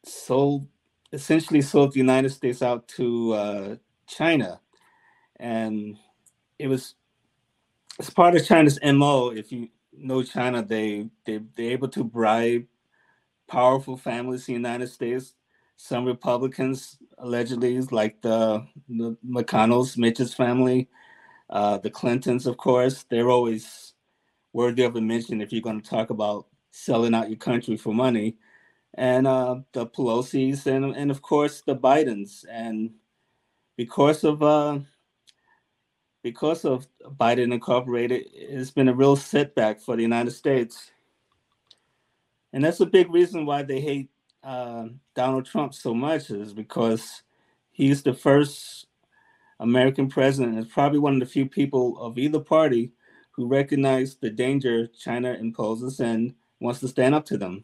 sold, 0.03 0.67
essentially 1.13 1.61
sold 1.61 1.93
the 1.93 1.99
United 1.99 2.31
States 2.31 2.61
out 2.61 2.85
to 2.89 3.31
uh, 3.31 3.75
China. 4.07 4.59
And 5.39 5.95
it 6.57 6.67
was 6.67 6.95
it's 7.99 8.09
part 8.09 8.35
of 8.35 8.45
China's 8.45 8.79
MO. 8.83 9.29
If 9.31 9.51
you 9.51 9.69
know 9.93 10.23
China, 10.23 10.63
they 10.63 11.09
they 11.25 11.39
they're 11.55 11.71
able 11.71 11.89
to 11.89 12.03
bribe 12.03 12.65
powerful 13.47 13.97
families 13.97 14.47
in 14.47 14.55
the 14.55 14.69
United 14.69 14.87
States. 14.89 15.33
Some 15.77 16.05
Republicans 16.05 16.97
allegedly, 17.17 17.79
like 17.81 18.21
the, 18.21 18.65
the 18.89 19.17
McConnells, 19.27 19.97
Mitch's 19.97 20.33
family, 20.33 20.89
uh, 21.49 21.77
the 21.79 21.89
Clintons, 21.89 22.45
of 22.47 22.57
course, 22.57 23.05
they're 23.09 23.29
always 23.29 23.93
worthy 24.53 24.83
of 24.83 24.95
a 24.95 25.01
mention 25.01 25.41
if 25.41 25.51
you're 25.51 25.61
going 25.61 25.81
to 25.81 25.89
talk 25.89 26.09
about 26.09 26.47
selling 26.71 27.15
out 27.15 27.29
your 27.29 27.37
country 27.37 27.77
for 27.77 27.93
money. 27.93 28.37
And 28.95 29.27
uh, 29.27 29.57
the 29.73 29.87
Pelosi's 29.87 30.67
and 30.67 30.95
and 30.95 31.11
of 31.11 31.21
course 31.21 31.61
the 31.61 31.75
Bidens 31.75 32.45
and 32.51 32.91
because 33.77 34.23
of 34.23 34.43
uh, 34.43 34.79
because 36.21 36.65
of 36.65 36.87
Biden 37.17 37.53
Incorporated, 37.53 38.27
it's 38.33 38.71
been 38.71 38.89
a 38.89 38.93
real 38.93 39.15
setback 39.15 39.79
for 39.79 39.95
the 39.95 40.01
United 40.01 40.31
States, 40.31 40.91
and 42.53 42.63
that's 42.63 42.79
a 42.79 42.85
big 42.85 43.11
reason 43.11 43.45
why 43.45 43.63
they 43.63 43.79
hate 43.79 44.09
uh, 44.43 44.85
Donald 45.15 45.45
Trump 45.45 45.73
so 45.73 45.93
much 45.93 46.29
is 46.29 46.53
because 46.53 47.23
he's 47.71 48.01
the 48.03 48.13
first 48.13 48.87
American 49.59 50.09
president, 50.09 50.57
and 50.57 50.69
probably 50.69 50.99
one 50.99 51.13
of 51.13 51.19
the 51.19 51.25
few 51.25 51.45
people 51.45 51.99
of 51.99 52.17
either 52.17 52.39
party 52.39 52.91
who 53.31 53.47
recognize 53.47 54.15
the 54.15 54.29
danger 54.29 54.87
China 54.87 55.33
imposes 55.33 55.99
and 55.99 56.33
wants 56.59 56.79
to 56.79 56.87
stand 56.87 57.15
up 57.15 57.25
to 57.25 57.37
them. 57.37 57.63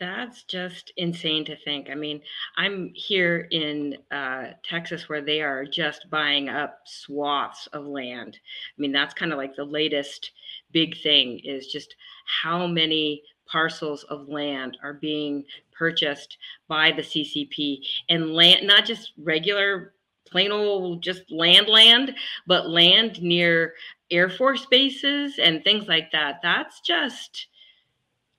That's 0.00 0.44
just 0.44 0.94
insane 0.96 1.44
to 1.44 1.56
think. 1.56 1.90
I 1.90 1.94
mean, 1.94 2.22
I'm 2.56 2.90
here 2.94 3.48
in 3.50 3.98
uh, 4.10 4.52
Texas 4.64 5.10
where 5.10 5.20
they 5.20 5.42
are 5.42 5.66
just 5.66 6.08
buying 6.08 6.48
up 6.48 6.80
swaths 6.86 7.66
of 7.74 7.84
land. 7.84 8.38
I 8.42 8.80
mean, 8.80 8.92
that's 8.92 9.12
kind 9.12 9.30
of 9.30 9.36
like 9.36 9.54
the 9.54 9.64
latest 9.64 10.30
big 10.72 10.96
thing 11.02 11.40
is 11.40 11.66
just 11.66 11.96
how 12.24 12.66
many 12.66 13.22
parcels 13.46 14.04
of 14.04 14.26
land 14.28 14.78
are 14.82 14.94
being 14.94 15.44
purchased 15.76 16.38
by 16.66 16.92
the 16.92 17.02
CCP 17.02 17.80
and 18.08 18.32
land, 18.32 18.66
not 18.66 18.86
just 18.86 19.12
regular 19.18 19.92
plain 20.24 20.50
old 20.50 21.02
just 21.02 21.30
land 21.30 21.68
land, 21.68 22.14
but 22.46 22.70
land 22.70 23.20
near 23.20 23.74
Air 24.10 24.30
Force 24.30 24.64
bases 24.64 25.38
and 25.38 25.62
things 25.62 25.88
like 25.88 26.10
that. 26.12 26.40
That's 26.42 26.80
just, 26.80 27.48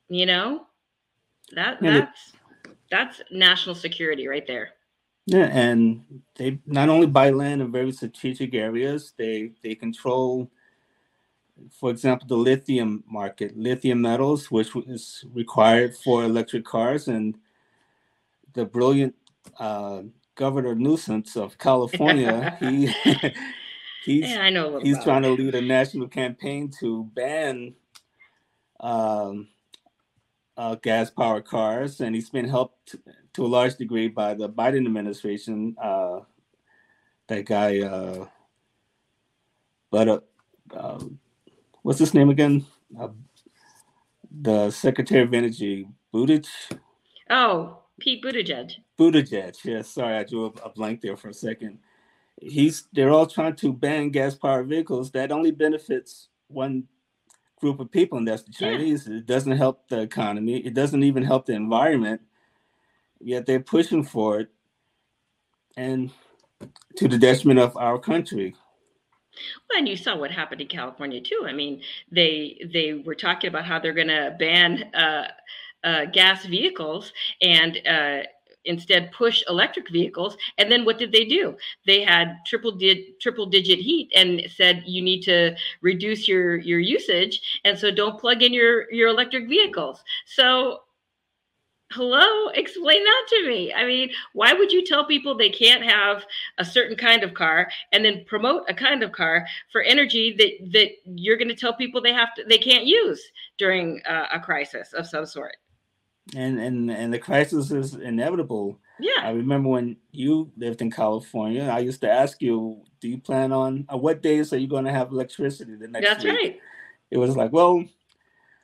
you 0.10 0.26
know, 0.26 0.66
that 1.52 1.82
that's 1.82 2.34
that's 2.90 3.22
national 3.32 3.76
security 3.76 4.28
right 4.28 4.46
there. 4.46 4.72
Yeah, 5.26 5.50
and 5.52 6.04
they 6.36 6.60
not 6.66 6.90
only 6.90 7.08
buy 7.08 7.30
land 7.30 7.62
in 7.62 7.72
very 7.72 7.92
strategic 7.92 8.54
areas, 8.54 9.14
they 9.18 9.52
they 9.64 9.76
control, 9.76 10.52
for 11.80 11.90
example, 11.90 12.28
the 12.28 12.36
lithium 12.36 13.04
market, 13.08 13.58
lithium 13.58 14.02
metals, 14.02 14.50
which 14.50 14.76
is 14.88 15.24
required 15.34 15.96
for 15.96 16.24
electric 16.24 16.66
cars, 16.66 17.08
and 17.08 17.36
the 18.54 18.66
brilliant 18.66 19.16
uh, 19.60 20.02
Governor 20.36 20.76
Newsom 20.76 21.24
of 21.36 21.58
California, 21.58 22.58
he 22.60 22.88
he's 24.06 24.30
yeah, 24.30 24.42
I 24.42 24.50
know 24.50 24.80
he's 24.80 25.02
trying 25.04 25.22
to 25.22 25.30
lead 25.30 25.56
a 25.56 25.62
national 25.62 26.08
campaign 26.08 26.72
to 26.80 27.04
ban 27.14 27.76
um, 28.80 29.48
uh, 30.62 30.76
gas 30.76 31.10
powered 31.10 31.46
cars, 31.46 32.02
and 32.02 32.14
he's 32.14 32.30
been 32.30 32.48
helped 32.48 32.96
to 33.34 33.46
a 33.46 33.48
large 33.48 33.76
degree 33.78 34.08
by 34.08 34.36
the 34.36 34.48
Biden 34.48 34.86
administration. 34.86 35.76
Uh, 35.82 36.20
that 37.28 37.46
guy, 37.46 37.80
uh, 37.82 38.28
but 39.90 40.08
uh, 40.08 40.20
uh, 40.76 41.04
what's 41.82 41.98
his 41.98 42.14
name 42.14 42.30
again? 42.30 42.64
Uh, 43.00 43.08
the 44.30 44.70
Secretary 44.70 45.24
of 45.24 45.34
Energy, 45.34 45.88
Buttigieg. 46.14 46.48
Oh, 47.32 47.80
Pete 48.00 48.24
Buttigieg. 48.24 48.72
Buttigieg. 49.00 49.58
Yes, 49.64 49.90
sorry, 49.90 50.18
I 50.18 50.24
drew 50.24 50.46
a, 50.46 50.68
a 50.68 50.70
blank 50.70 51.02
there 51.02 51.18
for 51.18 51.30
a 51.30 51.34
second. 51.34 51.80
He's 52.40 52.84
they're 52.94 53.10
all 53.10 53.26
trying 53.26 53.56
to 53.58 53.74
ban 53.74 54.10
gas 54.10 54.36
powered 54.36 54.68
vehicles. 54.68 55.10
That 55.12 55.32
only 55.32 55.52
benefits 55.52 56.28
one 56.48 56.84
group 57.62 57.80
of 57.80 57.92
people, 57.92 58.18
and 58.18 58.28
that's 58.28 58.44
the 58.44 58.52
Chinese. 58.52 59.08
Yeah. 59.08 59.18
It 59.18 59.26
doesn't 59.26 59.56
help 59.56 59.88
the 59.88 60.02
economy. 60.02 60.58
It 60.58 60.74
doesn't 60.74 61.04
even 61.04 61.24
help 61.24 61.46
the 61.46 61.54
environment. 61.54 62.22
Yet 63.20 63.46
they're 63.46 63.60
pushing 63.60 64.04
for 64.04 64.40
it, 64.42 64.50
and 65.78 66.12
to 66.98 67.08
the 67.08 67.18
detriment 67.18 67.60
of 67.60 67.78
our 67.78 68.00
country. 68.00 68.56
Well, 69.70 69.80
and 69.80 69.88
you 69.88 69.96
saw 69.96 70.18
what 70.18 70.32
happened 70.32 70.62
in 70.62 70.68
California 70.68 71.22
too. 71.22 71.46
I 71.48 71.54
mean, 71.54 71.82
they 72.12 72.60
they 72.74 72.94
were 72.94 73.16
talking 73.16 73.48
about 73.48 73.66
how 73.66 73.80
they're 73.80 73.94
going 73.94 74.08
to 74.08 74.36
ban 74.38 74.84
uh, 74.94 75.28
uh, 75.84 76.06
gas 76.06 76.46
vehicles, 76.46 77.14
and 77.42 77.78
uh, 77.88 78.24
instead 78.66 79.12
push 79.12 79.44
electric 79.48 79.90
vehicles. 79.90 80.38
And 80.58 80.72
then 80.72 80.86
what 80.86 80.98
did 80.98 81.12
they 81.12 81.26
do? 81.26 81.56
They 81.86 82.02
had 82.04 82.38
triple 82.46 82.72
did 82.72 83.20
triple 83.20 83.46
digit 83.46 83.80
heat 83.80 84.12
and 84.16 84.42
said 84.56 84.84
you 84.86 85.02
need 85.02 85.22
to 85.22 85.56
reduce 85.82 86.28
your 86.28 86.58
your 86.58 86.80
usage, 86.80 87.42
and 87.64 87.78
so 87.78 87.92
don't 87.92 88.20
plug 88.20 88.44
in 88.44 88.54
your 88.54 88.92
your 88.92 89.10
electric 89.10 89.48
vehicles. 89.48 90.04
So 90.26 90.82
hello 91.92 92.48
explain 92.54 93.04
that 93.04 93.26
to 93.28 93.48
me 93.50 93.74
i 93.74 93.86
mean 93.86 94.10
why 94.32 94.54
would 94.54 94.72
you 94.72 94.86
tell 94.86 95.04
people 95.04 95.36
they 95.36 95.50
can't 95.50 95.84
have 95.84 96.24
a 96.58 96.64
certain 96.64 96.96
kind 96.96 97.22
of 97.22 97.34
car 97.34 97.70
and 97.92 98.06
then 98.06 98.24
promote 98.26 98.64
a 98.70 98.74
kind 98.74 99.04
of 99.04 99.12
car 99.12 99.46
for 99.74 99.82
energy 99.82 100.34
that 100.38 100.72
that 100.72 100.90
you're 101.04 101.36
going 101.36 101.50
to 101.50 101.56
tell 101.56 101.74
people 101.74 102.02
they 102.02 102.14
have 102.14 102.34
to 102.34 102.46
they 102.48 102.58
can't 102.58 102.86
use 102.86 103.22
during 103.58 104.02
uh, 104.08 104.28
a 104.34 104.40
crisis 104.40 104.94
of 104.94 105.06
some 105.06 105.26
sort 105.26 105.58
and 106.36 106.60
and 106.60 106.92
and 106.92 107.14
the 107.14 107.20
crisis 107.20 107.72
is 107.72 107.96
inevitable. 107.96 108.80
Yeah. 109.00 109.22
I 109.24 109.32
remember 109.32 109.70
when 109.70 109.98
you 110.12 110.52
lived 110.58 110.82
in 110.82 110.92
California, 110.92 111.64
I 111.64 111.80
used 111.80 112.02
to 112.02 112.12
ask 112.12 112.42
you, 112.42 112.84
do 113.00 113.10
you 113.10 113.18
plan 113.18 113.52
on 113.52 113.86
uh, 113.92 113.98
what 113.98 114.22
days 114.22 114.54
are 114.54 114.58
you 114.58 114.68
going 114.68 114.86
to 114.86 114.92
have 114.92 115.12
electricity 115.12 115.76
the 115.76 115.88
next 115.88 116.08
That's 116.08 116.24
week? 116.24 116.34
right. 116.34 116.60
It 117.10 117.18
was 117.18 117.36
like, 117.36 117.52
well, 117.52 117.84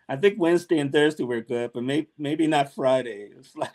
I 0.10 0.16
think 0.16 0.40
Wednesday 0.40 0.80
and 0.80 0.92
Thursday 0.92 1.24
were 1.24 1.42
good, 1.42 1.72
but 1.74 1.84
maybe 1.84 2.08
maybe 2.18 2.48
not 2.48 2.74
Friday. 2.74 3.32
It's 3.38 3.56
like 3.56 3.72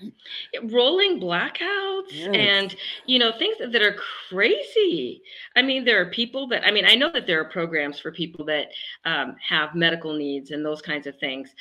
rolling 0.65 1.21
blackouts 1.21 2.11
yes. 2.11 2.31
and 2.35 2.77
you 3.07 3.19
know 3.19 3.33
things 3.39 3.59
that, 3.59 3.73
that 3.73 3.83
are 3.83 3.97
crazy. 4.29 5.23
I 5.57 5.63
mean, 5.63 5.85
there 5.85 6.01
are 6.01 6.11
people 6.11 6.49
that 6.49 6.67
I 6.67 6.71
mean, 6.71 6.85
I 6.87 6.95
know 6.95 7.11
that 7.13 7.27
there 7.27 7.41
are 7.41 7.45
programs 7.45 7.99
for 7.99 8.11
people 8.11 8.45
that 8.47 8.69
um, 9.05 9.37
have 9.47 9.75
medical 9.75 10.15
needs 10.15 10.51
and 10.51 10.65
those 10.65 10.83
kinds 10.83 11.07
of 11.07 11.19
things, 11.19 11.55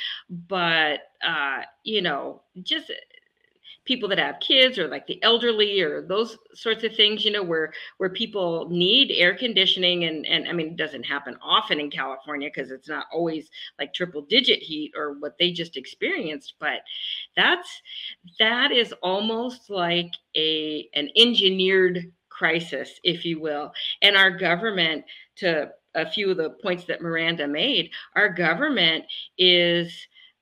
but 0.47 1.01
uh, 1.25 1.61
you 1.83 2.01
know, 2.01 2.41
just 2.63 2.91
people 3.91 4.09
that 4.09 4.19
have 4.19 4.39
kids 4.39 4.77
or 4.79 4.87
like 4.87 5.05
the 5.07 5.21
elderly 5.21 5.81
or 5.81 6.01
those 6.07 6.37
sorts 6.53 6.83
of 6.83 6.95
things 6.95 7.25
you 7.25 7.31
know 7.31 7.43
where 7.43 7.73
where 7.97 8.09
people 8.09 8.67
need 8.69 9.11
air 9.11 9.35
conditioning 9.35 10.05
and 10.05 10.25
and 10.25 10.47
i 10.47 10.53
mean 10.53 10.67
it 10.67 10.77
doesn't 10.77 11.03
happen 11.03 11.35
often 11.41 11.79
in 11.79 11.89
california 11.89 12.49
because 12.53 12.71
it's 12.71 12.87
not 12.87 13.05
always 13.11 13.49
like 13.79 13.93
triple 13.93 14.21
digit 14.21 14.59
heat 14.59 14.91
or 14.95 15.15
what 15.19 15.37
they 15.39 15.51
just 15.51 15.75
experienced 15.75 16.53
but 16.59 16.79
that's 17.35 17.81
that 18.39 18.71
is 18.71 18.93
almost 19.03 19.69
like 19.69 20.11
a 20.37 20.87
an 20.95 21.09
engineered 21.17 22.11
crisis 22.29 22.99
if 23.03 23.25
you 23.25 23.39
will. 23.39 23.71
And 24.01 24.17
our 24.17 24.31
government 24.31 25.05
to 25.37 25.69
a 25.93 26.09
few 26.09 26.31
of 26.31 26.37
the 26.37 26.51
points 26.63 26.85
that 26.85 27.01
miranda 27.01 27.47
made 27.47 27.91
our 28.15 28.29
government 28.29 29.03
is 29.37 29.93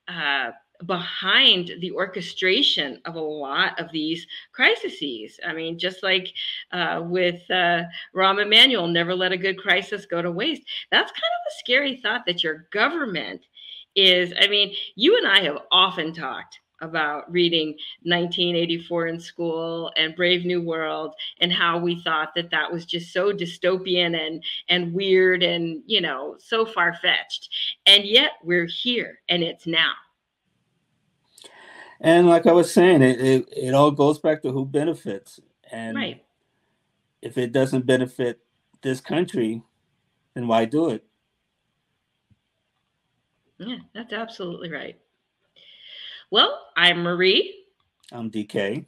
uh, 0.08 0.50
behind 0.86 1.72
the 1.80 1.92
orchestration 1.92 3.00
of 3.04 3.14
a 3.14 3.20
lot 3.20 3.78
of 3.78 3.90
these 3.92 4.26
crises. 4.52 5.38
I 5.46 5.52
mean, 5.52 5.78
just 5.78 6.02
like 6.02 6.32
uh, 6.72 7.02
with 7.04 7.42
uh, 7.50 7.84
Rahm 8.14 8.42
Emanuel, 8.42 8.86
never 8.86 9.14
let 9.14 9.32
a 9.32 9.36
good 9.36 9.58
crisis 9.58 10.06
go 10.06 10.22
to 10.22 10.30
waste. 10.30 10.62
That's 10.90 11.10
kind 11.10 11.22
of 11.22 11.52
a 11.52 11.58
scary 11.58 11.96
thought 11.96 12.26
that 12.26 12.42
your 12.42 12.66
government 12.72 13.42
is. 13.94 14.32
I 14.40 14.48
mean, 14.48 14.74
you 14.94 15.16
and 15.16 15.26
I 15.26 15.40
have 15.42 15.58
often 15.70 16.12
talked 16.14 16.60
about 16.82 17.30
reading 17.30 17.68
1984 18.04 19.08
in 19.08 19.20
school 19.20 19.92
and 19.96 20.16
Brave 20.16 20.44
New 20.44 20.62
World 20.62 21.14
and 21.40 21.52
how 21.52 21.78
we 21.78 22.02
thought 22.02 22.34
that 22.34 22.50
that 22.50 22.72
was 22.72 22.86
just 22.86 23.12
so 23.12 23.32
dystopian 23.32 24.18
and 24.18 24.42
and 24.68 24.94
weird 24.94 25.42
and 25.42 25.82
you 25.86 26.00
know 26.00 26.36
so 26.38 26.64
far 26.64 26.94
fetched 26.94 27.50
and 27.86 28.04
yet 28.04 28.32
we're 28.42 28.66
here 28.66 29.20
and 29.28 29.42
it's 29.42 29.66
now 29.66 29.92
and 32.00 32.26
like 32.26 32.46
I 32.46 32.52
was 32.52 32.72
saying, 32.72 33.02
it, 33.02 33.20
it, 33.20 33.48
it 33.54 33.74
all 33.74 33.90
goes 33.90 34.18
back 34.18 34.42
to 34.42 34.52
who 34.52 34.64
benefits. 34.64 35.38
And 35.70 35.96
right. 35.96 36.24
if 37.20 37.36
it 37.36 37.52
doesn't 37.52 37.86
benefit 37.86 38.40
this 38.82 39.00
country, 39.00 39.62
then 40.34 40.48
why 40.48 40.64
do 40.64 40.90
it? 40.90 41.04
Yeah, 43.58 43.76
that's 43.94 44.14
absolutely 44.14 44.70
right. 44.70 44.98
Well, 46.30 46.68
I'm 46.76 47.02
Marie. 47.02 47.66
I'm 48.10 48.30
DK. 48.30 48.86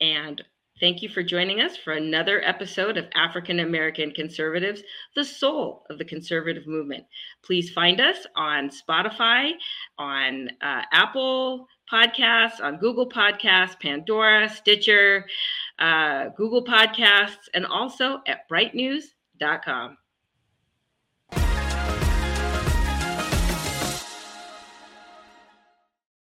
And 0.00 0.42
thank 0.80 1.02
you 1.02 1.10
for 1.10 1.22
joining 1.22 1.60
us 1.60 1.76
for 1.76 1.92
another 1.92 2.40
episode 2.42 2.96
of 2.96 3.04
African 3.14 3.60
American 3.60 4.10
Conservatives, 4.12 4.82
the 5.14 5.24
soul 5.24 5.84
of 5.90 5.98
the 5.98 6.04
conservative 6.04 6.66
movement. 6.66 7.04
Please 7.44 7.70
find 7.70 8.00
us 8.00 8.26
on 8.34 8.70
Spotify, 8.70 9.50
on 9.98 10.48
uh, 10.62 10.82
Apple 10.92 11.68
Podcasts, 11.90 12.60
on 12.62 12.78
Google 12.78 13.08
Podcasts, 13.08 13.78
Pandora, 13.80 14.48
Stitcher, 14.48 15.26
uh, 15.78 16.28
Google 16.36 16.64
Podcasts, 16.64 17.48
and 17.54 17.66
also 17.66 18.20
at 18.26 18.48
brightnews.com. 18.48 19.96